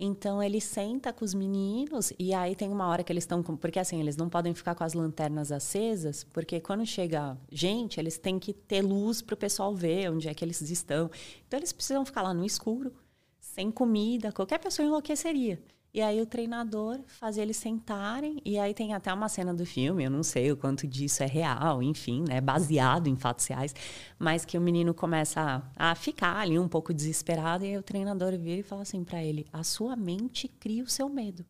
[0.02, 3.78] Então ele senta com os meninos e aí tem uma hora que eles estão porque
[3.78, 8.38] assim eles não podem ficar com as lanternas acesas, porque quando chega gente eles têm
[8.38, 11.10] que ter luz para o pessoal ver onde é que eles estão.
[11.46, 12.94] Então eles precisam ficar lá no escuro,
[13.38, 15.62] sem comida, qualquer pessoa enlouqueceria.
[15.92, 20.04] E aí o treinador fazia eles sentarem e aí tem até uma cena do filme,
[20.04, 23.74] eu não sei o quanto disso é real, enfim, né, baseado em fatos reais,
[24.16, 27.82] mas que o menino começa a, a ficar ali um pouco desesperado e aí o
[27.82, 31.44] treinador vira e fala assim para ele: "A sua mente cria o seu medo.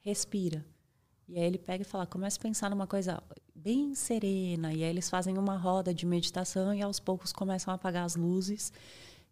[0.00, 0.64] Respira".
[1.28, 3.22] E aí ele pega e fala: "Começa a pensar numa coisa
[3.54, 4.72] bem serena".
[4.72, 8.16] E aí eles fazem uma roda de meditação e aos poucos começam a apagar as
[8.16, 8.72] luzes.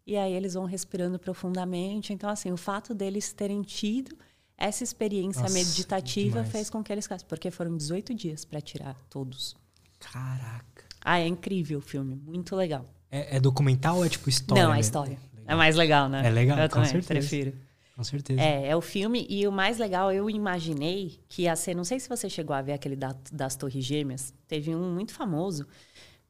[0.05, 2.13] E aí eles vão respirando profundamente.
[2.13, 4.17] Então, assim, o fato deles terem tido
[4.57, 6.51] essa experiência Nossa, meditativa demais.
[6.51, 9.55] fez com que eles porque foram 18 dias para tirar todos.
[9.99, 10.85] Caraca.
[11.03, 12.85] Ah, é incrível o filme, muito legal.
[13.09, 14.63] É, é documental ou é tipo história?
[14.63, 15.17] Não, é história.
[15.47, 16.25] É mais legal, né?
[16.25, 17.27] É legal, eu com também certeza.
[17.27, 17.53] prefiro.
[17.95, 18.41] Com certeza.
[18.41, 19.25] É, é o filme.
[19.29, 21.75] E o mais legal, eu imaginei que ia ser.
[21.75, 24.33] Não sei se você chegou a ver aquele da, das Torres Gêmeas.
[24.47, 25.67] Teve um muito famoso.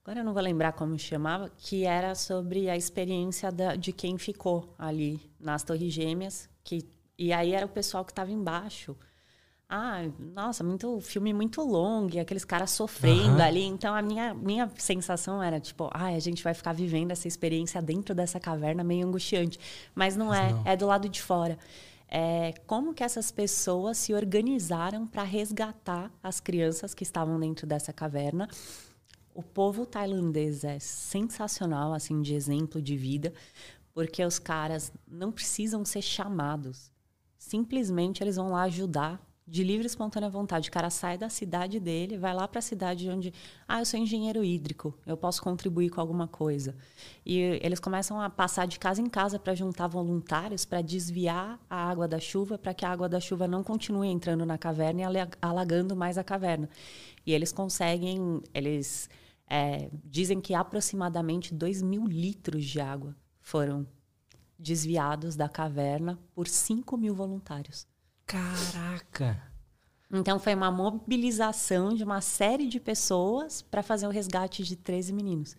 [0.03, 4.17] Agora eu não vou lembrar como chamava, que era sobre a experiência da, de quem
[4.17, 6.49] ficou ali nas Torres Gêmeas.
[6.63, 6.87] Que,
[7.17, 8.97] e aí era o pessoal que estava embaixo
[9.73, 13.41] ah, nossa, muito filme muito longo, e aqueles caras sofrendo uhum.
[13.41, 13.63] ali.
[13.63, 17.81] Então a minha, minha sensação era tipo, ah, a gente vai ficar vivendo essa experiência
[17.81, 19.57] dentro dessa caverna meio angustiante.
[19.95, 20.63] Mas não Mas é, não.
[20.65, 21.57] é do lado de fora.
[22.09, 27.93] É, como que essas pessoas se organizaram para resgatar as crianças que estavam dentro dessa
[27.93, 28.49] caverna.
[29.33, 33.33] O povo tailandês é sensacional, assim, de exemplo de vida,
[33.93, 36.91] porque os caras não precisam ser chamados.
[37.37, 40.69] Simplesmente eles vão lá ajudar de livre e espontânea vontade.
[40.69, 43.33] O cara sai da cidade dele, vai lá para a cidade onde,
[43.67, 46.73] ah, eu sou engenheiro hídrico, eu posso contribuir com alguma coisa.
[47.25, 51.89] E eles começam a passar de casa em casa para juntar voluntários para desviar a
[51.89, 55.27] água da chuva, para que a água da chuva não continue entrando na caverna e
[55.41, 56.69] alagando mais a caverna.
[57.25, 59.09] E eles conseguem, eles
[59.53, 63.85] é, dizem que aproximadamente 2 mil litros de água foram
[64.57, 67.85] desviados da caverna por 5 mil voluntários.
[68.25, 69.51] Caraca!
[70.09, 75.11] Então foi uma mobilização de uma série de pessoas para fazer o resgate de 13
[75.11, 75.57] meninos.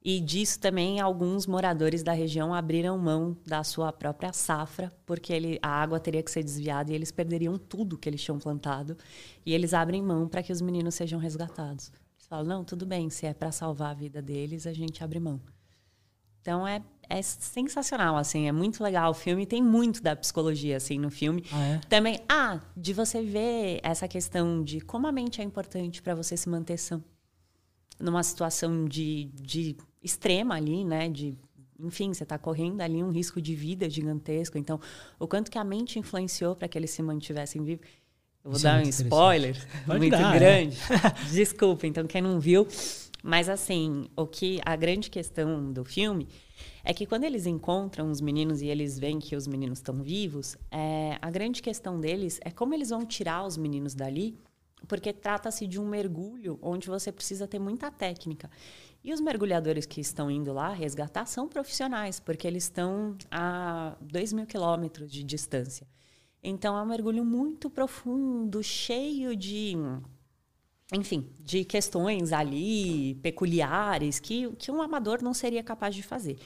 [0.00, 5.58] E disso também alguns moradores da região abriram mão da sua própria safra, porque ele,
[5.60, 8.96] a água teria que ser desviada e eles perderiam tudo que eles tinham plantado.
[9.44, 11.90] E eles abrem mão para que os meninos sejam resgatados.
[12.26, 15.20] Eles falam: não, tudo bem, se é para salvar a vida deles, a gente abre
[15.20, 15.40] mão.
[16.40, 19.12] Então é é sensacional, assim, é muito legal.
[19.12, 21.44] O filme tem muito da psicologia, assim, no filme.
[21.52, 21.78] Ah, é?
[21.88, 26.36] Também, ah, de você ver essa questão de como a mente é importante para você
[26.36, 27.02] se manter são.
[28.00, 31.08] Numa situação de, de extrema ali, né?
[31.08, 31.38] De,
[31.78, 34.58] enfim, você está correndo ali um risco de vida gigantesco.
[34.58, 34.80] Então,
[35.16, 37.86] o quanto que a mente influenciou para que eles se mantivessem vivos.
[38.46, 40.38] Eu vou Isso dar é um spoiler muito dar, é.
[40.38, 40.78] grande.
[40.88, 41.30] É.
[41.32, 42.66] Desculpa, então, quem não viu.
[43.20, 46.28] Mas, assim, o que a grande questão do filme
[46.84, 50.56] é que quando eles encontram os meninos e eles veem que os meninos estão vivos,
[50.70, 54.38] é, a grande questão deles é como eles vão tirar os meninos dali,
[54.86, 58.48] porque trata-se de um mergulho onde você precisa ter muita técnica.
[59.02, 64.32] E os mergulhadores que estão indo lá resgatar são profissionais, porque eles estão a 2
[64.32, 65.84] mil quilômetros de distância.
[66.48, 69.76] Então é um mergulho muito profundo, cheio de
[70.92, 76.38] enfim, de questões ali peculiares que, que um amador não seria capaz de fazer.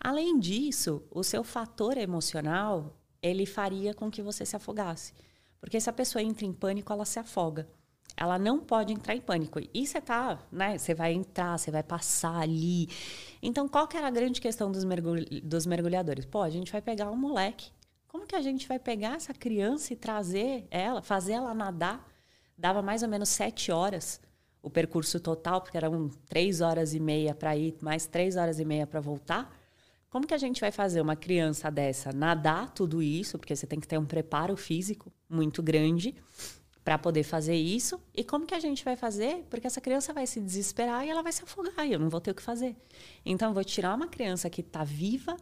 [0.00, 5.12] Além disso, o seu fator emocional, ele faria com que você se afogasse.
[5.60, 7.68] Porque se a pessoa entra em pânico, ela se afoga.
[8.16, 9.60] Ela não pode entrar em pânico.
[9.74, 10.78] E você tá, né?
[10.78, 12.88] Você vai entrar, você vai passar ali.
[13.42, 16.24] Então, qual que era a grande questão dos, mergulh dos mergulhadores?
[16.24, 17.70] Pô, a gente vai pegar um moleque.
[18.14, 22.08] Como que a gente vai pegar essa criança e trazer ela, fazer ela nadar
[22.56, 24.20] dava mais ou menos sete horas
[24.62, 28.64] o percurso total, porque eram três horas e meia para ir, mais três horas e
[28.64, 29.52] meia para voltar.
[30.08, 33.36] Como que a gente vai fazer uma criança dessa nadar tudo isso?
[33.36, 36.14] Porque você tem que ter um preparo físico muito grande
[36.84, 38.00] para poder fazer isso.
[38.14, 39.44] E como que a gente vai fazer?
[39.50, 42.20] Porque essa criança vai se desesperar e ela vai se afogar e eu não vou
[42.20, 42.76] ter o que fazer.
[43.26, 45.36] Então, vou tirar uma criança que está viva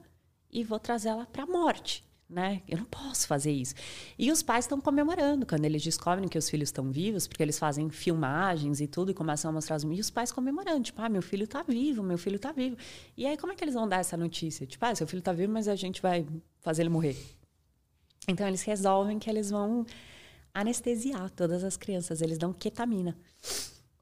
[0.50, 2.62] e vou trazer ela para a morte né?
[2.66, 3.74] Eu não posso fazer isso.
[4.18, 7.58] E os pais estão comemorando quando eles descobrem que os filhos estão vivos, porque eles
[7.58, 11.08] fazem filmagens e tudo e começam a mostrar os e os pais comemorando, tipo, ah,
[11.08, 12.76] meu filho está vivo, meu filho está vivo.
[13.16, 14.66] E aí como é que eles vão dar essa notícia?
[14.66, 16.26] Tipo, ah, seu filho está vivo, mas a gente vai
[16.60, 17.16] fazer ele morrer.
[18.26, 19.84] Então eles resolvem que eles vão
[20.54, 23.16] anestesiar todas as crianças, eles dão ketamina.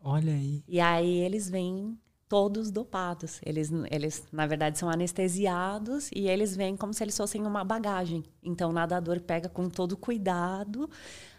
[0.02, 0.62] Olha aí.
[0.66, 1.98] E aí eles vêm
[2.30, 3.40] todos dopados.
[3.44, 8.22] Eles, eles, na verdade, são anestesiados e eles vêm como se eles fossem uma bagagem.
[8.40, 10.88] Então, o nadador pega com todo cuidado,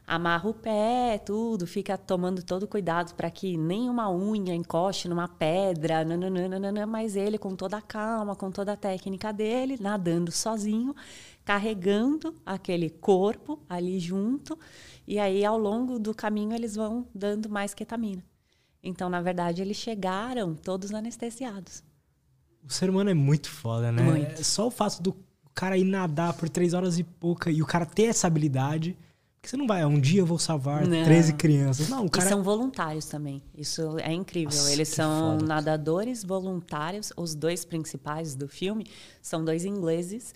[0.06, 6.04] amarra o pé, tudo, fica tomando todo cuidado para que nenhuma unha encoste numa pedra,
[6.04, 10.94] nananana, mas ele, com toda a calma, com toda a técnica dele, nadando sozinho,
[11.46, 14.60] carregando aquele corpo ali junto,
[15.08, 18.31] e aí, ao longo do caminho, eles vão dando mais ketamina.
[18.84, 21.84] Então, na verdade, eles chegaram todos anestesiados.
[22.68, 24.02] O ser humano é muito foda, né?
[24.04, 24.44] Muito.
[24.44, 25.16] Só o fato do
[25.54, 28.98] cara ir nadar por três horas e pouca e o cara ter essa habilidade.
[29.36, 31.04] Porque você não vai, um dia eu vou salvar não.
[31.04, 31.90] 13 crianças.
[31.90, 32.26] Não, o cara...
[32.26, 33.42] E são voluntários também.
[33.58, 34.56] Isso é incrível.
[34.56, 35.46] Nossa, Eles são foda.
[35.46, 37.12] nadadores voluntários.
[37.18, 38.86] Os dois principais do filme
[39.20, 40.36] são dois ingleses,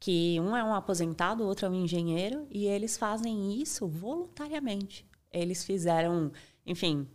[0.00, 5.06] que um é um aposentado, o outro é um engenheiro, e eles fazem isso voluntariamente.
[5.32, 6.32] Eles fizeram,
[6.66, 7.06] enfim,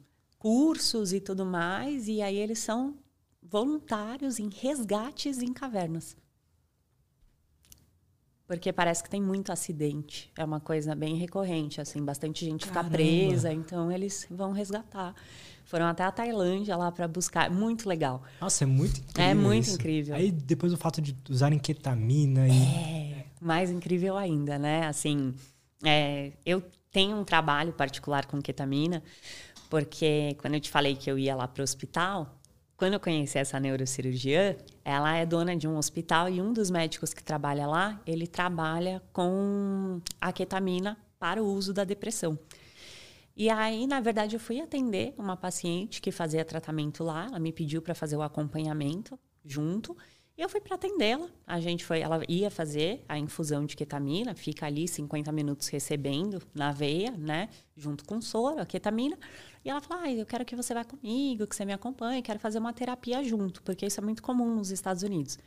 [0.45, 2.93] cursos e tudo mais, e aí eles são
[3.41, 6.15] voluntários em resgates em cavernas.
[8.45, 10.31] Porque parece que tem muito acidente.
[10.37, 12.83] É uma coisa bem recorrente, assim, bastante gente Caramba.
[12.83, 15.15] fica presa, então eles vão resgatar.
[15.63, 17.49] Foram até a Tailândia lá para buscar.
[17.49, 18.21] Muito legal.
[18.39, 19.31] Nossa, é muito incrível.
[19.31, 19.73] É muito isso.
[19.73, 20.15] incrível.
[20.15, 22.51] Aí depois o fato de usarem ketamina e.
[22.51, 24.85] É, mais incrível ainda, né?
[24.85, 25.33] Assim,
[25.83, 29.01] é, eu tenho um trabalho particular com ketamina,
[29.75, 32.39] porque quando eu te falei que eu ia lá para o hospital,
[32.77, 37.13] quando eu conheci essa neurocirurgiã, ela é dona de um hospital e um dos médicos
[37.13, 42.39] que trabalha lá, ele trabalha com a ketamina para o uso da depressão.
[43.35, 47.51] E aí, na verdade, eu fui atender uma paciente que fazia tratamento lá, ela me
[47.51, 49.93] pediu para fazer o acompanhamento junto.
[50.37, 51.27] E eu fui para atendê-la.
[51.47, 56.41] A gente foi, ela ia fazer a infusão de ketamina, fica ali 50 minutos recebendo
[56.53, 59.17] na veia, né, junto com soro, a ketamina.
[59.65, 62.39] E ela falou: ah, eu quero que você vá comigo, que você me acompanhe, quero
[62.39, 65.39] fazer uma terapia junto, porque isso é muito comum nos Estados Unidos.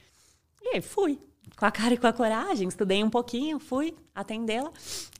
[0.61, 1.19] E aí fui,
[1.57, 4.73] com a cara e com a coragem, estudei um pouquinho, fui atendê-la.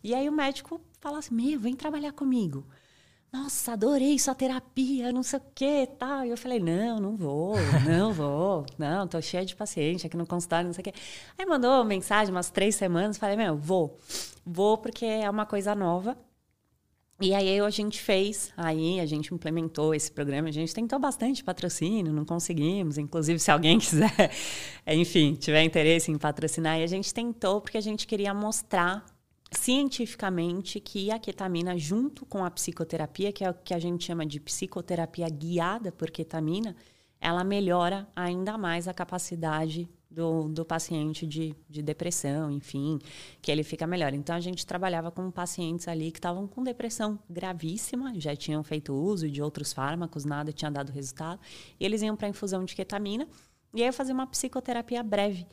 [0.03, 2.67] E aí o médico falou assim: meu, vem trabalhar comigo
[3.33, 6.25] nossa, adorei sua terapia, não sei o que tal.
[6.25, 7.57] E eu falei, não, não vou,
[7.87, 10.95] não vou, não, tô cheia de paciente aqui no consultório, não sei o quê.
[11.37, 13.99] Aí mandou mensagem umas três semanas, falei, meu, vou,
[14.45, 16.17] vou porque é uma coisa nova.
[17.21, 21.43] E aí a gente fez, aí a gente implementou esse programa, a gente tentou bastante
[21.43, 24.31] patrocínio, não conseguimos, inclusive se alguém quiser,
[24.87, 29.05] enfim, tiver interesse em patrocinar, e a gente tentou porque a gente queria mostrar
[29.51, 34.25] cientificamente que a ketamina, junto com a psicoterapia, que é o que a gente chama
[34.25, 36.77] de psicoterapia guiada por ketamina,
[37.21, 42.99] ela melhora ainda mais a capacidade do, do paciente de, de depressão, enfim,
[43.43, 44.15] que ele fica melhor.
[44.15, 48.95] Então, a gente trabalhava com pacientes ali que estavam com depressão gravíssima, já tinham feito
[48.95, 51.41] uso de outros fármacos, nada tinha dado resultado,
[51.79, 53.29] e eles iam para infusão de ketamina,
[53.75, 55.47] e aí eu fazia uma psicoterapia breve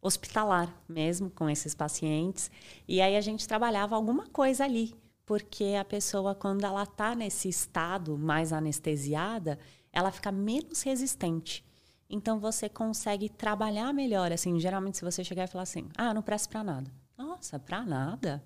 [0.00, 2.50] hospitalar mesmo com esses pacientes.
[2.86, 4.94] E aí a gente trabalhava alguma coisa ali,
[5.26, 9.58] porque a pessoa, quando ela está nesse estado mais anestesiada,
[9.92, 11.67] ela fica menos resistente.
[12.08, 14.32] Então você consegue trabalhar melhor.
[14.32, 16.90] Assim, geralmente, se você chegar e falar assim, ah, não presta para nada.
[17.16, 18.42] Nossa, para nada?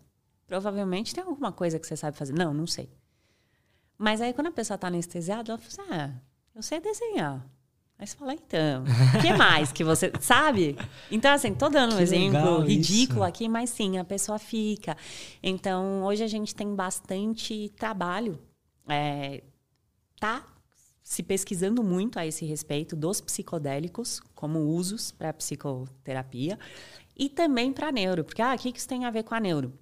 [0.47, 2.33] Provavelmente tem alguma coisa que você sabe fazer.
[2.33, 2.91] Não, não sei.
[3.97, 6.21] Mas aí, quando a pessoa está anestesiada, ela fala assim, ah,
[6.55, 7.47] eu sei desenhar.
[7.99, 8.83] Aí você fala, então,
[9.17, 10.11] o que mais que você.
[10.21, 10.77] Sabe?
[11.09, 13.29] Então, assim, tô dando um que exemplo ridículo isso.
[13.29, 14.97] aqui, mas sim, a pessoa fica.
[15.41, 18.41] Então, hoje a gente tem bastante trabalho.
[18.89, 19.45] É,
[20.19, 20.45] tá
[21.03, 26.59] se pesquisando muito a esse respeito dos psicodélicos como usos para psicoterapia
[27.17, 29.73] e também para neuro, porque ah, o que isso tem a ver com a neuro?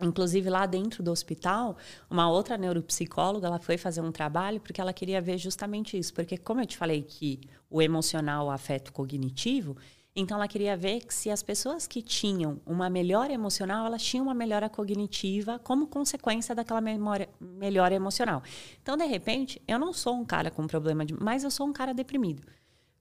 [0.00, 1.78] Inclusive, lá dentro do hospital,
[2.10, 6.12] uma outra neuropsicóloga, ela foi fazer um trabalho porque ela queria ver justamente isso.
[6.12, 7.40] Porque, como eu te falei que
[7.70, 9.74] o emocional, o afeto cognitivo,
[10.18, 14.24] então ela queria ver que se as pessoas que tinham uma melhora emocional, elas tinham
[14.24, 18.42] uma melhora cognitiva como consequência daquela memória, melhora emocional.
[18.82, 21.12] Então, de repente, eu não sou um cara com problema de...
[21.12, 22.42] Mas eu sou um cara deprimido.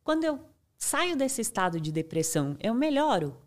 [0.03, 0.41] Quando eu
[0.77, 3.37] saio desse estado de depressão, eu melhoro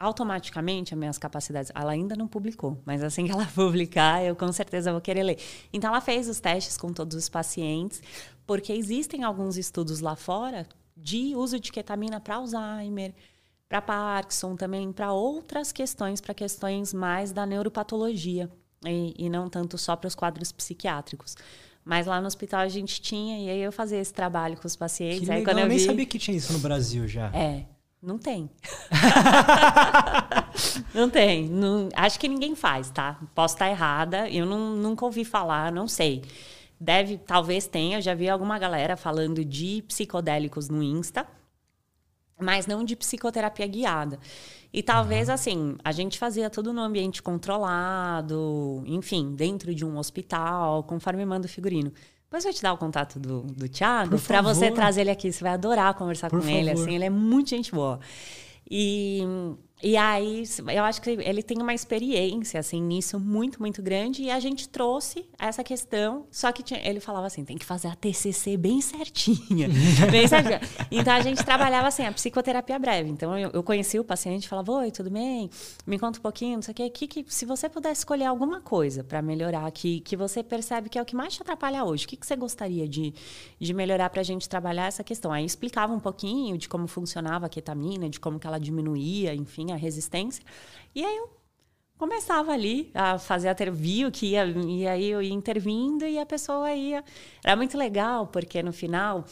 [0.00, 1.70] automaticamente as minhas capacidades.
[1.76, 5.38] Ela ainda não publicou, mas assim que ela publicar, eu com certeza vou querer ler.
[5.72, 8.02] Então ela fez os testes com todos os pacientes,
[8.44, 10.66] porque existem alguns estudos lá fora
[11.06, 13.14] de uso de ketamina para Alzheimer,
[13.68, 18.50] para Parkinson também, para outras questões, para questões mais da neuropatologia
[18.84, 21.36] e, e não tanto só para os quadros psiquiátricos.
[21.84, 24.74] Mas lá no hospital a gente tinha, e aí eu fazia esse trabalho com os
[24.74, 25.20] pacientes.
[25.20, 25.84] Que aí, legal, quando eu, eu nem vi...
[25.84, 27.30] sabia que tinha isso no Brasil já.
[27.32, 27.66] É,
[28.02, 28.50] não tem.
[30.92, 31.48] não tem.
[31.48, 33.20] Não, acho que ninguém faz, tá?
[33.32, 34.28] Posso estar errada.
[34.28, 36.24] Eu não, nunca ouvi falar, não sei.
[36.78, 37.98] Deve, talvez tenha.
[37.98, 41.26] Eu já vi alguma galera falando de psicodélicos no Insta,
[42.40, 44.18] mas não de psicoterapia guiada.
[44.72, 45.34] E talvez, uhum.
[45.34, 51.46] assim, a gente fazia tudo no ambiente controlado, enfim, dentro de um hospital, conforme manda
[51.46, 51.90] o figurino.
[52.24, 55.32] Depois eu vou te dar o contato do, do Thiago para você trazer ele aqui.
[55.32, 56.58] Você vai adorar conversar Por com favor.
[56.58, 56.70] ele.
[56.70, 58.00] Assim, ele é muito gente boa.
[58.68, 59.22] E
[59.82, 60.42] E aí,
[60.74, 64.22] eu acho que ele tem uma experiência, assim, nisso muito, muito grande.
[64.22, 66.26] E a gente trouxe essa questão.
[66.30, 69.68] Só que tinha, ele falava assim, tem que fazer a TCC bem certinha.
[70.10, 70.60] bem certinha.
[70.90, 73.10] Então, a gente trabalhava, assim, a psicoterapia breve.
[73.10, 75.50] Então, eu, eu conheci o paciente, falava, oi, tudo bem?
[75.86, 76.88] Me conta um pouquinho, não sei o quê.
[76.88, 80.98] Que, que, se você pudesse escolher alguma coisa para melhorar, que, que você percebe que
[80.98, 83.12] é o que mais te atrapalha hoje, o que, que você gostaria de,
[83.60, 85.30] de melhorar para a gente trabalhar essa questão?
[85.30, 89.65] Aí, explicava um pouquinho de como funcionava a ketamina, de como que ela diminuía, enfim,
[89.72, 90.44] a resistência.
[90.94, 91.30] E aí eu
[91.98, 96.18] começava ali a fazer a ter viu que ia e aí eu ia intervindo e
[96.18, 97.02] a pessoa ia
[97.42, 99.24] era muito legal porque no final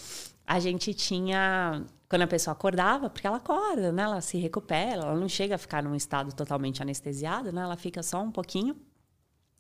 [0.47, 5.15] a gente tinha quando a pessoa acordava porque ela acorda né ela se recupera ela
[5.15, 8.75] não chega a ficar num estado totalmente anestesiado né ela fica só um pouquinho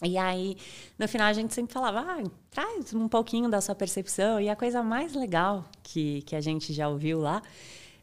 [0.02, 0.56] e aí,
[0.98, 4.40] no final, a gente sempre falava, ah, traz um pouquinho da sua percepção.
[4.40, 7.40] E a coisa mais legal que, que a gente já ouviu lá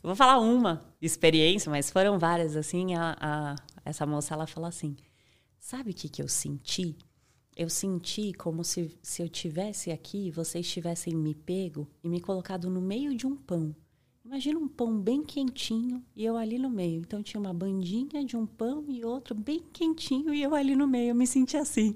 [0.03, 2.95] eu vou falar uma experiência, mas foram várias, assim.
[2.95, 3.55] A, a,
[3.85, 4.95] essa moça, ela falou assim:
[5.59, 6.97] Sabe o que, que eu senti?
[7.55, 12.69] Eu senti como se, se eu tivesse aqui, vocês tivessem me pego e me colocado
[12.69, 13.75] no meio de um pão.
[14.31, 17.01] Imagina um pão bem quentinho e eu ali no meio.
[17.01, 20.87] Então tinha uma bandinha de um pão e outro bem quentinho e eu ali no
[20.87, 21.09] meio.
[21.09, 21.93] Eu me senti assim.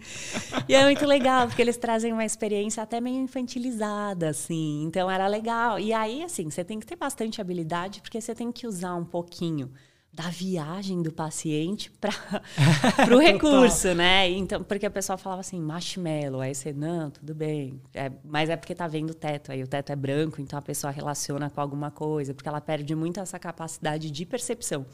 [0.67, 4.83] e é muito legal, porque eles trazem uma experiência até meio infantilizada, assim.
[4.83, 5.79] Então era legal.
[5.79, 9.05] E aí, assim, você tem que ter bastante habilidade, porque você tem que usar um
[9.05, 9.71] pouquinho
[10.15, 12.13] da viagem do paciente para
[13.13, 14.29] o recurso, né?
[14.29, 17.81] Então, porque a pessoa falava assim, marshmallow, aí você, não, tudo bem.
[17.93, 20.61] É, mas é porque tá vendo o teto, aí o teto é branco, então a
[20.61, 24.85] pessoa relaciona com alguma coisa, porque ela perde muito essa capacidade de percepção.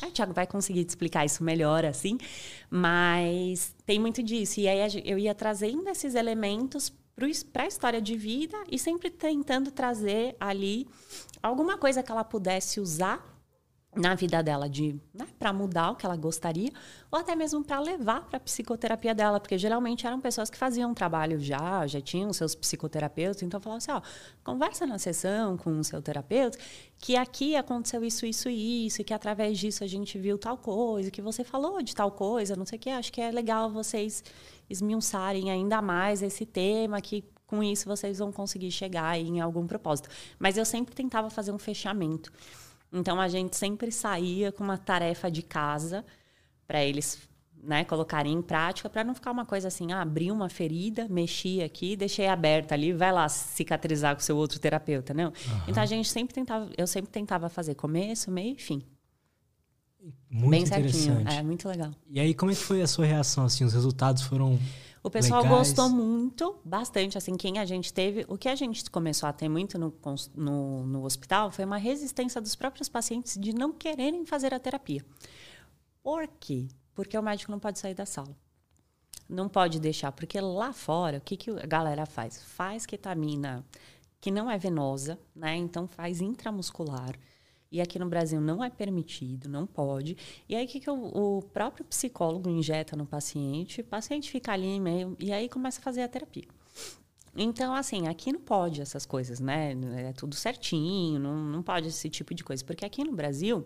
[0.00, 2.16] Aí o Thiago vai conseguir te explicar isso melhor, assim,
[2.70, 4.60] mas tem muito disso.
[4.60, 6.92] E aí eu ia trazendo esses elementos
[7.52, 10.86] para a história de vida e sempre tentando trazer ali
[11.42, 13.29] alguma coisa que ela pudesse usar
[13.94, 16.70] na vida dela de né, para mudar o que ela gostaria
[17.10, 20.94] ou até mesmo para levar para a psicoterapia dela porque geralmente eram pessoas que faziam
[20.94, 24.00] trabalho já já tinham seus psicoterapeutas então falava assim ó
[24.44, 26.56] conversa na sessão com o seu terapeuta
[26.98, 31.10] que aqui aconteceu isso isso isso e que através disso a gente viu tal coisa
[31.10, 34.22] que você falou de tal coisa não sei o que acho que é legal vocês
[34.68, 40.08] esmiuçarem ainda mais esse tema que com isso vocês vão conseguir chegar em algum propósito.
[40.38, 42.30] Mas eu sempre tentava fazer um fechamento
[42.92, 46.04] então a gente sempre saía com uma tarefa de casa
[46.66, 47.18] para eles
[47.62, 51.62] né, colocarem em prática para não ficar uma coisa assim, ah, abri uma ferida, mexi
[51.62, 55.26] aqui, deixei aberta ali, vai lá cicatrizar com o seu outro terapeuta, não?
[55.26, 55.60] Uhum.
[55.68, 58.82] Então a gente sempre tentava, eu sempre tentava fazer começo, meio e fim.
[60.30, 61.04] Muito Bem interessante.
[61.04, 61.28] Certinho.
[61.28, 61.90] É muito legal.
[62.08, 63.64] E aí como é que foi a sua reação assim?
[63.64, 64.58] Os resultados foram
[65.02, 65.58] o pessoal legais.
[65.58, 67.16] gostou muito, bastante.
[67.16, 69.94] Assim, quem a gente teve, o que a gente começou a ter muito no,
[70.34, 75.04] no, no hospital foi uma resistência dos próprios pacientes de não quererem fazer a terapia.
[76.02, 76.68] Por quê?
[76.94, 78.36] Porque o médico não pode sair da sala.
[79.28, 82.42] Não pode deixar, porque lá fora, o que, que a galera faz?
[82.42, 83.64] Faz ketamina
[84.20, 85.56] que não é venosa, né?
[85.56, 87.14] Então faz intramuscular
[87.70, 90.16] e aqui no Brasil não é permitido, não pode.
[90.48, 93.80] E aí, o que, que o, o, próprio psicólogo injeta no paciente?
[93.80, 95.16] O paciente fica ali meio.
[95.20, 96.48] E aí começa a fazer a terapia.
[97.36, 99.72] Então, assim, aqui não pode essas coisas, né?
[100.08, 102.64] É tudo certinho, não, não pode esse tipo de coisa.
[102.64, 103.64] Porque aqui no Brasil,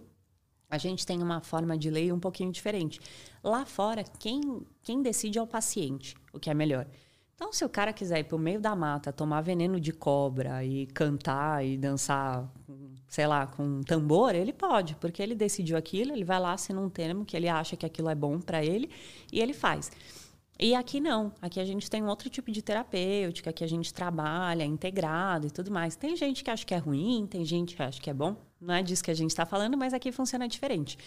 [0.69, 3.01] a gente tem uma forma de lei um pouquinho diferente.
[3.43, 4.41] Lá fora, quem,
[4.83, 6.87] quem decide é o paciente, o que é melhor.
[7.35, 10.87] Então, se o cara quiser ir pro meio da mata, tomar veneno de cobra e
[10.89, 12.49] cantar e dançar
[13.15, 16.81] sei lá, com um tambor, ele pode, porque ele decidiu aquilo, ele vai lá, assina
[16.81, 18.91] um termo que ele acha que aquilo é bom para ele
[19.32, 19.89] e ele faz.
[20.59, 23.95] E aqui não, aqui a gente tem um outro tipo de terapêutica, que a gente
[23.95, 25.95] trabalha integrado e tudo mais.
[25.95, 28.74] Tem gente que acha que é ruim, tem gente que acha que é bom, não
[28.74, 30.99] é disso que a gente está falando, mas aqui funciona diferente.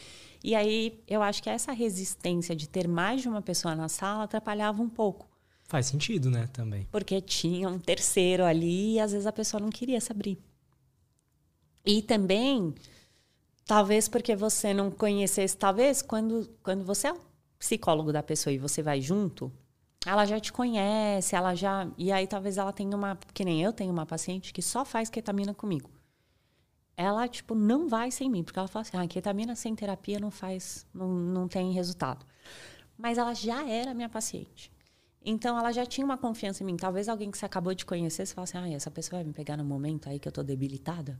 [0.41, 4.23] E aí eu acho que essa resistência de ter mais de uma pessoa na sala
[4.23, 5.27] atrapalhava um pouco.
[5.65, 6.87] Faz sentido, né, também.
[6.89, 10.37] Porque tinha um terceiro ali e às vezes a pessoa não queria se abrir.
[11.87, 12.75] E também,
[13.65, 17.21] talvez porque você não conhecesse, talvez quando, quando você é o
[17.57, 19.49] psicólogo da pessoa e você vai junto,
[20.05, 21.89] ela já te conhece, ela já.
[21.97, 23.17] E aí talvez ela tenha uma.
[23.33, 25.89] Que nem eu tenho uma paciente que só faz ketamina comigo.
[26.97, 30.29] Ela, tipo, não vai sem mim, porque ela fala assim: ah, ketamina sem terapia não
[30.29, 32.25] faz, não, não tem resultado.
[32.97, 34.73] Mas ela já era minha paciente.
[35.23, 36.75] Então ela já tinha uma confiança em mim.
[36.75, 39.33] Talvez alguém que você acabou de conhecer, você fala assim: ah, essa pessoa vai me
[39.33, 41.17] pegar no momento aí que eu tô debilitada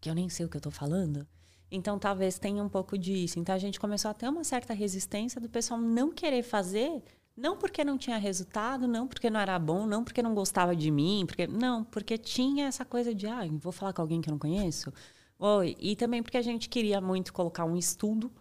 [0.00, 1.26] que eu nem sei o que eu estou falando.
[1.70, 3.38] Então, talvez tenha um pouco disso.
[3.38, 7.02] Então, a gente começou a ter uma certa resistência do pessoal não querer fazer,
[7.36, 10.90] não porque não tinha resultado, não porque não era bom, não porque não gostava de
[10.90, 14.32] mim, porque não, porque tinha essa coisa de, ah, vou falar com alguém que eu
[14.32, 14.92] não conheço.
[15.38, 18.32] Ou, e também porque a gente queria muito colocar um estudo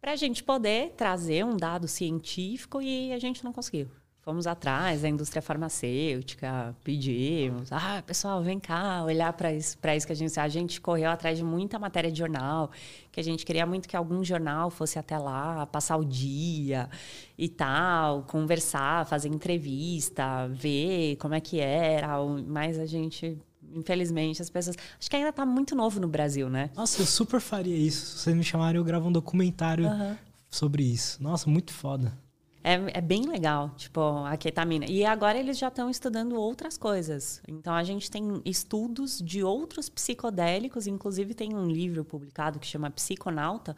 [0.00, 3.88] para a gente poder trazer um dado científico e a gente não conseguiu.
[4.24, 10.12] Fomos atrás da indústria farmacêutica, pedimos, ah, pessoal, vem cá, olhar para isso, isso que
[10.14, 10.40] a gente.
[10.40, 12.70] A gente correu atrás de muita matéria de jornal,
[13.12, 16.88] que a gente queria muito que algum jornal fosse até lá, passar o dia
[17.36, 23.38] e tal, conversar, fazer entrevista, ver como é que era, mas a gente
[23.74, 24.76] infelizmente, as pessoas.
[24.98, 26.70] Acho que ainda está muito novo no Brasil, né?
[26.74, 28.06] Nossa, eu super faria isso.
[28.06, 30.16] Se vocês me chamarem, eu gravo um documentário uhum.
[30.48, 31.22] sobre isso.
[31.22, 32.23] Nossa, muito foda.
[32.66, 34.86] É, é bem legal, tipo, a ketamina.
[34.86, 37.42] E agora eles já estão estudando outras coisas.
[37.46, 42.90] Então a gente tem estudos de outros psicodélicos, inclusive tem um livro publicado que chama
[42.90, 43.76] Psiconauta,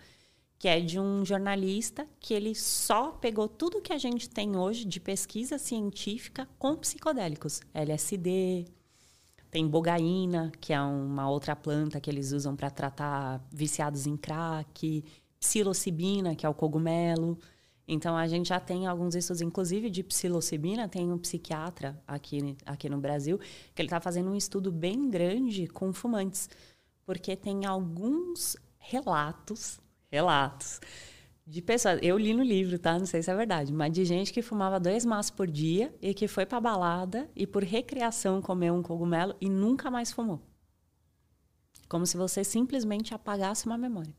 [0.56, 4.84] que é de um jornalista que ele só pegou tudo que a gente tem hoje
[4.84, 7.60] de pesquisa científica com psicodélicos.
[7.74, 8.66] LSD,
[9.50, 15.04] tem bogaína, que é uma outra planta que eles usam para tratar viciados em crack,
[15.40, 17.36] psilocibina, que é o cogumelo.
[17.88, 22.88] Então, a gente já tem alguns estudos, inclusive de psilocibina, tem um psiquiatra aqui, aqui
[22.88, 23.38] no Brasil,
[23.74, 26.48] que ele está fazendo um estudo bem grande com fumantes,
[27.04, 29.78] porque tem alguns relatos,
[30.10, 30.80] relatos,
[31.46, 32.98] de pessoas, eu li no livro, tá?
[32.98, 36.12] Não sei se é verdade, mas de gente que fumava dois maços por dia e
[36.12, 40.42] que foi pra balada e por recreação comeu um cogumelo e nunca mais fumou.
[41.88, 44.12] Como se você simplesmente apagasse uma memória.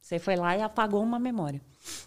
[0.00, 1.60] Você foi lá e apagou uma memória.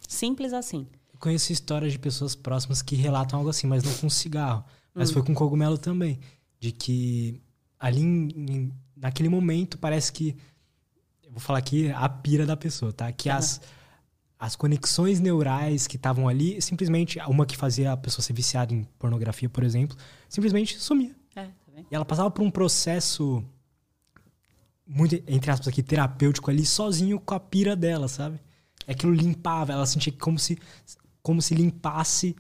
[0.07, 0.88] Simples assim.
[1.14, 4.64] Eu conheço histórias de pessoas próximas que relatam algo assim, mas não com cigarro.
[4.94, 5.14] Mas hum.
[5.14, 6.20] foi com cogumelo também.
[6.60, 7.41] De que
[7.80, 10.36] ali, em, naquele momento, parece que.
[11.24, 13.11] Eu vou falar aqui a pira da pessoa, tá?
[13.11, 13.36] Que uhum.
[13.36, 13.61] as,
[14.38, 18.84] as conexões neurais que estavam ali, simplesmente, uma que fazia a pessoa ser viciada em
[18.99, 19.98] pornografia, por exemplo,
[20.30, 21.15] simplesmente sumia.
[21.36, 21.52] É, tá
[21.90, 23.44] e ela passava por um processo
[24.86, 28.40] muito, entre aspas aqui, terapêutico ali, sozinho com a pira dela, sabe?
[28.86, 30.58] É aquilo limpava, ela sentia como se,
[31.22, 32.36] como se limpasse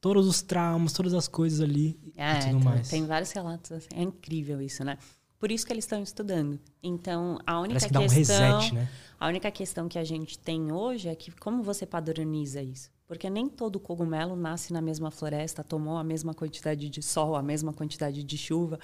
[0.00, 2.88] todos os traumas, todas as coisas ali é, e tudo mais.
[2.88, 3.88] Tem vários relatos assim.
[3.94, 4.98] É incrível isso, né?
[5.38, 6.58] Por isso que eles estão estudando.
[6.82, 8.88] Então, a única Parece que questão, dá um reset, né?
[9.18, 12.90] A única questão que a gente tem hoje é que como você padroniza isso?
[13.06, 17.42] Porque nem todo cogumelo nasce na mesma floresta, tomou a mesma quantidade de sol, a
[17.42, 18.80] mesma quantidade de chuva.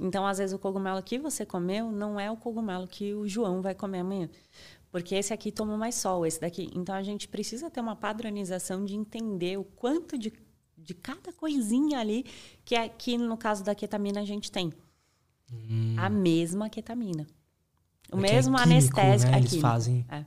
[0.00, 3.60] Então, às vezes, o cogumelo que você comeu não é o cogumelo que o João
[3.60, 4.30] vai comer amanhã.
[4.92, 6.70] Porque esse aqui tomou mais sol, esse daqui.
[6.72, 10.32] Então, a gente precisa ter uma padronização de entender o quanto de,
[10.78, 12.24] de cada coisinha ali
[12.64, 14.72] que, é, que, no caso da ketamina, a gente tem.
[15.52, 15.96] Hum.
[15.98, 17.26] A mesma ketamina.
[18.12, 19.32] O é, é mesmo é químico, anestésico.
[19.32, 19.38] Né?
[19.38, 20.06] Eles fazem.
[20.08, 20.24] É.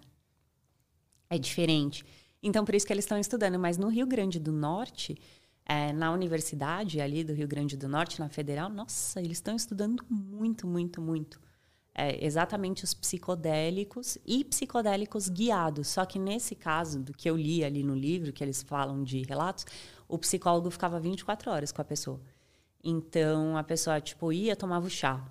[1.29, 2.03] é diferente.
[2.41, 3.59] Então, por isso que eles estão estudando.
[3.59, 5.17] Mas no Rio Grande do Norte,
[5.65, 10.03] é, na universidade ali do Rio Grande do Norte, na Federal, nossa, eles estão estudando
[10.09, 11.41] muito, muito, muito.
[11.93, 15.87] É, exatamente os psicodélicos e psicodélicos guiados.
[15.87, 19.23] Só que nesse caso, do que eu li ali no livro, que eles falam de
[19.23, 19.65] relatos,
[20.07, 22.21] o psicólogo ficava 24 horas com a pessoa.
[22.83, 25.25] Então, a pessoa, tipo, ia, tomava o chá.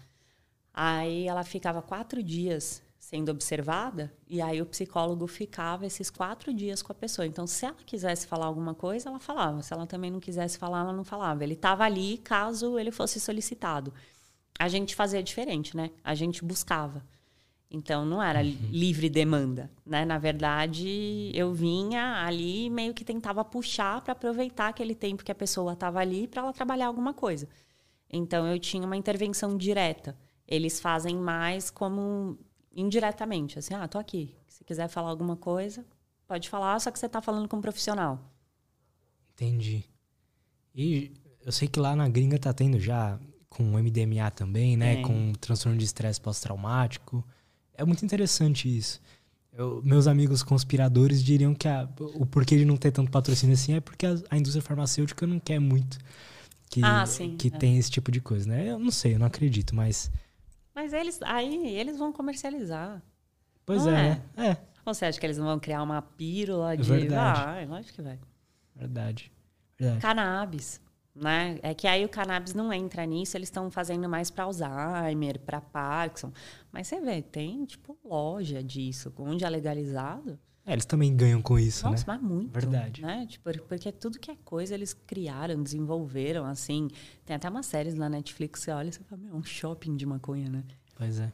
[0.74, 6.82] Aí ela ficava quatro dias sendo observada, e aí o psicólogo ficava esses quatro dias
[6.82, 7.24] com a pessoa.
[7.24, 9.62] Então, se ela quisesse falar alguma coisa, ela falava.
[9.62, 11.44] Se ela também não quisesse falar, ela não falava.
[11.44, 13.94] Ele estava ali caso ele fosse solicitado.
[14.58, 15.92] A gente fazia diferente, né?
[16.02, 17.00] A gente buscava.
[17.70, 18.56] Então, não era uhum.
[18.72, 20.04] livre demanda, né?
[20.04, 25.34] Na verdade, eu vinha ali meio que tentava puxar para aproveitar aquele tempo que a
[25.34, 27.48] pessoa estava ali para ela trabalhar alguma coisa.
[28.12, 30.18] Então, eu tinha uma intervenção direta.
[30.48, 32.36] Eles fazem mais como
[32.80, 34.34] indiretamente, assim, ah, tô aqui.
[34.46, 35.84] Se quiser falar alguma coisa,
[36.26, 38.20] pode falar, só que você tá falando com um profissional.
[39.34, 39.84] Entendi.
[40.74, 41.12] E
[41.44, 45.02] eu sei que lá na gringa tá tendo já com MDMA também, né?
[45.02, 47.24] Com transtorno de estresse pós-traumático.
[47.74, 49.00] É muito interessante isso.
[49.52, 53.74] Eu, meus amigos conspiradores diriam que a, o porquê de não ter tanto patrocínio assim
[53.74, 55.98] é porque a, a indústria farmacêutica não quer muito
[56.68, 57.50] que, ah, sim, que é.
[57.50, 58.70] tem esse tipo de coisa, né?
[58.70, 60.10] Eu não sei, eu não acredito, mas
[60.76, 63.02] mas eles aí eles vão comercializar.
[63.64, 64.56] Pois é, é, é.
[64.84, 66.88] Ou você acha que eles não vão criar uma pílula é de.
[66.88, 67.40] Verdade.
[67.40, 68.20] Ah, lógico que vai.
[68.74, 69.32] Verdade.
[69.78, 70.02] Verdade.
[70.02, 70.80] Cannabis.
[71.14, 71.58] Né?
[71.62, 75.62] É que aí o cannabis não entra nisso, eles estão fazendo mais para Alzheimer, para
[75.62, 76.30] Parkinson.
[76.70, 80.38] Mas você vê, tem tipo loja disso, onde é legalizado.
[80.66, 82.18] É, eles também ganham com isso, Nossa, né?
[82.18, 82.52] mas muito.
[82.52, 83.01] Verdade.
[83.01, 83.24] Né?
[83.26, 86.88] Tipo, porque tudo que é coisa eles criaram, desenvolveram, assim.
[87.24, 89.97] Tem até umas séries na Netflix, você olha e você fala, meu, é um shopping
[89.97, 90.64] de maconha, né?
[90.97, 91.32] Pois é.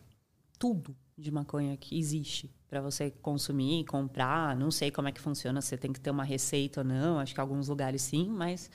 [0.58, 4.54] Tudo de maconha que existe para você consumir, comprar.
[4.54, 7.18] Não sei como é que funciona, você tem que ter uma receita ou não.
[7.18, 8.70] Acho que alguns lugares sim, mas.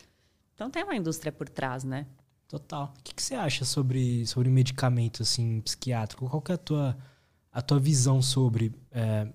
[0.56, 2.08] Então tem uma indústria por trás, né?
[2.48, 2.96] Total.
[2.98, 6.28] O que, que você acha sobre, sobre medicamento, assim, psiquiátrico?
[6.28, 6.98] Qual que é a tua,
[7.52, 8.74] a tua visão sobre.
[8.92, 9.28] É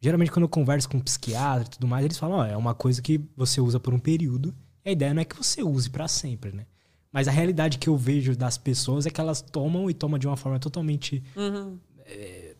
[0.00, 2.74] Geralmente, quando eu converso com um psiquiatra e tudo mais, eles falam: ó, é uma
[2.74, 4.54] coisa que você usa por um período.
[4.84, 6.66] E a ideia não é que você use para sempre, né?
[7.12, 10.26] Mas a realidade que eu vejo das pessoas é que elas tomam e tomam de
[10.26, 11.78] uma forma totalmente uhum.
[12.06, 12.54] é,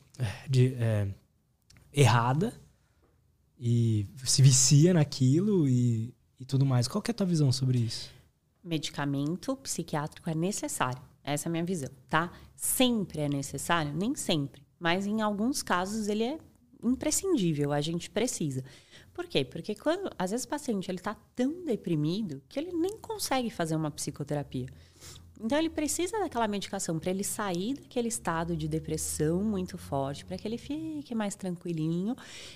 [0.49, 1.09] de, é,
[1.93, 2.53] errada
[3.59, 6.89] e se vicia naquilo e, e tudo mais.
[6.89, 8.11] Qual que é a tua visão sobre isso?
[8.63, 11.01] Medicamento psiquiátrico é necessário.
[11.23, 12.33] Essa é a minha visão, tá?
[12.57, 13.93] Sempre é necessário?
[13.95, 14.63] Nem sempre.
[14.79, 16.39] Mas em alguns casos ele é
[16.83, 18.65] imprescindível, a gente precisa.
[19.13, 19.45] Por quê?
[19.45, 23.77] Porque quando, às vezes o paciente ele está tão deprimido que ele nem consegue fazer
[23.77, 24.67] uma psicoterapia.
[25.43, 30.37] Então ele precisa daquela medicação para ele sair daquele estado de depressão muito forte, para
[30.37, 32.15] que ele fique mais tranquilinho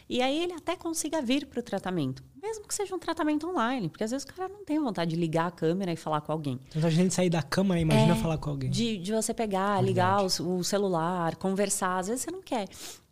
[0.09, 3.89] e aí ele até consiga vir para o tratamento, mesmo que seja um tratamento online,
[3.89, 6.33] porque às vezes o cara não tem vontade de ligar a câmera e falar com
[6.33, 6.61] alguém.
[6.69, 8.71] Então a gente sair da cama, imagina é, falar com alguém.
[8.71, 9.87] De, de você pegar, Verdade.
[9.87, 12.69] ligar o, o celular, conversar, às vezes você não quer.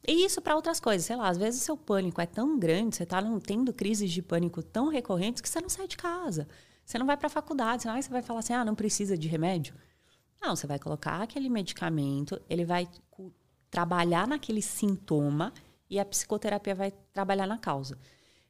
[0.07, 3.05] E isso para outras coisas, sei lá, às vezes seu pânico é tão grande, você
[3.05, 6.49] está tendo crises de pânico tão recorrentes que você não sai de casa.
[6.85, 9.29] Você não vai para a faculdade, senão você vai falar assim: "Ah, não precisa de
[9.29, 9.75] remédio".
[10.41, 12.89] Não, você vai colocar aquele medicamento, ele vai
[13.71, 15.53] trabalhar naquele sintoma
[15.89, 17.97] e a psicoterapia vai trabalhar na causa.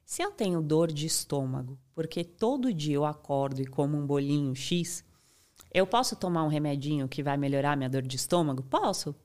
[0.05, 4.55] Se eu tenho dor de estômago, porque todo dia eu acordo e como um bolinho
[4.55, 5.03] X,
[5.73, 8.63] eu posso tomar um remedinho que vai melhorar minha dor de estômago?
[8.63, 9.15] Posso.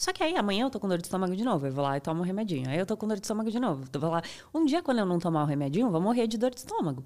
[0.00, 1.94] Só que aí amanhã eu tô com dor de estômago de novo, eu vou lá
[1.94, 2.70] e tomo um remedinho.
[2.70, 4.22] Aí eu tô com dor de estômago de novo, eu vou lá.
[4.54, 7.04] Um dia quando eu não tomar o remedinho, eu vou morrer de dor de estômago.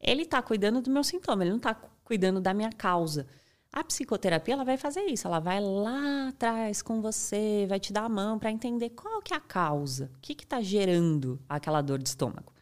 [0.00, 3.24] Ele tá cuidando do meu sintoma, ele não tá cuidando da minha causa.
[3.72, 8.02] A psicoterapia ela vai fazer isso, ela vai lá atrás com você, vai te dar
[8.02, 12.00] a mão para entender qual que é a causa, o que está gerando aquela dor
[12.00, 12.52] de estômago.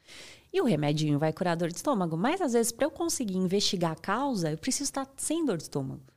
[0.53, 3.39] E o remedinho vai curar a dor de estômago, mas às vezes para eu conseguir
[3.39, 6.12] investigar a causa, eu preciso estar sem dor de estômago.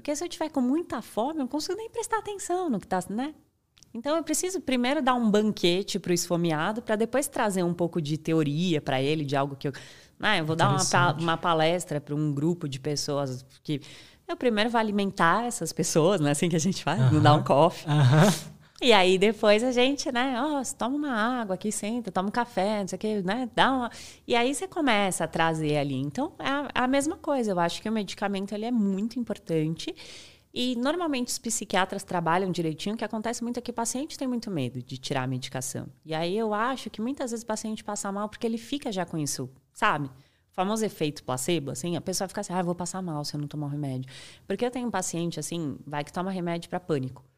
[0.00, 2.86] Porque se eu tiver com muita fome, eu não consigo nem prestar atenção no que
[2.86, 3.34] está, né?
[3.92, 8.00] Então eu preciso primeiro dar um banquete para o esfomeado, para depois trazer um pouco
[8.00, 9.72] de teoria para ele, de algo que eu.
[10.18, 13.82] Né, eu vou dar uma, uma palestra para um grupo de pessoas que.
[14.26, 16.98] Eu primeiro vou alimentar essas pessoas, não é assim que a gente faz?
[16.98, 17.12] Uh -huh.
[17.12, 17.86] Não dá um coffee.
[17.86, 18.50] Uh -huh.
[18.80, 22.32] E aí depois a gente, né, ó, oh, toma uma água aqui, senta, toma um
[22.32, 23.90] café, não sei o que, né, dá uma...
[24.26, 25.96] E aí você começa a trazer ali.
[25.96, 27.50] Então, é a, mesma coisa.
[27.50, 29.94] Eu acho que o medicamento, ele é muito importante.
[30.52, 34.26] E normalmente os psiquiatras trabalham direitinho, o que acontece muito é que o paciente tem
[34.26, 35.86] muito medo de tirar a medicação.
[36.04, 39.04] E aí eu acho que muitas vezes o paciente passa mal porque ele fica já
[39.04, 40.08] com isso, sabe?
[40.08, 43.40] O famoso efeito placebo, assim, a pessoa fica assim, ah, vou passar mal se eu
[43.40, 44.10] não tomar o remédio.
[44.46, 47.29] Porque eu tenho um paciente, assim, vai que toma remédio para pânico.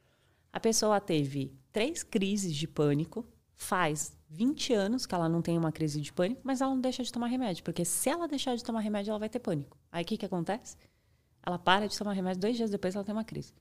[0.52, 5.72] A pessoa teve três crises de pânico, faz 20 anos que ela não tem uma
[5.72, 8.62] crise de pânico, mas ela não deixa de tomar remédio, porque se ela deixar de
[8.62, 9.78] tomar remédio, ela vai ter pânico.
[9.90, 10.76] Aí o que, que acontece?
[11.44, 13.54] Ela para de tomar remédio, dois dias depois ela tem uma crise.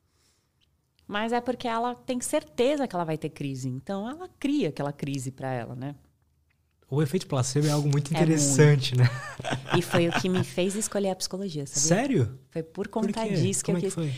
[1.07, 4.93] Mas é porque ela tem certeza que ela vai ter crise, então ela cria aquela
[4.93, 5.95] crise para ela, né?
[6.89, 9.13] O efeito placebo é algo muito interessante, é muito.
[9.13, 9.77] né?
[9.77, 11.81] E foi o que me fez escolher a psicologia, sabia?
[11.81, 12.39] Sério?
[12.49, 13.97] Foi por conta por disso que Como eu quis.
[13.97, 14.13] É que foi?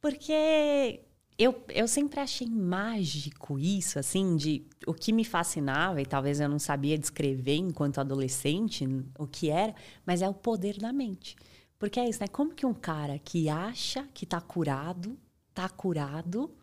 [0.00, 1.00] Porque
[1.38, 6.48] eu, eu sempre achei mágico isso, assim, de o que me fascinava, e talvez eu
[6.48, 8.86] não sabia descrever enquanto adolescente
[9.18, 9.74] o que era,
[10.06, 11.36] mas é o poder da mente.
[11.78, 12.28] Porque é isso, né?
[12.28, 15.18] Como que um cara que acha que tá curado,
[15.52, 16.54] tá curado,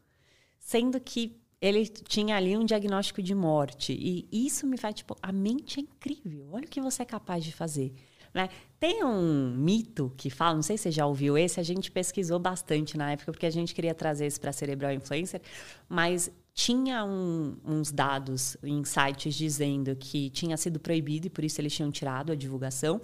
[0.59, 3.91] sendo que ele tinha ali um diagnóstico de morte.
[3.91, 6.47] E isso me faz, tipo, a mente é incrível.
[6.51, 7.93] Olha o que você é capaz de fazer.
[8.33, 8.49] Né?
[8.79, 12.39] Tem um mito que fala, não sei se você já ouviu esse, a gente pesquisou
[12.39, 15.41] bastante na época, porque a gente queria trazer esse para Cerebral Influencer,
[15.89, 21.59] mas tinha um, uns dados em sites dizendo que tinha sido proibido e por isso
[21.59, 23.01] eles tinham tirado a divulgação.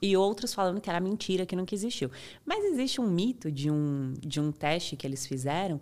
[0.00, 2.10] E outros falando que era mentira, que nunca existiu.
[2.46, 5.80] Mas existe um mito de um, de um teste que eles fizeram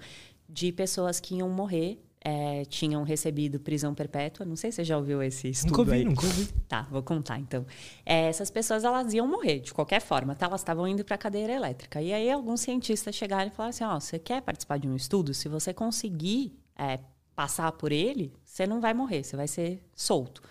[0.48, 4.44] de pessoas que iam morrer é, tinham recebido prisão perpétua.
[4.44, 6.04] Não sei se você já ouviu esse estudo Nunca ouvi, aí.
[6.04, 6.48] nunca ouvi.
[6.66, 7.64] Tá, vou contar então.
[8.04, 10.46] É, essas pessoas elas iam morrer de qualquer forma, tá?
[10.46, 12.02] Elas estavam indo para cadeira elétrica.
[12.02, 14.96] E aí alguns cientistas chegaram e falaram assim: ó, oh, você quer participar de um
[14.96, 15.32] estudo?
[15.32, 16.98] Se você conseguir é,
[17.36, 20.42] passar por ele, você não vai morrer, você vai ser solto.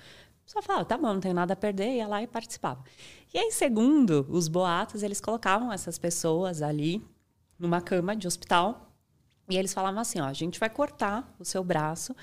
[0.46, 2.82] Só falava, tá bom, não tenho nada a perder, ia lá e participava.
[3.34, 7.06] E aí, segundo os boatos, eles colocavam essas pessoas ali
[7.60, 8.95] numa cama de hospital
[9.50, 12.16] e eles falavam assim: ó, a gente vai cortar o seu braço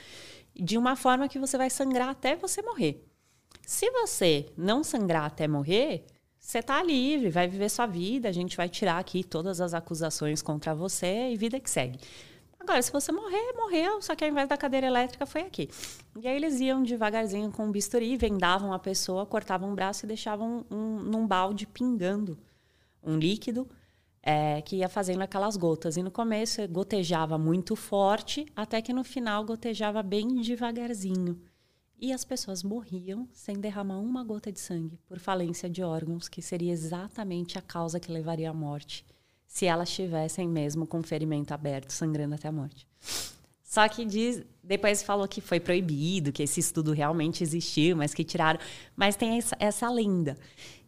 [0.55, 3.05] de uma forma que você vai sangrar até você morrer.
[3.67, 6.05] Se você não sangrar até morrer,
[6.39, 10.43] você está livre, vai viver sua vida, a gente vai tirar aqui todas as acusações
[10.43, 11.99] contra você e vida que segue.
[12.59, 15.69] Agora, se você morrer, morreu, só que ao invés da cadeira elétrica foi aqui.
[16.21, 20.09] E aí eles iam devagarzinho com um bisturi, vendavam a pessoa, cortavam o braço e
[20.09, 22.39] deixavam um, num balde pingando
[23.03, 23.69] um líquido
[24.23, 25.97] é, que ia fazendo aquelas gotas.
[25.97, 31.41] E no começo gotejava muito forte, até que no final gotejava bem devagarzinho.
[31.99, 36.43] E as pessoas morriam sem derramar uma gota de sangue por falência de órgãos, que
[36.43, 39.05] seria exatamente a causa que levaria à morte,
[39.47, 42.87] se elas estivessem mesmo com ferimento aberto, sangrando até a morte.
[43.63, 48.25] Só que diz, depois falou que foi proibido, que esse estudo realmente existiu, mas que
[48.25, 48.61] tiraram.
[48.95, 50.37] Mas tem essa, essa lenda.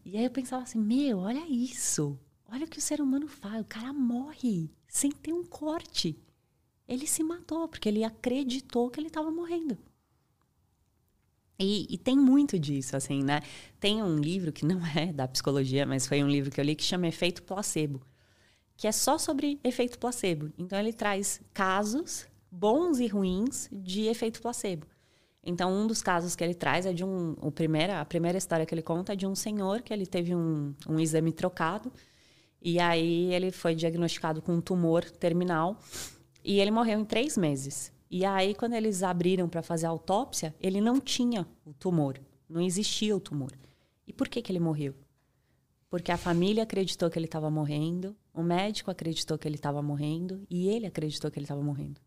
[0.05, 2.19] E aí eu pensava assim: meu, olha isso.
[2.55, 3.61] Olha o que o ser humano faz.
[3.61, 6.17] O cara morre sem ter um corte.
[6.87, 9.77] Ele se matou, porque ele acreditou que ele estava morrendo.
[11.59, 13.41] E, e, tem muito disso, assim, né?
[13.81, 16.77] Tem um livro que não é da psicologia, mas foi um livro que eu li
[16.77, 18.01] que chama Efeito Placebo,
[18.77, 20.53] que é só sobre efeito placebo.
[20.57, 24.87] Então, ele traz casos bons e ruins de efeito placebo.
[25.43, 27.35] Então, um dos casos que ele traz é de um.
[27.41, 30.37] O primeira, a primeira história que ele conta é de um senhor que ele teve
[30.37, 31.93] um, um exame trocado.
[32.65, 35.79] E aí ele foi diagnosticado com um tumor terminal.
[36.43, 37.93] E ele morreu em três meses.
[38.11, 42.19] E aí, quando eles abriram para fazer a autópsia, ele não tinha o tumor.
[42.49, 43.53] Não existia o tumor.
[44.07, 44.95] E por que, que ele morreu?
[45.91, 50.45] Porque a família acreditou que ele estava morrendo, o médico acreditou que ele estava morrendo
[50.49, 52.01] e ele acreditou que ele estava morrendo.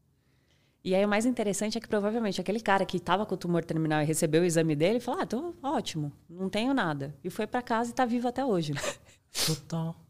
[0.84, 3.64] E aí o mais interessante é que provavelmente aquele cara que estava com o tumor
[3.64, 7.16] terminal e recebeu o exame dele falou: "Ah, tô ótimo, não tenho nada".
[7.24, 8.74] E foi para casa e está vivo até hoje.
[9.46, 10.07] Total.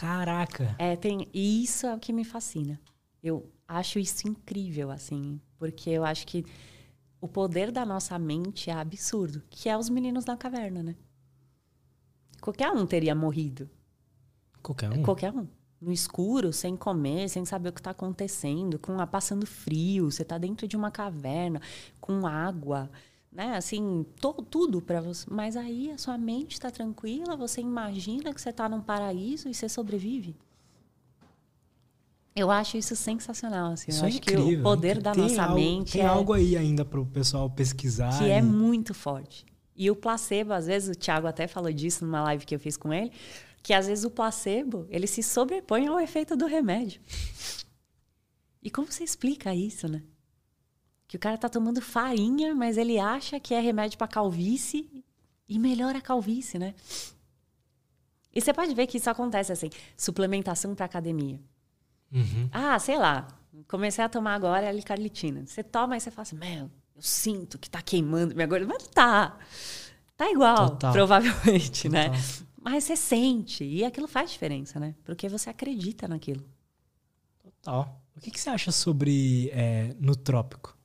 [0.00, 0.74] Caraca.
[0.78, 2.80] É, tem, e isso é o que me fascina.
[3.22, 6.42] Eu acho isso incrível, assim, porque eu acho que
[7.20, 10.96] o poder da nossa mente é absurdo, que é os meninos na caverna, né?
[12.40, 13.68] Qualquer um teria morrido.
[14.62, 15.02] Qualquer um?
[15.02, 15.46] Qualquer um.
[15.78, 20.22] No escuro, sem comer, sem saber o que está acontecendo, com a, passando frio, você
[20.22, 21.60] está dentro de uma caverna,
[22.00, 22.90] com água,
[23.32, 23.56] né?
[23.56, 25.26] Assim, to, tudo para você.
[25.30, 29.54] Mas aí a sua mente está tranquila, você imagina que você está num paraíso e
[29.54, 30.36] você sobrevive.
[32.34, 33.72] Eu acho isso sensacional.
[33.72, 33.90] Assim.
[33.90, 34.46] Isso eu é acho incrível.
[34.46, 37.06] que o poder da tem nossa algo, mente tem é, algo aí ainda para o
[37.06, 38.18] pessoal pesquisar.
[38.18, 38.30] que e...
[38.30, 39.44] é muito forte.
[39.76, 42.76] E o placebo, às vezes, o Thiago até falou disso numa live que eu fiz
[42.76, 43.10] com ele,
[43.62, 47.00] que às vezes o placebo, ele se sobrepõe ao efeito do remédio.
[48.62, 50.02] E como você explica isso, né?
[51.10, 54.88] Que o cara tá tomando farinha, mas ele acha que é remédio para calvície
[55.48, 56.72] e melhora a calvície, né?
[58.32, 61.40] E você pode ver que isso acontece assim, suplementação para academia.
[62.12, 62.48] Uhum.
[62.52, 63.26] Ah, sei lá,
[63.66, 65.44] comecei a tomar agora a L-carnitina.
[65.44, 68.72] Você toma e você fala assim, meu, eu sinto que tá queimando minha gordura.
[68.72, 69.36] Mas tá.
[70.16, 70.92] Tá igual, Total.
[70.92, 72.04] provavelmente, né?
[72.10, 72.20] Total.
[72.62, 73.64] Mas você sente.
[73.64, 74.94] E aquilo faz diferença, né?
[75.02, 76.48] Porque você acredita naquilo.
[77.42, 78.00] Total.
[78.16, 80.78] O que, que você acha sobre é, nutrópico?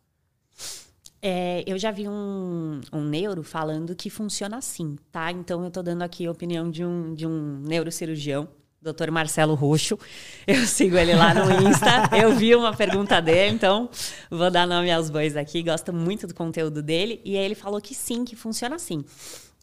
[1.28, 5.32] É, eu já vi um, um neuro falando que funciona assim, tá?
[5.32, 8.48] Então eu tô dando aqui a opinião de um, de um neurocirurgião,
[8.80, 9.10] Dr.
[9.10, 9.98] Marcelo Roxo.
[10.46, 12.16] Eu sigo ele lá no Insta.
[12.16, 13.90] eu vi uma pergunta dele, então
[14.30, 15.64] vou dar nome aos bois aqui.
[15.64, 17.20] Gosto muito do conteúdo dele.
[17.26, 19.04] E ele falou que sim, que funciona assim.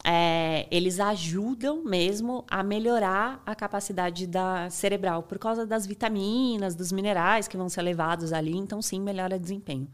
[0.03, 6.91] É, eles ajudam mesmo a melhorar a capacidade da cerebral por causa das vitaminas, dos
[6.91, 8.53] minerais que vão ser levados ali.
[8.53, 9.87] Então, sim, melhora o desempenho.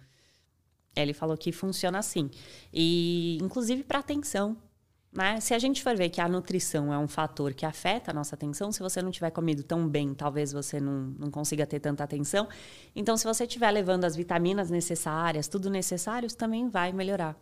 [0.96, 2.30] Ele falou que funciona assim.
[2.74, 4.58] E, inclusive, para atenção.
[5.12, 5.40] Né?
[5.40, 8.36] Se a gente for ver que a nutrição é um fator que afeta a nossa
[8.36, 12.04] atenção, se você não tiver comido tão bem, talvez você não, não consiga ter tanta
[12.04, 12.48] atenção.
[12.96, 17.36] Então, se você estiver levando as vitaminas necessárias, tudo necessário, isso também vai melhorar.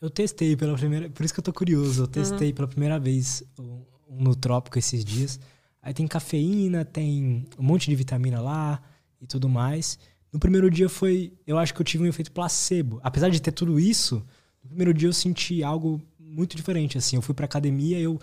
[0.00, 1.10] Eu testei pela primeira...
[1.10, 2.04] Por isso que eu tô curioso.
[2.04, 2.54] Eu testei Uhum.
[2.54, 5.38] pela primeira vez o nutrópico esses dias.
[5.82, 8.80] Aí tem cafeína, tem um monte de vitamina lá
[9.20, 9.98] e tudo mais.
[10.34, 11.32] No primeiro dia foi...
[11.46, 12.98] Eu acho que eu tive um efeito placebo.
[13.04, 14.16] Apesar de ter tudo isso,
[14.64, 17.14] no primeiro dia eu senti algo muito diferente, assim.
[17.14, 18.20] Eu fui pra academia, eu...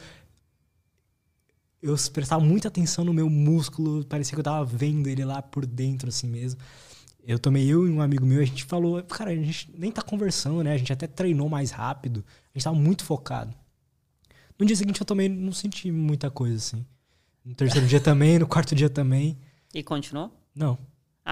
[1.82, 4.04] Eu prestava muita atenção no meu músculo.
[4.04, 6.60] Parecia que eu tava vendo ele lá por dentro, assim mesmo.
[7.24, 10.02] Eu tomei eu e um amigo meu, a gente falou, cara, a gente nem tá
[10.02, 10.74] conversando, né?
[10.74, 12.26] A gente até treinou mais rápido.
[12.54, 13.56] A gente tava muito focado.
[14.60, 16.86] No dia seguinte eu tomei, não senti muita coisa, assim.
[17.46, 19.38] No terceiro dia também, no quarto dia também.
[19.74, 20.30] E continuou?
[20.54, 20.78] Não.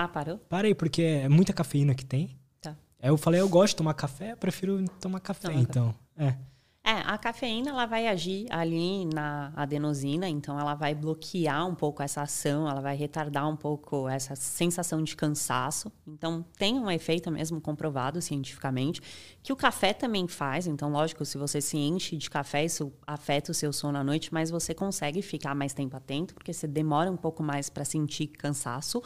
[0.02, 0.38] Ah, parou?
[0.48, 2.40] Parei, porque é muita cafeína que tem.
[2.62, 2.74] Tá.
[3.02, 5.94] Aí eu falei, eu gosto de tomar café, eu prefiro tomar café, Tomar então.
[6.16, 6.36] É.
[6.82, 12.02] É, a cafeína ela vai agir ali na adenosina, então ela vai bloquear um pouco
[12.02, 15.92] essa ação, ela vai retardar um pouco essa sensação de cansaço.
[16.08, 19.02] Então tem um efeito mesmo comprovado cientificamente
[19.44, 20.66] que o café também faz.
[20.66, 24.34] Então, lógico, se você se enche de café, isso afeta o seu sono à noite,
[24.34, 28.28] mas você consegue ficar mais tempo atento porque você demora um pouco mais para sentir
[28.28, 29.04] cansaço.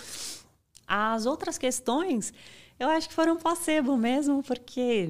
[0.87, 2.33] As outras questões,
[2.79, 5.09] eu acho que foram placebo mesmo, porque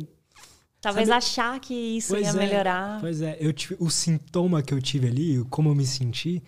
[0.80, 3.00] talvez Sabe- achar que isso ia é, melhorar.
[3.00, 6.44] Pois é, eu tive, o sintoma que eu tive ali, como eu me senti,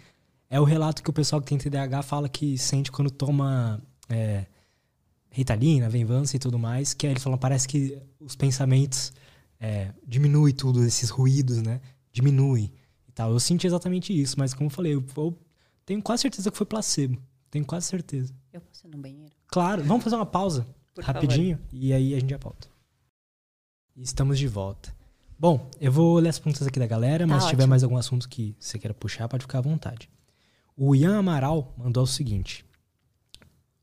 [0.49, 4.45] é o relato que o pessoal que tem TDAH fala que sente quando toma é,
[5.31, 9.11] Ritalina, Venvança e tudo mais, que aí eles falam, parece que os pensamentos
[9.59, 11.81] é, diminui tudo, esses ruídos, né?
[12.11, 12.71] Diminui
[13.07, 13.31] e tal.
[13.31, 15.37] Eu senti exatamente isso, mas como eu falei, eu, eu
[15.85, 17.21] tenho quase certeza que foi placebo.
[17.49, 18.33] Tenho quase certeza.
[18.89, 19.33] No banheiro?
[19.47, 22.67] Claro, vamos fazer uma pausa Por rapidinho e aí a gente já volta.
[23.95, 24.93] Estamos de volta.
[25.37, 27.69] Bom, eu vou ler as perguntas aqui da galera, mas Tá se tiver ótimo.
[27.69, 30.09] mais algum assunto que você queira puxar, pode ficar à vontade.
[30.77, 32.65] O Ian Amaral mandou o seguinte: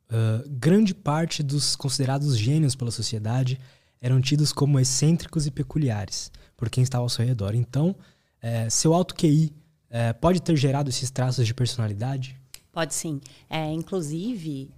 [0.08, 3.58] "Ah, grande parte dos considerados gênios pela sociedade
[4.00, 7.54] eram tidos como excêntricos e peculiares por quem estava ao seu redor.
[7.54, 7.94] Então,
[8.40, 9.52] eh, seu alto QI
[9.90, 12.36] eh, pode ter gerado esses traços de personalidade?
[12.72, 13.20] Pode sim.
[13.48, 14.70] É, inclusive,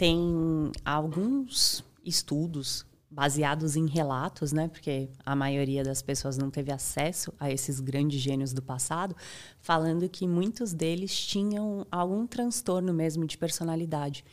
[0.00, 4.66] tem alguns estudos baseados em relatos, né?
[4.66, 9.14] Porque a maioria das pessoas não teve acesso a esses grandes gênios do passado,
[9.60, 14.24] falando que muitos deles tinham algum transtorno mesmo de personalidade.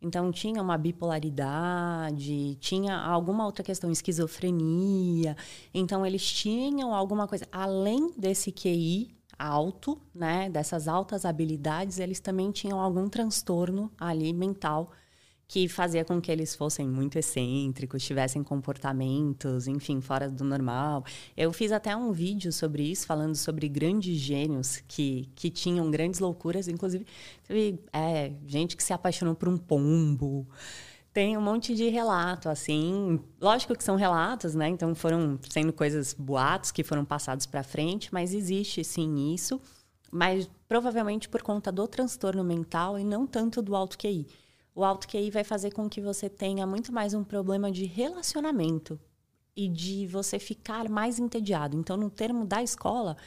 [0.00, 5.36] Então tinha uma bipolaridade, tinha alguma outra questão, esquizofrenia.
[5.74, 12.50] Então eles tinham alguma coisa além desse QI alto, né, dessas altas habilidades, eles também
[12.50, 14.90] tinham algum transtorno ali mental
[15.52, 21.04] que fazia com que eles fossem muito excêntricos, tivessem comportamentos, enfim, fora do normal.
[21.36, 26.20] Eu fiz até um vídeo sobre isso, falando sobre grandes gênios que, que tinham grandes
[26.20, 27.04] loucuras, inclusive
[27.46, 30.48] teve é, gente que se apaixonou por um pombo.
[31.12, 33.20] Tem um monte de relato, assim.
[33.38, 34.70] Lógico que são relatos, né?
[34.70, 39.60] Então foram sendo coisas, boatos que foram passados para frente, mas existe sim isso.
[40.10, 44.26] Mas provavelmente por conta do transtorno mental e não tanto do alto QI.
[44.74, 48.98] O alto QI vai fazer com que você tenha muito mais um problema de relacionamento
[49.54, 51.76] e de você ficar mais entediado.
[51.76, 53.18] Então, no termo da escola,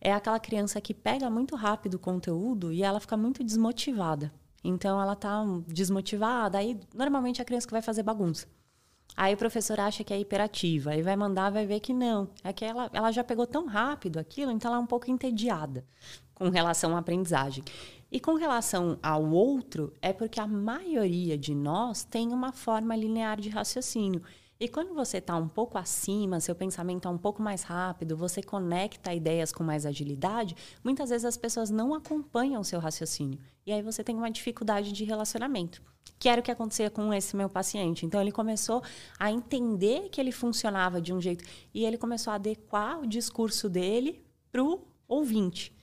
[0.00, 4.32] é aquela criança que pega muito rápido o conteúdo e ela fica muito desmotivada.
[4.62, 8.46] Então, ela tá desmotivada, aí normalmente é a criança que vai fazer bagunça.
[9.16, 12.28] Aí o professor acha que é hiperativa, aí vai mandar, vai ver que não.
[12.42, 15.84] É que ela, ela já pegou tão rápido aquilo, então ela é um pouco entediada
[16.34, 17.64] com relação à aprendizagem.
[18.14, 23.40] E com relação ao outro, é porque a maioria de nós tem uma forma linear
[23.40, 24.22] de raciocínio.
[24.60, 28.40] E quando você está um pouco acima, seu pensamento é um pouco mais rápido, você
[28.40, 30.54] conecta ideias com mais agilidade,
[30.84, 33.40] muitas vezes as pessoas não acompanham o seu raciocínio.
[33.66, 35.82] E aí você tem uma dificuldade de relacionamento.
[36.16, 38.06] Que era o que acontecia com esse meu paciente.
[38.06, 38.80] Então ele começou
[39.18, 43.68] a entender que ele funcionava de um jeito e ele começou a adequar o discurso
[43.68, 45.73] dele para o ouvinte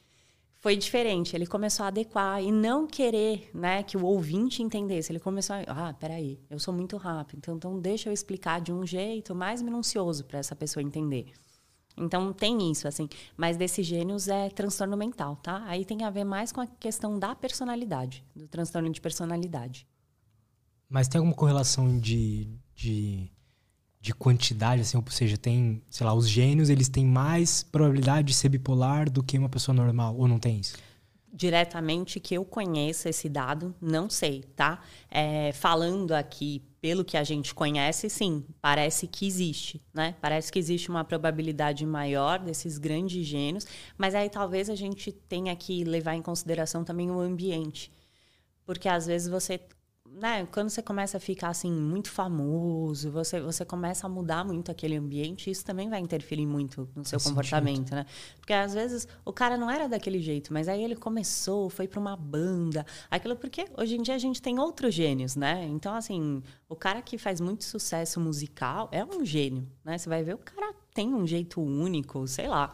[0.62, 1.36] foi diferente.
[1.36, 5.12] Ele começou a adequar e não querer né, que o ouvinte entendesse.
[5.12, 5.90] Ele começou a.
[5.90, 9.62] Ah, peraí, eu sou muito rápido, então, então deixa eu explicar de um jeito mais
[9.62, 11.34] minucioso para essa pessoa entender.
[11.98, 13.10] Então tem isso, assim.
[13.36, 15.64] Mas desses gênios é transtorno mental, tá?
[15.66, 19.88] Aí tem a ver mais com a questão da personalidade, do transtorno de personalidade.
[20.88, 23.32] Mas tem alguma correlação de, de,
[24.02, 28.34] de quantidade, assim, ou seja, tem, sei lá, os gênios, eles têm mais probabilidade de
[28.34, 30.76] ser bipolar do que uma pessoa normal, ou não tem isso?
[31.34, 34.82] diretamente que eu conheça esse dado, não sei, tá?
[35.10, 40.16] É, falando aqui pelo que a gente conhece, sim, parece que existe, né?
[40.20, 43.66] Parece que existe uma probabilidade maior desses grandes gênios,
[43.98, 47.92] mas aí talvez a gente tenha que levar em consideração também o ambiente.
[48.66, 49.60] Porque às vezes você
[50.14, 54.70] né, quando você começa a ficar assim muito famoso, você, você começa a mudar muito
[54.72, 57.96] aquele ambiente, isso também vai interferir muito no seu comportamento, sentido.
[57.96, 58.06] né?
[58.40, 62.00] Porque às vezes o cara não era daquele jeito, mas aí ele começou, foi para
[62.00, 65.66] uma banda, aquilo porque hoje em dia a gente tem outros gênios, né?
[65.66, 69.98] Então assim, o cara que faz muito sucesso musical é um gênio, né?
[69.98, 72.72] Você vai ver o cara tem um jeito único, sei lá.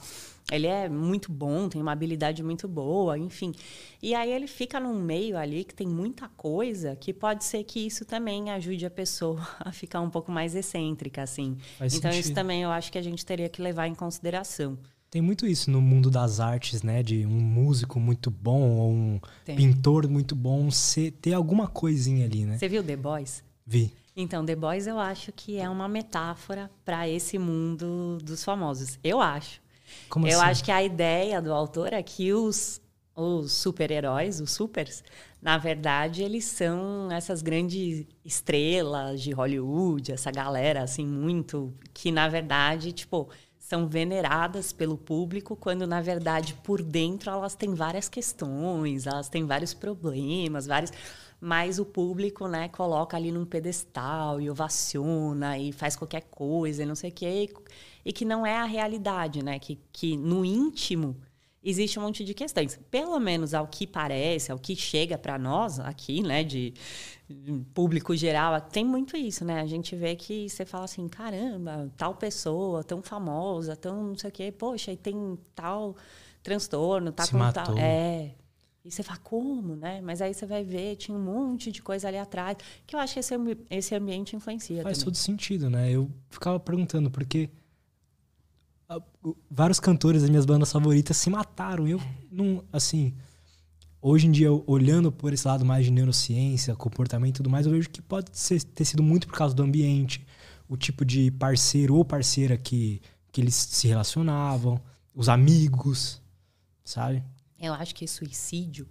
[0.52, 3.54] Ele é muito bom, tem uma habilidade muito boa, enfim.
[4.02, 7.86] E aí ele fica num meio ali que tem muita coisa que pode ser que
[7.86, 11.58] isso também ajude a pessoa a ficar um pouco mais excêntrica, assim.
[11.78, 12.36] Faz então isso sentido.
[12.36, 14.78] também eu acho que a gente teria que levar em consideração.
[15.10, 17.02] Tem muito isso no mundo das artes, né?
[17.02, 19.56] De um músico muito bom ou um Tem.
[19.56, 22.58] pintor muito bom ser, ter alguma coisinha ali, né?
[22.58, 23.44] Você viu The Boys?
[23.66, 23.94] Vi.
[24.16, 28.98] Então, The Boys eu acho que é uma metáfora para esse mundo dos famosos.
[29.04, 29.62] Eu acho.
[30.10, 30.50] Como eu assim?
[30.50, 32.82] acho que a ideia do autor é que os,
[33.16, 35.04] os super-heróis, os supers,
[35.42, 41.74] na verdade, eles são essas grandes estrelas de Hollywood, essa galera, assim, muito.
[41.94, 43.30] que, na verdade, tipo.
[43.60, 49.46] São veneradas pelo público, quando na verdade por dentro elas têm várias questões, elas têm
[49.46, 50.90] vários problemas, vários.
[51.40, 56.86] Mas o público, né, coloca ali num pedestal e ovaciona e faz qualquer coisa, e
[56.86, 57.50] não sei o quê, e,
[58.08, 59.60] e que não é a realidade, né?
[59.60, 61.18] Que, que no íntimo
[61.62, 62.80] existe um monte de questões.
[62.90, 66.74] Pelo menos ao que parece, ao que chega para nós aqui, né, de,
[67.74, 69.60] público geral, tem muito isso, né?
[69.60, 74.30] A gente vê que você fala assim, caramba, tal pessoa, tão famosa, tão não sei
[74.30, 75.94] o quê, poxa, e tem tal
[76.42, 77.62] transtorno, tá Se com matou.
[77.62, 77.78] tal.
[77.78, 78.36] É.
[78.86, 80.00] E você fala, como, né?
[80.00, 82.56] Mas aí você vai ver, tinha um monte de coisa ali atrás,
[82.86, 83.36] que eu acho que esse,
[83.70, 84.82] esse ambiente influencia.
[84.82, 85.12] Faz também.
[85.12, 85.92] todo sentido, né?
[85.92, 87.50] Eu ficava perguntando, porque
[89.50, 91.88] vários cantores das minhas bandas favoritas se mataram.
[91.88, 92.02] Eu
[92.32, 93.14] não, assim,
[94.02, 97.72] hoje em dia, olhando por esse lado mais de neurociência, comportamento e tudo mais, eu
[97.72, 100.26] vejo que pode ser- ter sido muito por causa do ambiente,
[100.70, 103.02] o tipo de parceiro ou parceira que,
[103.32, 104.80] que eles se relacionavam,
[105.14, 106.22] os amigos,
[106.84, 107.24] sabe?
[107.60, 108.88] Eu acho que suicídio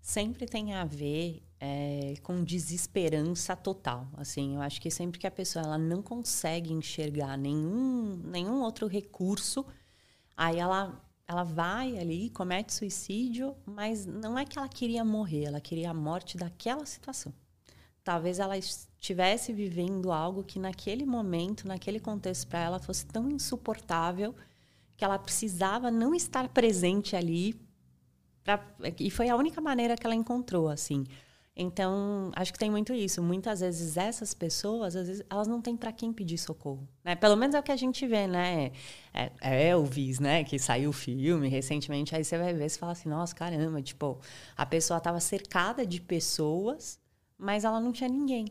[0.00, 4.08] sempre tem a ver é, com desesperança total.
[4.16, 8.86] Assim, eu acho que sempre que a pessoa ela não consegue enxergar nenhum, nenhum outro
[8.86, 9.64] recurso,
[10.36, 15.60] aí ela, ela vai ali comete suicídio, mas não é que ela queria morrer, ela
[15.60, 17.32] queria a morte daquela situação.
[18.02, 24.34] Talvez ela estivesse vivendo algo que naquele momento, naquele contexto para ela fosse tão insuportável
[24.96, 27.54] que ela precisava não estar presente ali
[28.42, 28.66] Pra-
[28.98, 31.04] e foi a única maneira que ela encontrou, assim.
[31.56, 33.22] Então, acho que tem muito isso.
[33.22, 36.88] Muitas vezes essas pessoas, às vezes, elas não têm para quem pedir socorro.
[37.04, 37.14] Né?
[37.16, 38.72] Pelo menos é o que a gente vê, né?
[39.12, 40.44] É, é Elvis, né?
[40.44, 42.14] Que saiu o filme recentemente.
[42.14, 44.18] Aí você vai ver e fala assim, nossa, caramba, tipo,
[44.56, 47.00] a pessoa estava cercada de pessoas,
[47.36, 48.46] mas ela não tinha ninguém.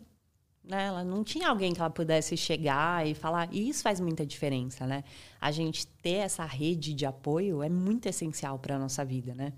[0.63, 0.85] Né?
[0.85, 3.47] Ela não tinha alguém que ela pudesse chegar e falar.
[3.51, 5.03] E isso faz muita diferença, né?
[5.39, 9.53] A gente ter essa rede de apoio é muito essencial para a nossa vida, né?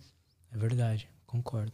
[0.53, 1.73] É verdade, concordo.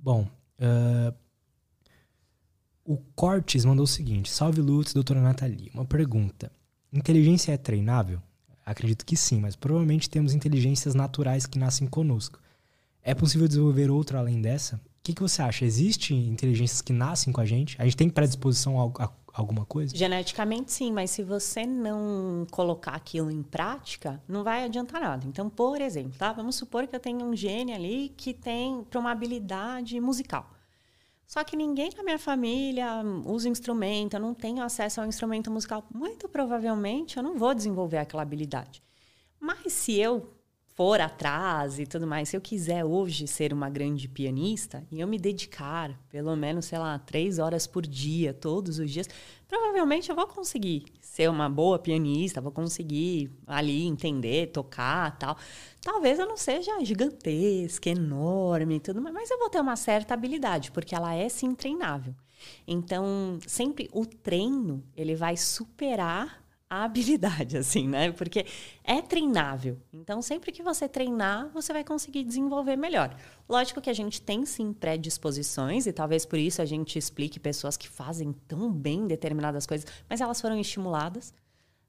[0.00, 0.28] Bom,
[0.60, 1.12] ah,
[2.84, 5.70] o Cortes mandou o seguinte: Salve Lutz, doutora Nathalie.
[5.74, 6.50] Uma pergunta:
[6.92, 8.22] inteligência é treinável?
[8.64, 12.38] Acredito que sim, mas provavelmente temos inteligências naturais que nascem conosco.
[13.02, 14.76] É possível desenvolver outra além dessa?
[14.76, 15.64] O que, que você acha?
[15.64, 17.76] Existem inteligências que nascem com a gente?
[17.80, 19.96] A gente tem predisposição a, a alguma coisa?
[19.96, 25.26] Geneticamente, sim, mas se você não colocar aquilo em prática, não vai adiantar nada.
[25.26, 26.32] Então, por exemplo, tá?
[26.32, 30.50] vamos supor que eu tenho um gene ali que tem para uma habilidade musical.
[31.26, 35.84] Só que ninguém na minha família usa instrumento, eu não tenho acesso ao instrumento musical.
[35.94, 38.82] Muito provavelmente eu não vou desenvolver aquela habilidade.
[39.38, 40.37] Mas se eu
[40.78, 45.08] for atrás e tudo mais, se eu quiser hoje ser uma grande pianista e eu
[45.08, 49.08] me dedicar pelo menos, sei lá, três horas por dia, todos os dias,
[49.48, 55.36] provavelmente eu vou conseguir ser uma boa pianista, vou conseguir ali entender, tocar tal.
[55.82, 60.14] Talvez eu não seja gigantesca, enorme e tudo mais, mas eu vou ter uma certa
[60.14, 62.14] habilidade, porque ela é sim treinável.
[62.64, 66.40] Então, sempre o treino, ele vai superar
[66.70, 68.12] a habilidade, assim, né?
[68.12, 68.46] Porque
[68.84, 69.78] é treinável.
[69.92, 73.16] Então, sempre que você treinar, você vai conseguir desenvolver melhor.
[73.48, 77.76] Lógico que a gente tem sim predisposições, e talvez por isso a gente explique pessoas
[77.76, 81.32] que fazem tão bem determinadas coisas, mas elas foram estimuladas.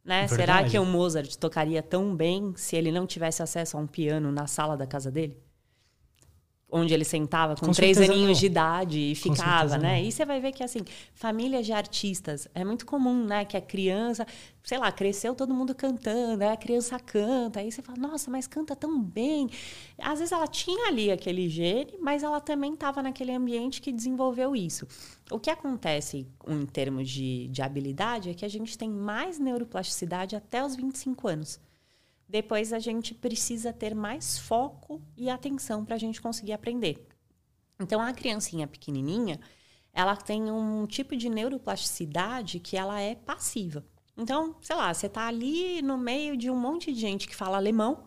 [0.04, 0.26] Né?
[0.26, 0.36] Verdade.
[0.36, 4.32] Será que o Mozart tocaria tão bem se ele não tivesse acesso a um piano
[4.32, 5.38] na sala da casa dele?
[6.72, 8.34] Onde ele sentava com, Com três aninhos não.
[8.34, 9.98] de idade e ficava, né?
[9.98, 10.06] não.
[10.08, 10.80] E você vai ver que, assim,
[11.16, 13.44] famílias de artistas, é muito comum, né?
[13.44, 14.26] Que a criança,
[14.64, 18.46] sei lá, cresceu todo mundo cantando, aí a criança canta, aí você fala, nossa, mas
[18.46, 19.50] canta tão bem.
[19.98, 24.56] Às vezes ela tinha ali aquele gene, mas ela também estava naquele ambiente que desenvolveu
[24.56, 24.88] isso.
[25.32, 30.36] O que acontece em termos de, de habilidade é que a gente tem mais neuroplasticidade
[30.36, 31.60] até os 25 anos.
[32.30, 37.08] Depois a gente precisa ter mais foco e atenção para a gente conseguir aprender.
[37.80, 39.40] Então, a criancinha pequenininha,
[39.92, 43.84] ela tem um tipo de neuroplasticidade que ela é passiva.
[44.16, 47.58] Então, sei lá, você está ali no meio de um monte de gente que fala
[47.58, 48.06] alemão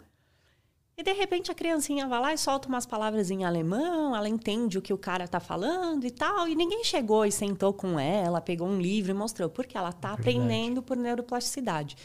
[0.97, 4.77] e, de repente, a criancinha vai lá e solta umas palavras em alemão, ela entende
[4.77, 8.43] o que o cara está falando e tal, e ninguém chegou e sentou com ela,
[8.43, 10.29] pegou um livro e mostrou, porque ela está Verdade.
[10.29, 11.97] aprendendo por neuroplasticidade.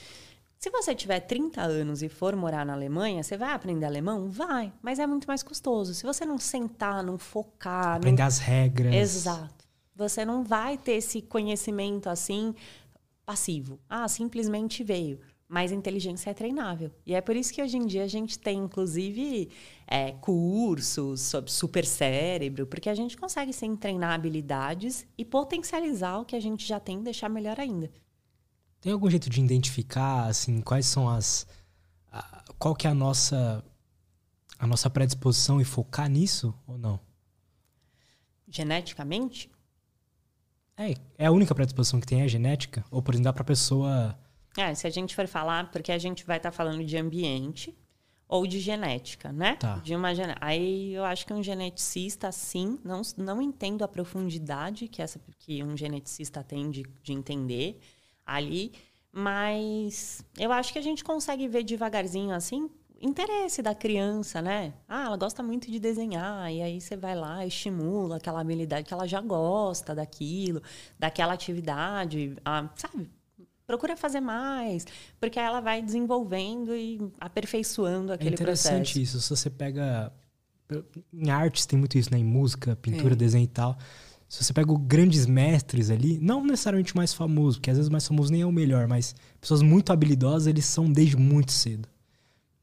[0.60, 4.30] Se você tiver 30 anos e for morar na Alemanha, você vai aprender alemão?
[4.30, 5.94] Vai, mas é muito mais custoso.
[5.94, 8.94] Se você não sentar, não focar, não Aprender as regras.
[8.94, 9.66] Exato.
[9.96, 12.56] Você não vai ter esse conhecimento assim
[13.26, 13.80] passivo.
[13.88, 15.20] Ah, simplesmente veio.
[15.48, 16.92] Mas inteligência é treinável.
[17.06, 19.50] E é por isso que hoje em dia a gente tem, inclusive,
[19.88, 26.26] é, cursos sobre super cérebro, porque a gente consegue sim treinar habilidades e potencializar o
[26.26, 27.90] que a gente já tem e deixar melhor ainda.
[28.82, 31.48] Tem algum jeito de identificar, assim, quais são as.
[32.12, 33.64] a- qual que é a nossa.
[34.60, 37.00] a nossa predisposição e focar nisso ou não?
[38.50, 39.50] Geneticamente,
[40.80, 42.86] É, é a única predisposição que tem é a genética?
[42.92, 44.18] Ou, por exemplo, dá pra pessoa.
[44.56, 47.76] É, se a gente for falar, porque a gente vai estar falando de ambiente,
[48.28, 49.56] ou de genética, né?
[49.56, 49.78] Tá.
[49.78, 50.36] De uma gene...
[50.40, 55.64] Aí eu acho que um geneticista, sim, não, não entendo a profundidade que, essa, que
[55.64, 57.80] um geneticista tem de, de entender
[58.28, 58.74] ali,
[59.12, 64.74] mas eu acho que a gente consegue ver devagarzinho assim interesse da criança, né?
[64.88, 68.94] Ah, ela gosta muito de desenhar, e aí você vai lá, estimula aquela habilidade que
[68.94, 70.62] ela já gosta daquilo,
[70.98, 73.10] daquela atividade, ah, sabe?
[73.68, 74.88] procura fazer mais,
[75.20, 79.00] porque aí ela vai desenvolvendo e aperfeiçoando aquele é interessante processo.
[79.00, 79.22] isso.
[79.22, 80.12] Se você pega
[81.14, 82.18] em artes tem muito isso, né?
[82.18, 83.16] Em música, pintura, é.
[83.16, 83.78] desenho e tal.
[84.30, 87.92] Se você pega grandes mestres ali, não necessariamente o mais famoso, porque às vezes o
[87.92, 91.88] mais famoso nem é o melhor, mas pessoas muito habilidosas, eles são desde muito cedo.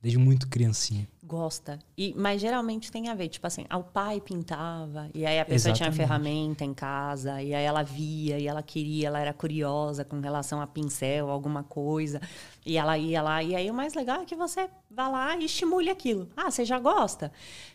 [0.03, 1.09] Desde muito criancinha.
[1.27, 1.79] Gosta.
[1.97, 5.73] E, mas geralmente tem a ver, tipo assim, o pai pintava, e aí a pessoa
[5.73, 5.97] Exatamente.
[5.97, 10.21] tinha ferramenta em casa, e aí ela via, e ela queria, ela era curiosa com
[10.21, 12.21] relação a pincel, alguma coisa,
[12.65, 13.43] e ela ia lá.
[13.43, 16.29] E aí o mais legal é que você vá lá e estimule aquilo.
[16.37, 17.33] Ah, você já gosta?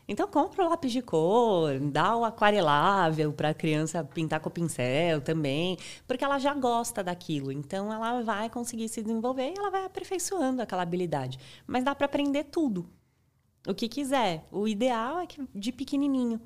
[0.07, 4.51] Então compra o lápis de cor, dá o aquarelável para a criança pintar com o
[4.51, 5.75] pincel também,
[6.07, 7.51] porque ela já gosta daquilo.
[7.51, 11.39] Então ela vai conseguir se desenvolver e ela vai aperfeiçoando aquela habilidade.
[11.65, 12.87] Mas dá para aprender tudo
[13.67, 14.47] o que quiser.
[14.51, 16.39] O ideal é que de pequenininho.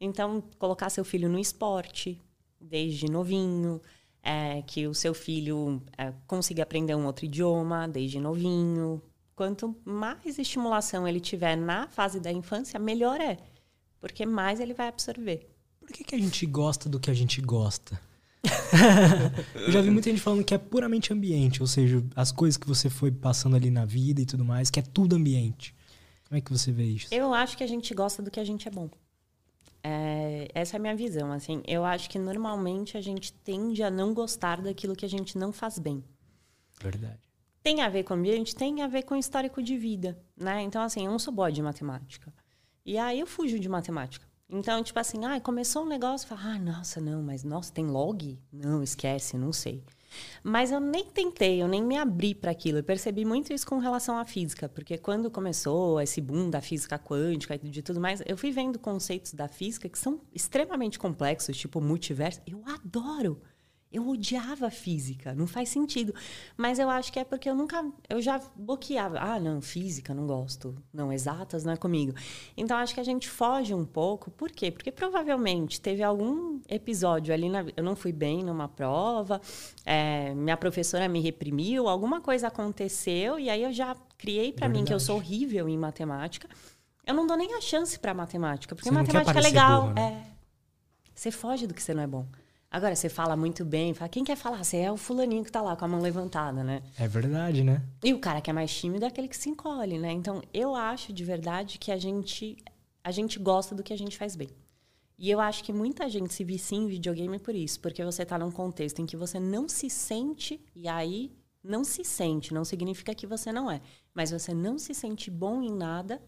[0.00, 2.20] Então, colocar seu filho no esporte,
[2.60, 3.80] desde novinho,
[4.22, 9.02] é, que o seu filho é, consiga aprender um outro idioma desde novinho.
[9.36, 13.36] Quanto mais estimulação ele tiver na fase da infância, melhor é,
[14.00, 15.48] porque mais ele vai absorver.
[15.80, 18.00] Por que, que a gente gosta do que a gente gosta?
[19.54, 22.66] eu já vi muita gente falando que é puramente ambiente, ou seja, as coisas que
[22.66, 25.74] você foi passando ali na vida e tudo mais, que é tudo ambiente.
[26.34, 27.14] Como é que você vê isso?
[27.14, 28.90] Eu acho que a gente gosta do que a gente é bom.
[29.84, 31.30] É, essa é a minha visão.
[31.30, 35.38] Assim, eu acho que normalmente a gente tende a não gostar daquilo que a gente
[35.38, 36.02] não faz bem.
[36.82, 37.20] Verdade.
[37.62, 40.60] Tem a ver com o ambiente, tem a ver com o histórico de vida, né?
[40.62, 42.34] Então, assim, eu não sou boa de matemática.
[42.84, 44.26] E aí eu fujo de matemática.
[44.48, 48.36] Então, tipo assim, ah, começou um negócio, fala, ah, nossa, não, mas nossa, tem log?
[48.52, 49.84] Não, esquece, não sei.
[50.42, 52.78] Mas eu nem tentei, eu nem me abri para aquilo.
[52.78, 56.98] Eu percebi muito isso com relação à física, porque quando começou esse boom da física
[56.98, 61.56] quântica e de tudo mais, eu fui vendo conceitos da física que são extremamente complexos,
[61.56, 62.40] tipo multiverso.
[62.46, 63.40] Eu adoro.
[63.94, 66.12] Eu odiava física, não faz sentido.
[66.56, 67.84] Mas eu acho que é porque eu nunca.
[68.08, 69.18] Eu já bloqueava.
[69.20, 70.74] Ah, não, física, não gosto.
[70.92, 72.12] Não, exatas não é comigo.
[72.56, 74.30] Então acho que a gente foge um pouco.
[74.30, 74.70] Por quê?
[74.70, 77.48] Porque provavelmente teve algum episódio ali.
[77.48, 79.40] Na, eu não fui bem numa prova,
[79.84, 84.84] é, minha professora me reprimiu, alguma coisa aconteceu, e aí eu já criei para mim
[84.84, 86.48] que eu sou horrível em matemática.
[87.06, 89.92] Eu não dou nem a chance para matemática, porque matemática é legal.
[89.92, 90.24] Né?
[90.30, 90.34] É.
[91.14, 92.26] Você foge do que você não é bom.
[92.74, 94.64] Agora, você fala muito bem, fala, quem quer falar?
[94.64, 96.82] Você é o fulaninho que tá lá com a mão levantada, né?
[96.98, 97.80] É verdade, né?
[98.02, 100.10] E o cara que é mais tímido é aquele que se encolhe, né?
[100.10, 102.56] Então, eu acho de verdade que a gente,
[103.04, 104.48] a gente gosta do que a gente faz bem.
[105.16, 108.36] E eu acho que muita gente se vicia em videogame por isso, porque você tá
[108.36, 111.30] num contexto em que você não se sente, e aí
[111.62, 113.80] não se sente, não significa que você não é,
[114.12, 116.20] mas você não se sente bom em nada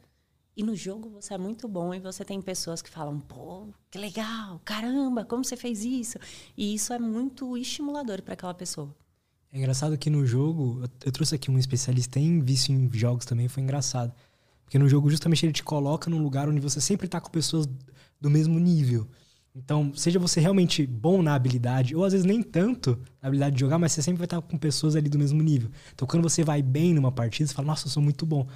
[0.56, 3.98] e no jogo você é muito bom e você tem pessoas que falam, pô, que
[3.98, 6.18] legal, caramba, como você fez isso?
[6.56, 8.94] E isso é muito estimulador para aquela pessoa.
[9.52, 13.48] É engraçado que no jogo, eu trouxe aqui um especialista em vício em jogos também,
[13.48, 14.12] foi engraçado.
[14.64, 17.68] Porque no jogo, justamente, ele te coloca num lugar onde você sempre tá com pessoas
[18.20, 19.06] do mesmo nível.
[19.54, 23.60] Então, seja você realmente bom na habilidade, ou às vezes nem tanto na habilidade de
[23.60, 25.70] jogar, mas você sempre vai estar com pessoas ali do mesmo nível.
[25.94, 28.46] Então, quando você vai bem numa partida, você fala, nossa, eu sou muito bom.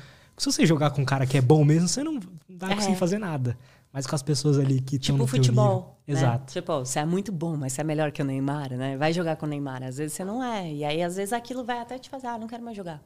[0.40, 2.18] Se você jogar com um cara que é bom mesmo, você não
[2.48, 2.96] vai conseguir é.
[2.96, 3.58] fazer nada.
[3.92, 6.00] Mas com as pessoas ali que estão tipo no futebol.
[6.08, 6.14] Né?
[6.14, 6.50] Exato.
[6.50, 8.96] Tipo, você é muito bom, mas você é melhor que o Neymar, né?
[8.96, 9.82] Vai jogar com o Neymar.
[9.82, 10.72] Às vezes você não é.
[10.72, 13.02] E aí, às vezes, aquilo vai até te fazer, ah, não quero mais jogar.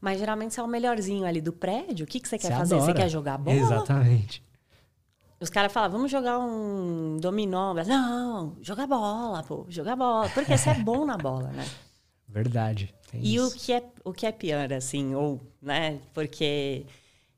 [0.00, 2.04] Mas geralmente você é o melhorzinho ali do prédio.
[2.04, 2.74] O que, que você quer você fazer?
[2.76, 2.92] Adora.
[2.92, 3.56] Você quer jogar bola?
[3.56, 4.40] Exatamente.
[5.40, 7.74] Os caras falam, vamos jogar um dominó.
[7.74, 10.28] Não, jogar bola, pô, jogar bola.
[10.28, 11.66] Porque você é bom na bola, né?
[12.32, 12.94] Verdade.
[13.12, 13.46] e isso.
[13.46, 16.00] o que, é, o que é pior, assim, ou, né?
[16.14, 16.86] Porque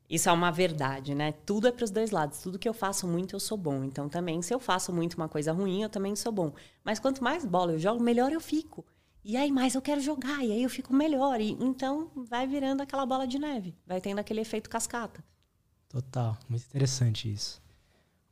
[0.09, 1.33] isso é uma verdade, né?
[1.45, 2.39] Tudo é para os dois lados.
[2.39, 3.83] Tudo que eu faço muito, eu sou bom.
[3.83, 6.53] Então, também, se eu faço muito uma coisa ruim, eu também sou bom.
[6.83, 8.85] Mas quanto mais bola eu jogo, melhor eu fico.
[9.23, 10.45] E aí, mais eu quero jogar.
[10.45, 11.41] E aí, eu fico melhor.
[11.41, 13.75] E, então, vai virando aquela bola de neve.
[13.85, 15.23] Vai tendo aquele efeito cascata.
[15.89, 16.37] Total.
[16.47, 17.61] Muito interessante isso.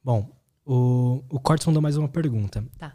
[0.04, 0.30] Bom,
[0.66, 2.64] o, o Cortes mandou mais uma pergunta.
[2.78, 2.94] Tá.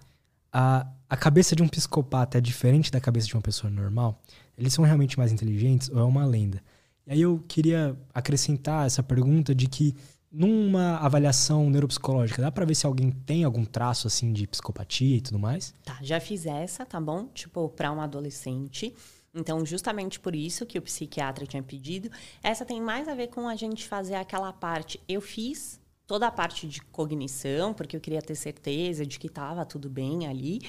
[0.60, 4.20] A, a cabeça de um psicopata é diferente da cabeça de uma pessoa normal?
[4.56, 6.60] Eles são realmente mais inteligentes ou é uma lenda?
[7.06, 9.94] E aí eu queria acrescentar essa pergunta de que
[10.32, 15.20] numa avaliação neuropsicológica, dá para ver se alguém tem algum traço assim de psicopatia e
[15.20, 15.76] tudo mais?
[15.85, 17.28] Tá, já fiz essa, tá bom?
[17.28, 18.93] Tipo, para um adolescente.
[19.32, 22.10] Então, justamente por isso que o psiquiatra tinha pedido,
[22.43, 25.01] essa tem mais a ver com a gente fazer aquela parte.
[25.09, 29.64] Eu fiz toda a parte de cognição, porque eu queria ter certeza de que estava
[29.66, 30.62] tudo bem ali,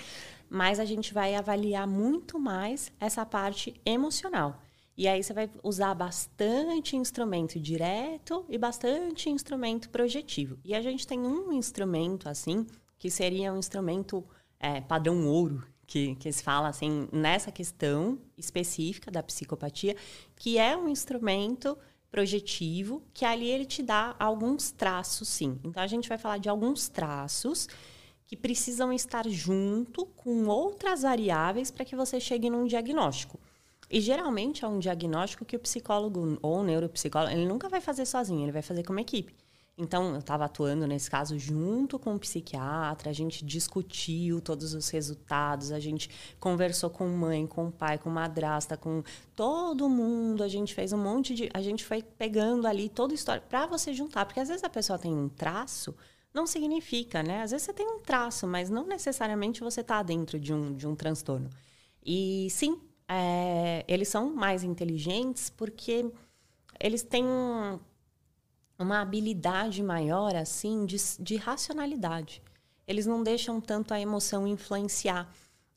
[0.50, 4.62] mas a gente vai avaliar muito mais essa parte emocional.
[4.98, 10.60] E aí você vai usar bastante instrumento direto e bastante instrumento projetivo.
[10.62, 12.68] E a gente tem um instrumento assim,
[12.98, 14.26] que seria um instrumento
[14.60, 19.96] é, padrão ouro, que, que se fala assim, nessa questão específica da psicopatia,
[20.36, 21.78] que é um instrumento
[22.12, 25.60] projetivo, que ali ele te dá alguns traços, sim.
[25.64, 27.68] Então a gente vai falar de alguns traços
[28.26, 33.40] que precisam estar junto com outras variáveis para que você chegue num diagnóstico.
[33.90, 38.06] E geralmente é um diagnóstico que o psicólogo ou o neuropsicólogo, ele nunca vai fazer
[38.06, 39.36] sozinho, ele vai fazer como equipe.
[39.82, 44.90] Então, eu estava atuando nesse caso junto com o psiquiatra, a gente discutiu todos os
[44.90, 49.02] resultados, a gente conversou com mãe, com pai, com madrasta, com
[49.34, 51.50] todo mundo, a gente fez um monte de.
[51.54, 54.70] A gente foi pegando ali toda a história para você juntar, porque às vezes a
[54.70, 55.96] pessoa tem um traço,
[56.34, 57.42] não significa, né?
[57.42, 60.86] Às vezes você tem um traço, mas não necessariamente você está dentro de um, de
[60.86, 61.50] um transtorno.
[62.06, 66.12] E sim, é, eles são mais inteligentes porque
[66.82, 67.26] eles têm
[68.80, 72.42] uma habilidade maior, assim, de, de racionalidade.
[72.88, 75.30] Eles não deixam tanto a emoção influenciar.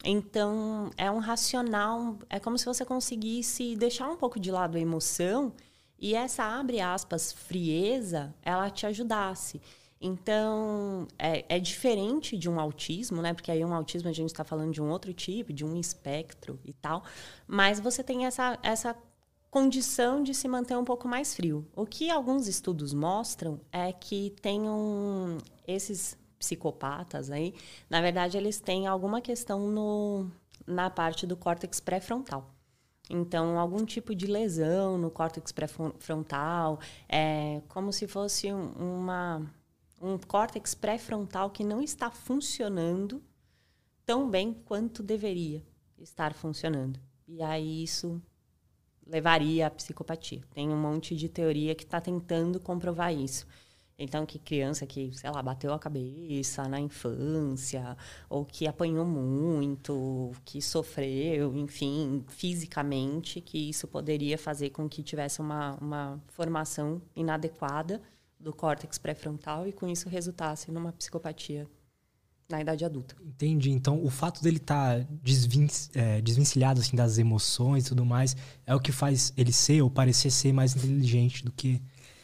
[0.05, 4.81] Então, é um racional, é como se você conseguisse deixar um pouco de lado a
[4.81, 5.53] emoção
[5.99, 9.61] e essa, abre aspas, frieza, ela te ajudasse.
[10.01, 13.33] Então, é, é, diferente de um autismo, né?
[13.33, 16.59] Porque aí um autismo a gente está falando de um outro tipo, de um espectro
[16.65, 17.05] e tal.
[17.47, 18.97] Mas você tem essa, essa
[19.53, 21.69] condição de se manter um pouco mais frio.
[21.77, 25.37] O que alguns estudos mostram é que tem um,
[25.69, 27.55] esses psicopatas aí,
[27.89, 30.27] na verdade, eles têm alguma questão no,
[30.67, 32.51] na parte do córtex pré-frontal.
[33.11, 39.47] Então, algum tipo de lesão no córtex pré-frontal, é como se fosse uma,
[40.01, 43.23] um córtex pré-frontal que não está funcionando
[44.07, 45.63] tão bem quanto deveria
[45.99, 46.99] estar funcionando.
[47.29, 48.19] E aí isso
[49.07, 50.43] levaria à psicopatia.
[50.55, 53.47] Tem um monte de teoria que está tentando comprovar isso.
[53.99, 57.97] Então, que criança que, sei lá, bateu a cabeça na infância,
[58.29, 65.41] ou que apanhou muito, que sofreu, enfim, fisicamente, que isso poderia fazer com que tivesse
[65.41, 68.03] uma, uma formação inadequada
[68.41, 71.69] do córtex pré-frontal e com isso resultasse numa psicopatia
[72.53, 73.17] na idade adulta.
[73.25, 73.71] Entendi.
[73.71, 78.37] Então, o fato dele estar tá desvin é, desvencilhado assim, das emoções e tudo mais
[78.67, 81.83] é o que faz ele ser ou parecer ser mais inteligente do que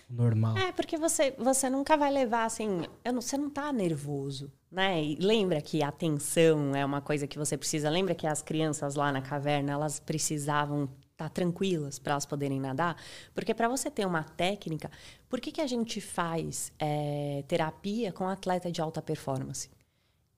[0.09, 0.57] o normal.
[0.57, 2.83] É, porque você, você nunca vai levar assim.
[3.05, 5.03] Não, você não tá nervoso, né?
[5.03, 7.89] E lembra que a atenção é uma coisa que você precisa.
[7.89, 12.61] Lembra que as crianças lá na caverna elas precisavam estar tá tranquilas para elas poderem
[12.61, 12.97] nadar?
[13.35, 14.91] Porque para você ter uma técnica,
[15.29, 19.71] por que, que a gente faz é, terapia com atleta de alta performance?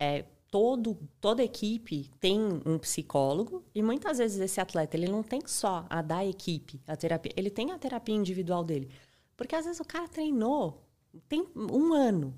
[0.01, 5.41] É, todo, toda equipe tem um psicólogo e muitas vezes esse atleta ele não tem
[5.47, 8.91] só a da equipe, a terapia, ele tem a terapia individual dele.
[9.37, 10.83] Porque às vezes o cara treinou,
[11.29, 12.35] tem um ano,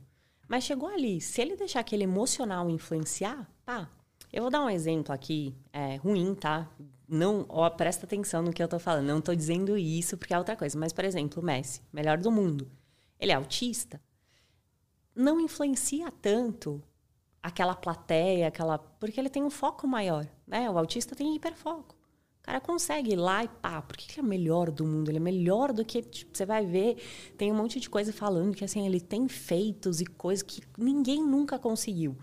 [0.48, 3.88] mas chegou ali, se ele deixar aquele emocional influenciar, tá.
[4.32, 6.70] Eu vou dar um exemplo aqui, é, ruim, tá?
[7.06, 9.06] Não, ó, presta atenção no que eu tô falando.
[9.06, 10.78] Não tô dizendo isso porque é outra coisa.
[10.78, 12.70] Mas, por exemplo, o Messi, melhor do mundo.
[13.20, 14.00] Ele é autista.
[15.14, 16.82] Não influencia tanto
[17.42, 18.78] aquela plateia, aquela.
[18.78, 20.70] Porque ele tem um foco maior, né?
[20.70, 21.94] O autista tem hiperfoco.
[21.94, 25.10] O cara consegue ir lá e pá, por que ele é melhor do mundo?
[25.10, 26.02] Ele é melhor do que.
[26.02, 26.96] Tipo, você vai ver,
[27.36, 31.22] tem um monte de coisa falando que assim, ele tem feitos e coisas que ninguém
[31.22, 32.16] nunca conseguiu.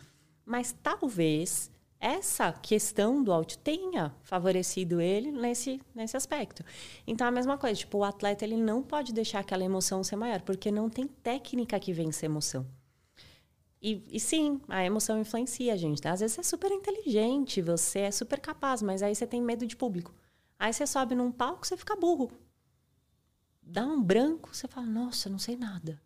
[0.46, 6.64] Mas talvez essa questão do autismo tenha favorecido ele nesse, nesse aspecto.
[7.06, 10.42] Então, a mesma coisa, tipo, o atleta ele não pode deixar aquela emoção ser maior,
[10.42, 12.66] porque não tem técnica que vence emoção.
[13.82, 16.02] E, e, sim, a emoção influencia a gente.
[16.02, 16.12] Tá?
[16.12, 19.66] Às vezes você é super inteligente, você é super capaz, mas aí você tem medo
[19.66, 20.14] de público.
[20.58, 22.32] Aí você sobe num palco, você fica burro.
[23.62, 26.02] Dá um branco, você fala, nossa, não sei nada.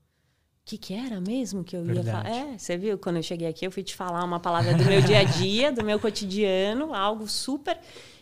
[0.61, 2.07] O que, que era mesmo que eu Verdade.
[2.07, 2.29] ia falar?
[2.29, 5.01] É, você viu, quando eu cheguei aqui, eu fui te falar uma palavra do meu
[5.01, 7.79] dia a dia, do meu cotidiano, algo super.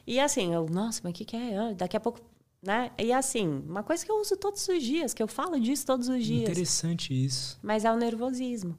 [0.08, 1.58] E assim, eu, nossa, mas o que, que é?
[1.58, 2.20] Ah, daqui a pouco
[2.62, 2.92] né?
[2.98, 6.08] E assim, uma coisa que eu uso todos os dias, que eu falo disso todos
[6.08, 6.44] os dias.
[6.44, 7.60] Interessante isso.
[7.62, 8.78] Mas é o nervosismo.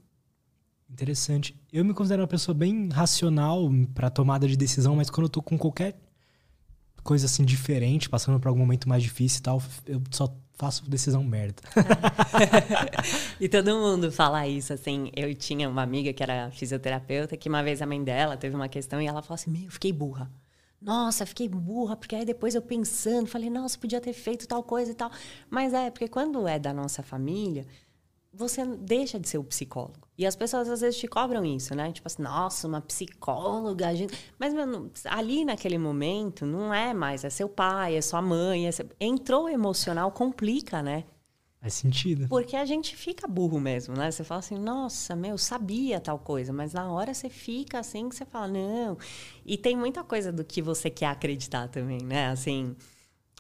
[0.93, 1.59] Interessante.
[1.73, 5.41] Eu me considero uma pessoa bem racional para tomada de decisão, mas quando eu tô
[5.41, 5.99] com qualquer
[7.03, 11.25] coisa assim diferente, passando por algum momento mais difícil e tal, eu só faço decisão
[11.25, 11.63] merda.
[13.41, 15.11] e todo mundo fala isso, assim.
[15.17, 18.69] Eu tinha uma amiga que era fisioterapeuta, que uma vez a mãe dela teve uma
[18.69, 20.31] questão e ela falou assim: Meu, eu fiquei burra.
[20.79, 24.91] nossa, fiquei burra, porque aí depois eu pensando, falei, nossa, podia ter feito tal coisa
[24.91, 25.11] e tal.
[25.49, 27.67] Mas é, porque quando é da nossa família,
[28.33, 30.09] você deixa de ser o psicólogo.
[30.23, 31.91] E as pessoas às vezes te cobram isso, né?
[31.91, 34.17] Tipo assim, nossa, uma psicóloga, a gente...
[34.39, 38.73] Mas meu, ali naquele momento não é mais, é seu pai, é sua mãe, é
[38.73, 38.89] seu...
[39.01, 41.05] entrou emocional, complica, né?
[41.61, 42.29] Faz sentido.
[42.29, 44.13] Porque a gente fica burro mesmo, né?
[44.13, 48.15] Você fala assim, nossa, meu, sabia tal coisa, mas na hora você fica assim que
[48.15, 48.97] você fala, não.
[49.45, 52.29] E tem muita coisa do que você quer acreditar também, né?
[52.29, 52.77] Assim,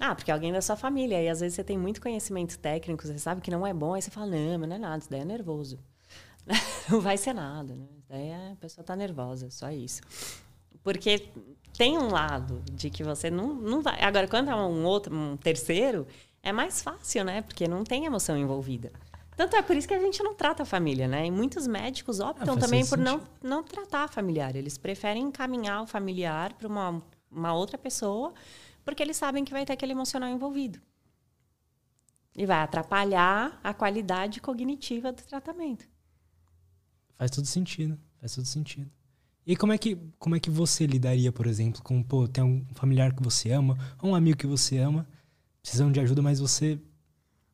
[0.00, 3.18] ah, porque alguém da sua família, e às vezes você tem muito conhecimento técnico, você
[3.18, 5.20] sabe que não é bom, aí você fala, não, mas não é nada, isso daí
[5.20, 5.78] é nervoso.
[6.90, 7.86] não vai ser nada, né?
[8.08, 10.02] Daí é, a pessoa tá nervosa, só isso.
[10.82, 11.28] Porque
[11.76, 14.00] tem um lado de que você não, não vai.
[14.02, 16.06] Agora, quando é um outro, um terceiro,
[16.42, 17.42] é mais fácil, né?
[17.42, 18.92] Porque não tem emoção envolvida.
[19.36, 21.26] Tanto é por isso que a gente não trata a família, né?
[21.26, 24.54] E muitos médicos optam ah, também por não, não tratar a familiar.
[24.54, 28.34] Eles preferem encaminhar o familiar para uma, uma outra pessoa,
[28.84, 30.80] porque eles sabem que vai ter aquele emocional envolvido.
[32.36, 35.91] E vai atrapalhar a qualidade cognitiva do tratamento.
[37.22, 37.96] Faz todo sentido.
[38.18, 38.90] Faz todo sentido.
[39.46, 42.66] E como é que, como é que você lidaria, por exemplo, com, pô, tem um
[42.74, 45.06] familiar que você ama, um amigo que você ama,
[45.62, 46.80] precisam de ajuda, mas você.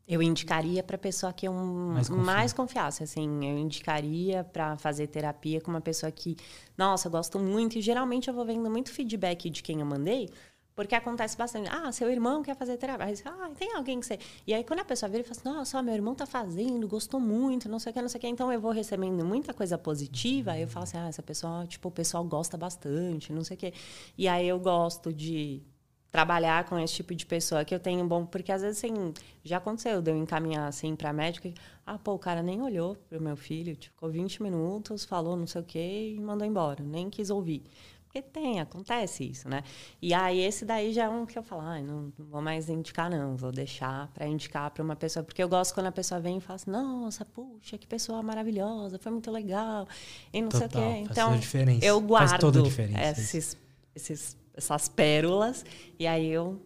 [0.07, 5.07] Eu indicaria para a pessoa que eu mais, mais confiasse, assim, eu indicaria para fazer
[5.07, 6.35] terapia com uma pessoa que,
[6.74, 10.31] nossa, eu gosto muito e geralmente eu vou vendo muito feedback de quem eu mandei,
[10.79, 11.69] porque acontece bastante.
[11.73, 13.13] Ah, seu irmão quer fazer terapia.
[13.25, 14.17] Ah, tem alguém que você.
[14.47, 17.19] E aí, quando a pessoa vira e fala assim, nossa, meu irmão tá fazendo, gostou
[17.19, 18.29] muito, não sei o que, não sei o que.
[18.29, 20.53] Então, eu vou recebendo muita coisa positiva.
[20.53, 23.59] Aí eu falo assim, ah, essa pessoa, tipo, o pessoal gosta bastante, não sei o
[23.59, 23.75] que.
[24.17, 25.65] E aí eu gosto de
[26.13, 29.13] trabalhar com esse tipo de pessoa que eu tenho bom porque às vezes assim
[29.45, 31.53] já aconteceu de eu encaminhar assim para médica
[31.85, 35.47] ah pô o cara nem olhou pro meu filho tipo, ficou 20 minutos falou não
[35.47, 37.63] sei o que e mandou embora nem quis ouvir
[38.09, 39.62] porque tem acontece isso né?
[40.01, 42.68] E aí esse daí já é um que eu falo ah, não, não vou mais
[42.68, 43.36] indicar não.
[43.36, 45.22] Vou deixar para indicar para uma pessoa.
[45.22, 48.98] Porque eu gosto quando a pessoa vem e fala assim nossa puxa que pessoa maravilhosa
[48.98, 49.86] foi muito legal.
[50.32, 51.10] E não Total, sei o quê.
[51.10, 51.40] Então
[51.82, 53.56] eu guardo faz toda a diferença, esses
[53.94, 55.64] esses essas pérolas,
[55.98, 56.60] e aí eu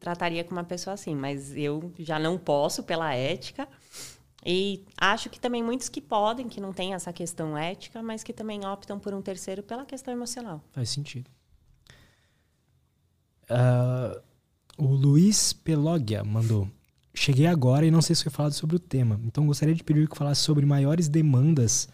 [0.00, 3.68] trataria com uma pessoa assim, mas eu já não posso pela ética.
[4.44, 8.32] E acho que também muitos que podem, que não têm essa questão ética, mas que
[8.32, 10.62] também optam por um terceiro pela questão emocional.
[10.72, 11.28] Faz sentido.
[13.50, 14.20] Uh,
[14.76, 16.68] o Luiz Pelogia mandou.
[17.12, 20.08] Cheguei agora e não sei se foi falado sobre o tema, então gostaria de pedir
[20.08, 21.88] que falasse sobre maiores demandas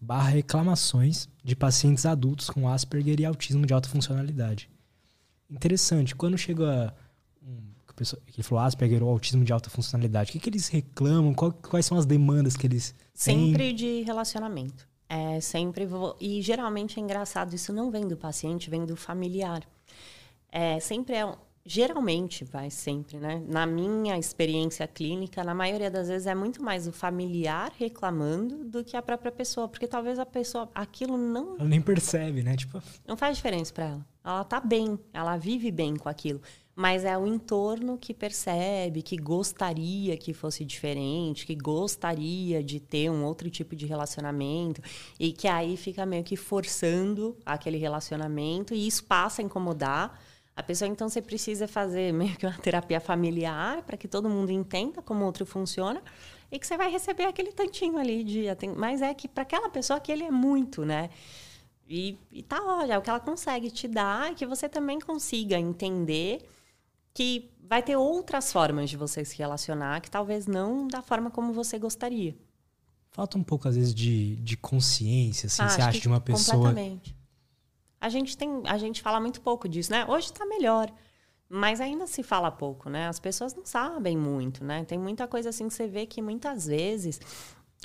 [0.00, 4.70] barra reclamações de pacientes adultos com Asperger e autismo de alta funcionalidade
[5.50, 6.14] interessante.
[6.14, 6.94] Quando chega
[8.04, 11.34] que ele falou Asperger ou autismo de alta funcionalidade, o que, que eles reclamam?
[11.34, 13.74] Qual, quais são as demandas que eles Sempre têm?
[13.74, 14.86] de relacionamento.
[15.08, 19.62] É sempre vou, e geralmente é engraçado isso não vem do paciente, vem do familiar.
[20.52, 21.34] É sempre é
[21.68, 23.42] geralmente vai sempre, né?
[23.46, 28.82] Na minha experiência clínica, na maioria das vezes é muito mais o familiar reclamando do
[28.82, 32.56] que a própria pessoa, porque talvez a pessoa aquilo não ela nem percebe, né?
[32.56, 34.06] Tipo, não faz diferença para ela.
[34.24, 36.40] Ela tá bem, ela vive bem com aquilo,
[36.78, 43.10] mas é o entorno que percebe, que gostaria que fosse diferente, que gostaria de ter
[43.10, 44.80] um outro tipo de relacionamento
[45.18, 50.22] e que aí fica meio que forçando aquele relacionamento e isso passa a incomodar
[50.54, 54.52] a pessoa, então, você precisa fazer meio que uma terapia familiar para que todo mundo
[54.52, 56.00] entenda como o outro funciona
[56.50, 58.44] e que você vai receber aquele tantinho ali de.
[58.76, 61.10] Mas é que para aquela pessoa que ele é muito, né?
[61.88, 65.00] E, e tá, olha, é o que ela consegue te dar e que você também
[65.00, 66.44] consiga entender
[67.18, 71.52] que vai ter outras formas de você se relacionar, que talvez não da forma como
[71.52, 72.38] você gostaria.
[73.10, 76.68] Falta um pouco, às vezes, de, de consciência, assim, ah, você acha, de uma pessoa.
[76.68, 77.16] Completamente.
[78.00, 80.06] A gente tem, a gente fala muito pouco disso, né?
[80.06, 80.92] Hoje está melhor,
[81.48, 83.08] mas ainda se fala pouco, né?
[83.08, 84.84] As pessoas não sabem muito, né?
[84.84, 87.20] Tem muita coisa assim que você vê que muitas vezes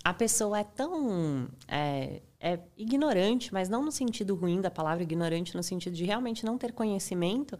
[0.03, 5.55] a pessoa é tão é, é ignorante, mas não no sentido ruim da palavra ignorante,
[5.55, 7.57] no sentido de realmente não ter conhecimento,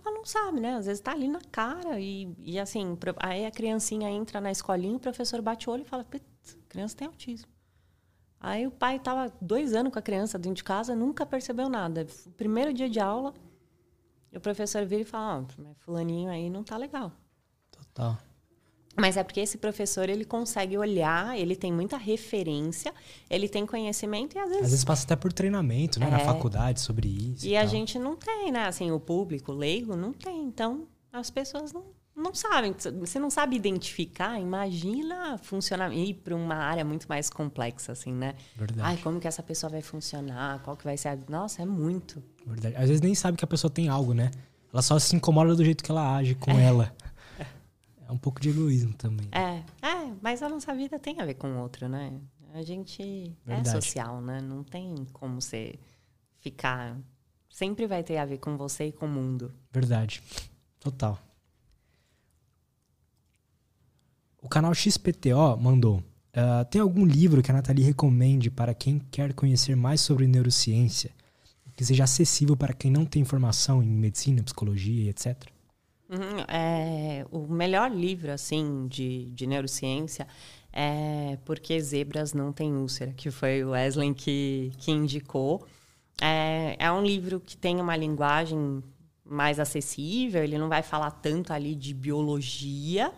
[0.00, 0.74] que ela não sabe, né?
[0.74, 4.96] Às vezes está ali na cara e, e assim, aí a criancinha entra na escolinha,
[4.96, 6.06] o professor bate o olho e fala,
[6.68, 7.50] criança tem autismo.
[8.40, 12.06] Aí o pai estava dois anos com a criança dentro de casa, nunca percebeu nada.
[12.36, 13.32] Primeiro dia de aula,
[14.34, 17.12] o professor vira e fala: oh, fulaninho aí não tá legal.
[17.70, 18.18] Total.
[18.96, 22.92] Mas é porque esse professor ele consegue olhar, ele tem muita referência,
[23.30, 24.64] ele tem conhecimento e às vezes.
[24.64, 26.06] Às vezes passa até por treinamento, né?
[26.06, 26.10] É.
[26.10, 27.46] Na faculdade sobre isso.
[27.46, 28.66] E, e a gente não tem, né?
[28.66, 30.44] Assim, o público, o leigo, não tem.
[30.44, 32.74] Então, as pessoas não, não sabem.
[33.00, 38.34] Você não sabe identificar, imagina funcionar ir para uma área muito mais complexa, assim, né?
[38.54, 38.88] Verdade.
[38.88, 40.60] Ai, como que essa pessoa vai funcionar?
[40.62, 41.18] Qual que vai ser a...
[41.30, 42.22] Nossa, é muito.
[42.46, 42.76] Verdade.
[42.76, 44.30] Às vezes nem sabe que a pessoa tem algo, né?
[44.70, 46.64] Ela só se incomoda do jeito que ela age com é.
[46.64, 46.94] ela.
[48.12, 49.26] Um pouco de egoísmo também.
[49.32, 52.20] É, é, mas a nossa vida tem a ver com o outro, né?
[52.52, 53.02] A gente
[53.46, 53.68] é Verdade.
[53.68, 54.40] é social, né?
[54.40, 55.78] Não tem como você
[56.38, 56.98] ficar.
[57.48, 59.52] Sempre vai ter a ver com você e com o mundo.
[59.72, 60.22] Verdade.
[60.78, 61.18] Total.
[64.42, 66.02] O canal XPTO mandou.
[66.34, 71.10] Uh, tem algum livro que a Nathalie recomende para quem quer conhecer mais sobre neurociência?
[71.74, 75.52] Que seja acessível para quem não tem formação em medicina, psicologia e etc?
[76.12, 80.28] Uhum, é, o melhor livro, assim, de, de neurociência
[80.70, 85.66] é Porque Zebras Não Têm Úlcera, que foi o Wesley que, que indicou.
[86.20, 88.82] É, é um livro que tem uma linguagem
[89.24, 93.10] mais acessível, ele não vai falar tanto ali de biologia,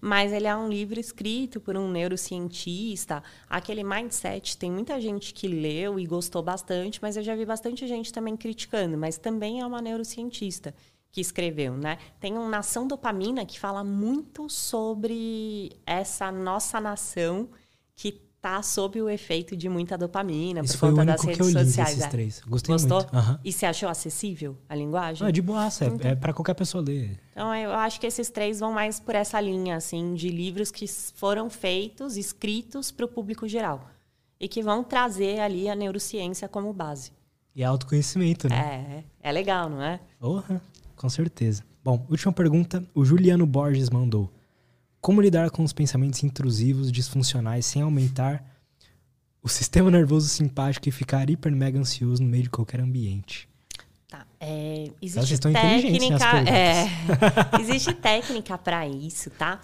[0.00, 3.24] mas ele é um livro escrito por um neurocientista.
[3.50, 7.88] Aquele mindset, tem muita gente que leu e gostou bastante, mas eu já vi bastante
[7.88, 10.72] gente também criticando, mas também é uma neurocientista
[11.16, 11.96] que escreveu, né?
[12.20, 17.48] Tem um Nação Dopamina que fala muito sobre essa nossa nação
[17.94, 21.74] que tá sob o efeito de muita dopamina por conta das redes sociais.
[21.74, 22.08] Desses é.
[22.08, 22.42] três.
[22.46, 23.00] Gostei Gostou?
[23.00, 23.16] muito.
[23.16, 23.38] Uhum.
[23.42, 25.26] E você achou acessível a linguagem?
[25.26, 26.10] é de boaça, é, então.
[26.10, 27.18] é para qualquer pessoa ler.
[27.32, 30.86] Então eu acho que esses três vão mais por essa linha, assim, de livros que
[30.86, 33.88] foram feitos, escritos para o público geral
[34.38, 37.10] e que vão trazer ali a neurociência como base.
[37.54, 39.04] E autoconhecimento, né?
[39.22, 39.98] É, é legal, não é?
[40.20, 40.60] Uhum.
[40.96, 41.62] Com certeza.
[41.84, 42.82] Bom, última pergunta.
[42.94, 44.32] O Juliano Borges mandou.
[45.00, 48.44] Como lidar com os pensamentos intrusivos, disfuncionais, sem aumentar
[49.42, 53.48] o sistema nervoso simpático e ficar hiper mega ansioso no meio de qualquer ambiente?
[54.08, 54.26] Tá.
[54.40, 56.50] É, existe técnica.
[56.50, 59.60] É, existe técnica para isso, tá?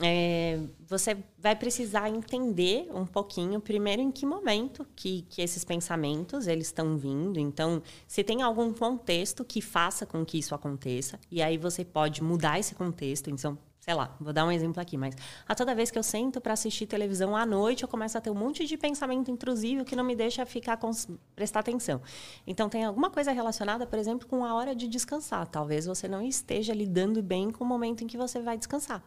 [0.00, 6.46] É, você vai precisar entender um pouquinho, primeiro, em que momento que, que esses pensamentos
[6.46, 7.38] eles estão vindo.
[7.38, 12.22] Então, se tem algum contexto que faça com que isso aconteça, e aí você pode
[12.22, 13.30] mudar esse contexto.
[13.30, 15.14] Então, sei lá, vou dar um exemplo aqui, mas
[15.46, 18.30] a toda vez que eu sento para assistir televisão à noite, eu começo a ter
[18.30, 20.78] um monte de pensamento intrusivo que não me deixa ficar
[21.36, 22.00] prestar atenção.
[22.46, 25.46] Então tem alguma coisa relacionada, por exemplo, com a hora de descansar.
[25.46, 29.04] Talvez você não esteja lidando bem com o momento em que você vai descansar.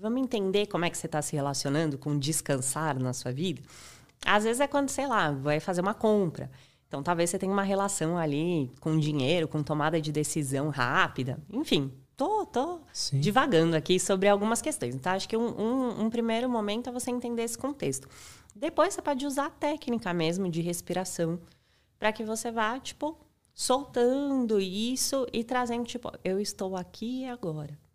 [0.00, 3.60] Vamos entender como é que você está se relacionando com descansar na sua vida?
[4.24, 6.48] Às vezes é quando, sei lá, vai fazer uma compra.
[6.86, 11.42] Então, talvez você tenha uma relação ali com dinheiro, com tomada de decisão rápida.
[11.50, 12.80] Enfim, tô, tô
[13.14, 14.94] divagando aqui sobre algumas questões.
[14.94, 18.08] Então, acho que um, um, um primeiro momento é você entender esse contexto.
[18.54, 21.40] Depois, você pode usar a técnica mesmo de respiração
[21.98, 23.18] para que você vá, tipo,
[23.52, 27.87] soltando isso e trazendo, tipo, eu estou aqui e agora.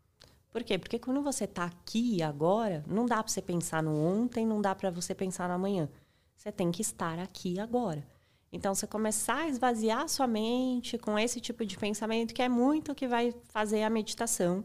[0.54, 0.78] Por quê?
[0.78, 4.76] Porque quando você está aqui agora, não dá para você pensar no ontem, não dá
[4.76, 5.90] para você pensar no amanhã.
[6.38, 8.06] Você tem que estar aqui agora.
[8.52, 12.48] Então, você começar a esvaziar a sua mente com esse tipo de pensamento, que é
[12.48, 14.64] muito o que vai fazer a meditação.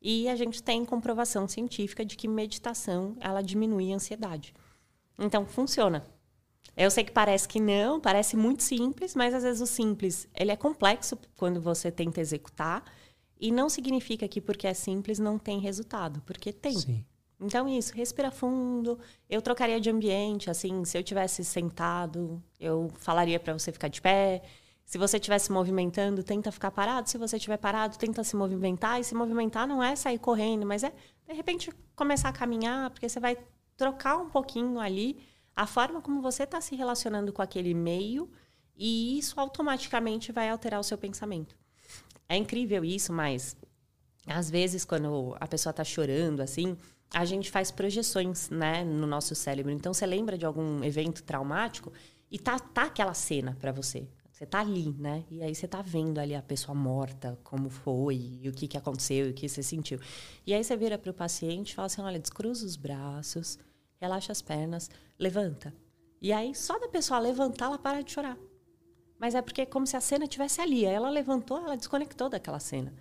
[0.00, 4.54] E a gente tem comprovação científica de que meditação, ela diminui a ansiedade.
[5.18, 6.06] Então, funciona.
[6.76, 10.52] Eu sei que parece que não, parece muito simples, mas às vezes o simples, ele
[10.52, 12.84] é complexo quando você tenta executar.
[13.38, 16.78] E não significa que porque é simples não tem resultado, porque tem.
[16.78, 17.04] Sim.
[17.38, 18.98] Então, isso, respira fundo.
[19.28, 24.00] Eu trocaria de ambiente, assim, se eu tivesse sentado, eu falaria para você ficar de
[24.00, 24.42] pé.
[24.86, 27.10] Se você estiver se movimentando, tenta ficar parado.
[27.10, 29.00] Se você estiver parado, tenta se movimentar.
[29.00, 30.92] E se movimentar não é sair correndo, mas é,
[31.28, 33.36] de repente, começar a caminhar, porque você vai
[33.76, 35.18] trocar um pouquinho ali
[35.54, 38.30] a forma como você está se relacionando com aquele meio,
[38.76, 41.56] e isso automaticamente vai alterar o seu pensamento.
[42.28, 43.56] É incrível isso, mas
[44.26, 46.76] às vezes quando a pessoa está chorando assim,
[47.12, 49.70] a gente faz projeções, né, no nosso cérebro.
[49.72, 51.92] Então você lembra de algum evento traumático
[52.30, 54.08] e tá, tá aquela cena para você.
[54.36, 55.24] Você tá ali, né?
[55.30, 58.76] E aí você tá vendo ali a pessoa morta, como foi, e o que, que
[58.76, 59.98] aconteceu, e o que você sentiu.
[60.46, 63.58] E aí você vira para o paciente e fala assim: olha, descruza os braços,
[63.98, 65.72] relaxa as pernas, levanta.
[66.20, 68.36] E aí, só da pessoa levantar, ela para de chorar.
[69.18, 70.84] Mas é porque é como se a cena tivesse ali.
[70.84, 72.92] ela levantou, ela desconectou daquela cena.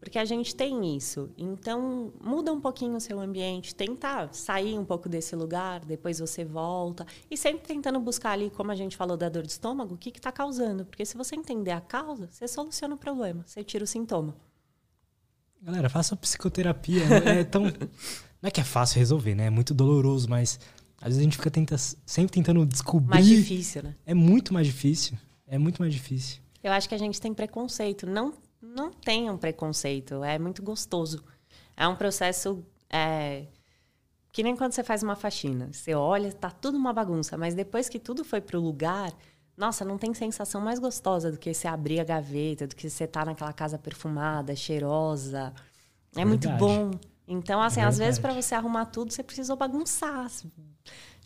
[0.00, 1.28] Porque a gente tem isso.
[1.36, 6.44] Então, muda um pouquinho o seu ambiente, tenta sair um pouco desse lugar, depois você
[6.44, 7.04] volta.
[7.28, 10.10] E sempre tentando buscar ali, como a gente falou da dor de estômago, o que
[10.10, 10.84] está causando.
[10.84, 14.36] Porque se você entender a causa, você soluciona o problema, você tira o sintoma.
[15.60, 17.02] Galera, faça psicoterapia.
[17.24, 17.64] É tão.
[18.40, 19.46] Não é que é fácil resolver, né?
[19.46, 20.60] É muito doloroso, mas
[21.00, 21.76] às vezes a gente fica tenta...
[21.76, 23.10] sempre tentando descobrir.
[23.10, 23.96] Mais difícil, né?
[24.06, 25.18] É muito mais difícil.
[25.48, 26.40] É muito mais difícil.
[26.62, 28.06] Eu acho que a gente tem preconceito.
[28.06, 30.22] Não, não tenham preconceito.
[30.22, 31.24] É muito gostoso
[31.76, 33.46] É um processo é,
[34.32, 35.68] que nem quando você faz uma faxina.
[35.72, 39.12] Você olha, tá tudo uma bagunça, mas depois que tudo foi pro lugar,
[39.56, 43.06] nossa, não tem sensação mais gostosa do que você abrir a gaveta, do que você
[43.06, 45.52] tá naquela casa perfumada, cheirosa.
[46.14, 46.28] É Verdade.
[46.28, 46.90] muito bom.
[47.26, 50.30] Então, assim, é às vezes para você arrumar tudo, você precisou bagunçar.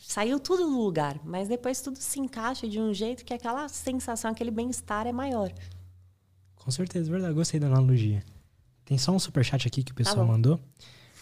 [0.03, 4.33] Saiu tudo do lugar, mas depois tudo se encaixa de um jeito que aquela sensação,
[4.33, 5.53] aquele bem-estar é maior.
[6.57, 7.33] Com certeza, verdade.
[7.33, 8.23] Gostei da analogia.
[8.85, 10.61] Tem só um superchat aqui que o tá pessoal tá mandou.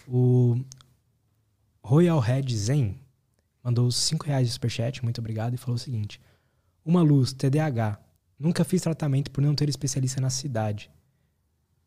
[0.08, 0.58] O
[1.84, 2.98] Royal Red Zen
[3.62, 6.20] mandou 5 reais de superchat, muito obrigado, e falou o seguinte:
[6.84, 8.00] Uma luz, TDAH.
[8.38, 10.90] Nunca fiz tratamento por não ter especialista na cidade.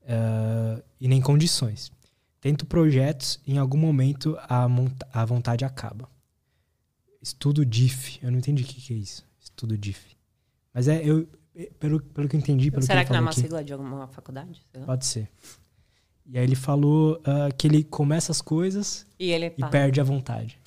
[0.03, 1.91] Uh, e nem condições.
[2.39, 4.67] Tento projetos e em algum momento a,
[5.11, 6.07] a vontade acaba.
[7.23, 8.19] Estudo DIF.
[8.21, 9.25] Eu não entendi o que, que é isso.
[9.39, 10.17] Estudo DIF.
[10.73, 11.25] Mas é, eu,
[11.79, 12.69] pelo, pelo que eu entendi.
[12.69, 14.61] Pelo Será que, que não é uma aqui, sigla de alguma faculdade?
[14.85, 15.29] Pode ser.
[16.25, 20.03] E aí ele falou uh, que ele começa as coisas e, ele e perde a
[20.03, 20.59] vontade.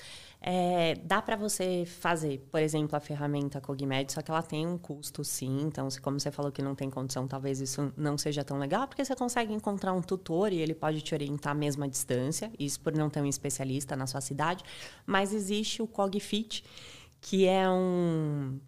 [0.48, 4.78] É, dá para você fazer, por exemplo, a ferramenta Cogmed, só que ela tem um
[4.78, 5.62] custo, sim.
[5.62, 8.86] Então, se, como você falou que não tem condição, talvez isso não seja tão legal,
[8.86, 12.92] porque você consegue encontrar um tutor e ele pode te orientar à distância, isso por
[12.92, 14.62] não ter um especialista na sua cidade.
[15.04, 16.62] Mas existe o CogFit,
[17.20, 18.60] que é um.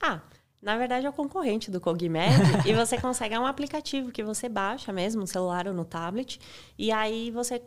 [0.00, 0.22] Ah,
[0.62, 2.30] na verdade, é o concorrente do Cogmed.
[2.64, 6.38] e você consegue é um aplicativo que você baixa mesmo no celular ou no tablet.
[6.78, 7.60] E aí você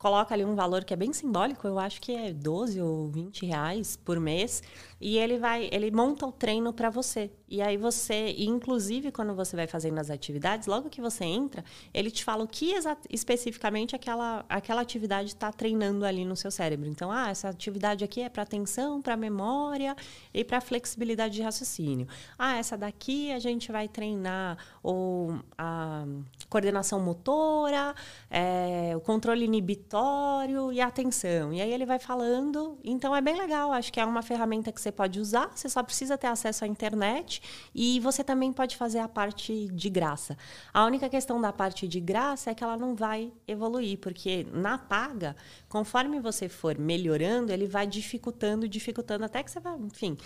[0.00, 3.44] coloca ali um valor que é bem simbólico, eu acho que é 12 ou 20
[3.44, 4.62] reais por mês,
[5.00, 7.30] e ele vai, ele monta o treino para você.
[7.48, 12.10] E aí você, inclusive quando você vai fazendo as atividades, logo que você entra, ele
[12.10, 12.74] te fala o que
[13.08, 16.88] especificamente aquela, aquela atividade está treinando ali no seu cérebro.
[16.88, 19.96] Então, ah, essa atividade aqui é para atenção, para memória
[20.32, 22.06] e para flexibilidade de raciocínio.
[22.38, 26.04] Ah, essa daqui a gente vai treinar ou a
[26.48, 27.94] coordenação motora,
[28.30, 31.52] é, o controle inibitório e a atenção.
[31.52, 32.78] E aí ele vai falando.
[32.84, 33.72] Então é bem legal.
[33.72, 35.50] Acho que é uma ferramenta que você pode usar.
[35.54, 37.42] Você só precisa ter acesso à internet
[37.74, 40.36] e você também pode fazer a parte de graça.
[40.72, 44.78] A única questão da parte de graça é que ela não vai evoluir, porque na
[44.78, 45.36] paga,
[45.68, 50.16] conforme você for melhorando, ele vai dificultando, dificultando até que você vai, enfim.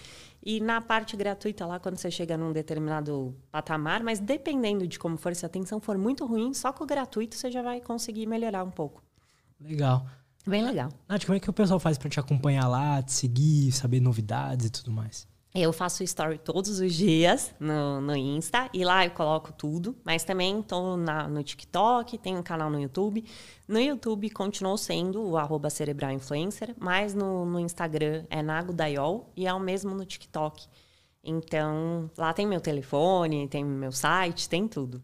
[0.42, 5.16] E na parte gratuita lá, quando você chega num determinado patamar, mas dependendo de como
[5.16, 8.26] for, se a atenção for muito ruim, só com o gratuito você já vai conseguir
[8.26, 9.02] melhorar um pouco.
[9.60, 10.06] Legal.
[10.46, 10.90] Bem legal.
[11.08, 14.66] Nath, como é que o pessoal faz para te acompanhar lá, te seguir, saber novidades
[14.66, 15.26] e tudo mais?
[15.54, 20.24] Eu faço story todos os dias no, no Insta e lá eu coloco tudo, mas
[20.24, 23.24] também estou no TikTok, tenho um canal no YouTube.
[23.68, 29.30] No YouTube continuou sendo o arroba cerebral influencer, mas no, no Instagram é Nago Dayol
[29.36, 30.66] e é o mesmo no TikTok.
[31.22, 35.00] Então, lá tem meu telefone, tem meu site, tem tudo.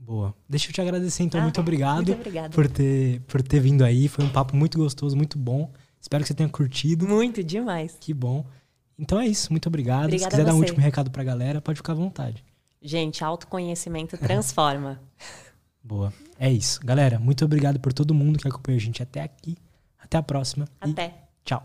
[0.00, 0.34] Boa.
[0.48, 1.40] Deixa eu te agradecer, então.
[1.40, 4.08] Ah, muito obrigado muito por ter, por ter vindo aí.
[4.08, 5.70] Foi um papo muito gostoso, muito bom.
[6.00, 7.06] Espero que você tenha curtido.
[7.06, 7.96] Muito, demais.
[8.00, 8.44] Que bom.
[8.98, 10.04] Então é isso, muito obrigado.
[10.04, 12.44] Obrigada Se quiser dar um último recado pra galera, pode ficar à vontade.
[12.82, 15.00] Gente, autoconhecimento transforma.
[15.82, 16.12] Boa.
[16.38, 16.80] É isso.
[16.84, 19.56] Galera, muito obrigado por todo mundo que acompanhou a gente até aqui.
[19.98, 20.66] Até a próxima.
[20.80, 21.14] Até.
[21.44, 21.62] tchau.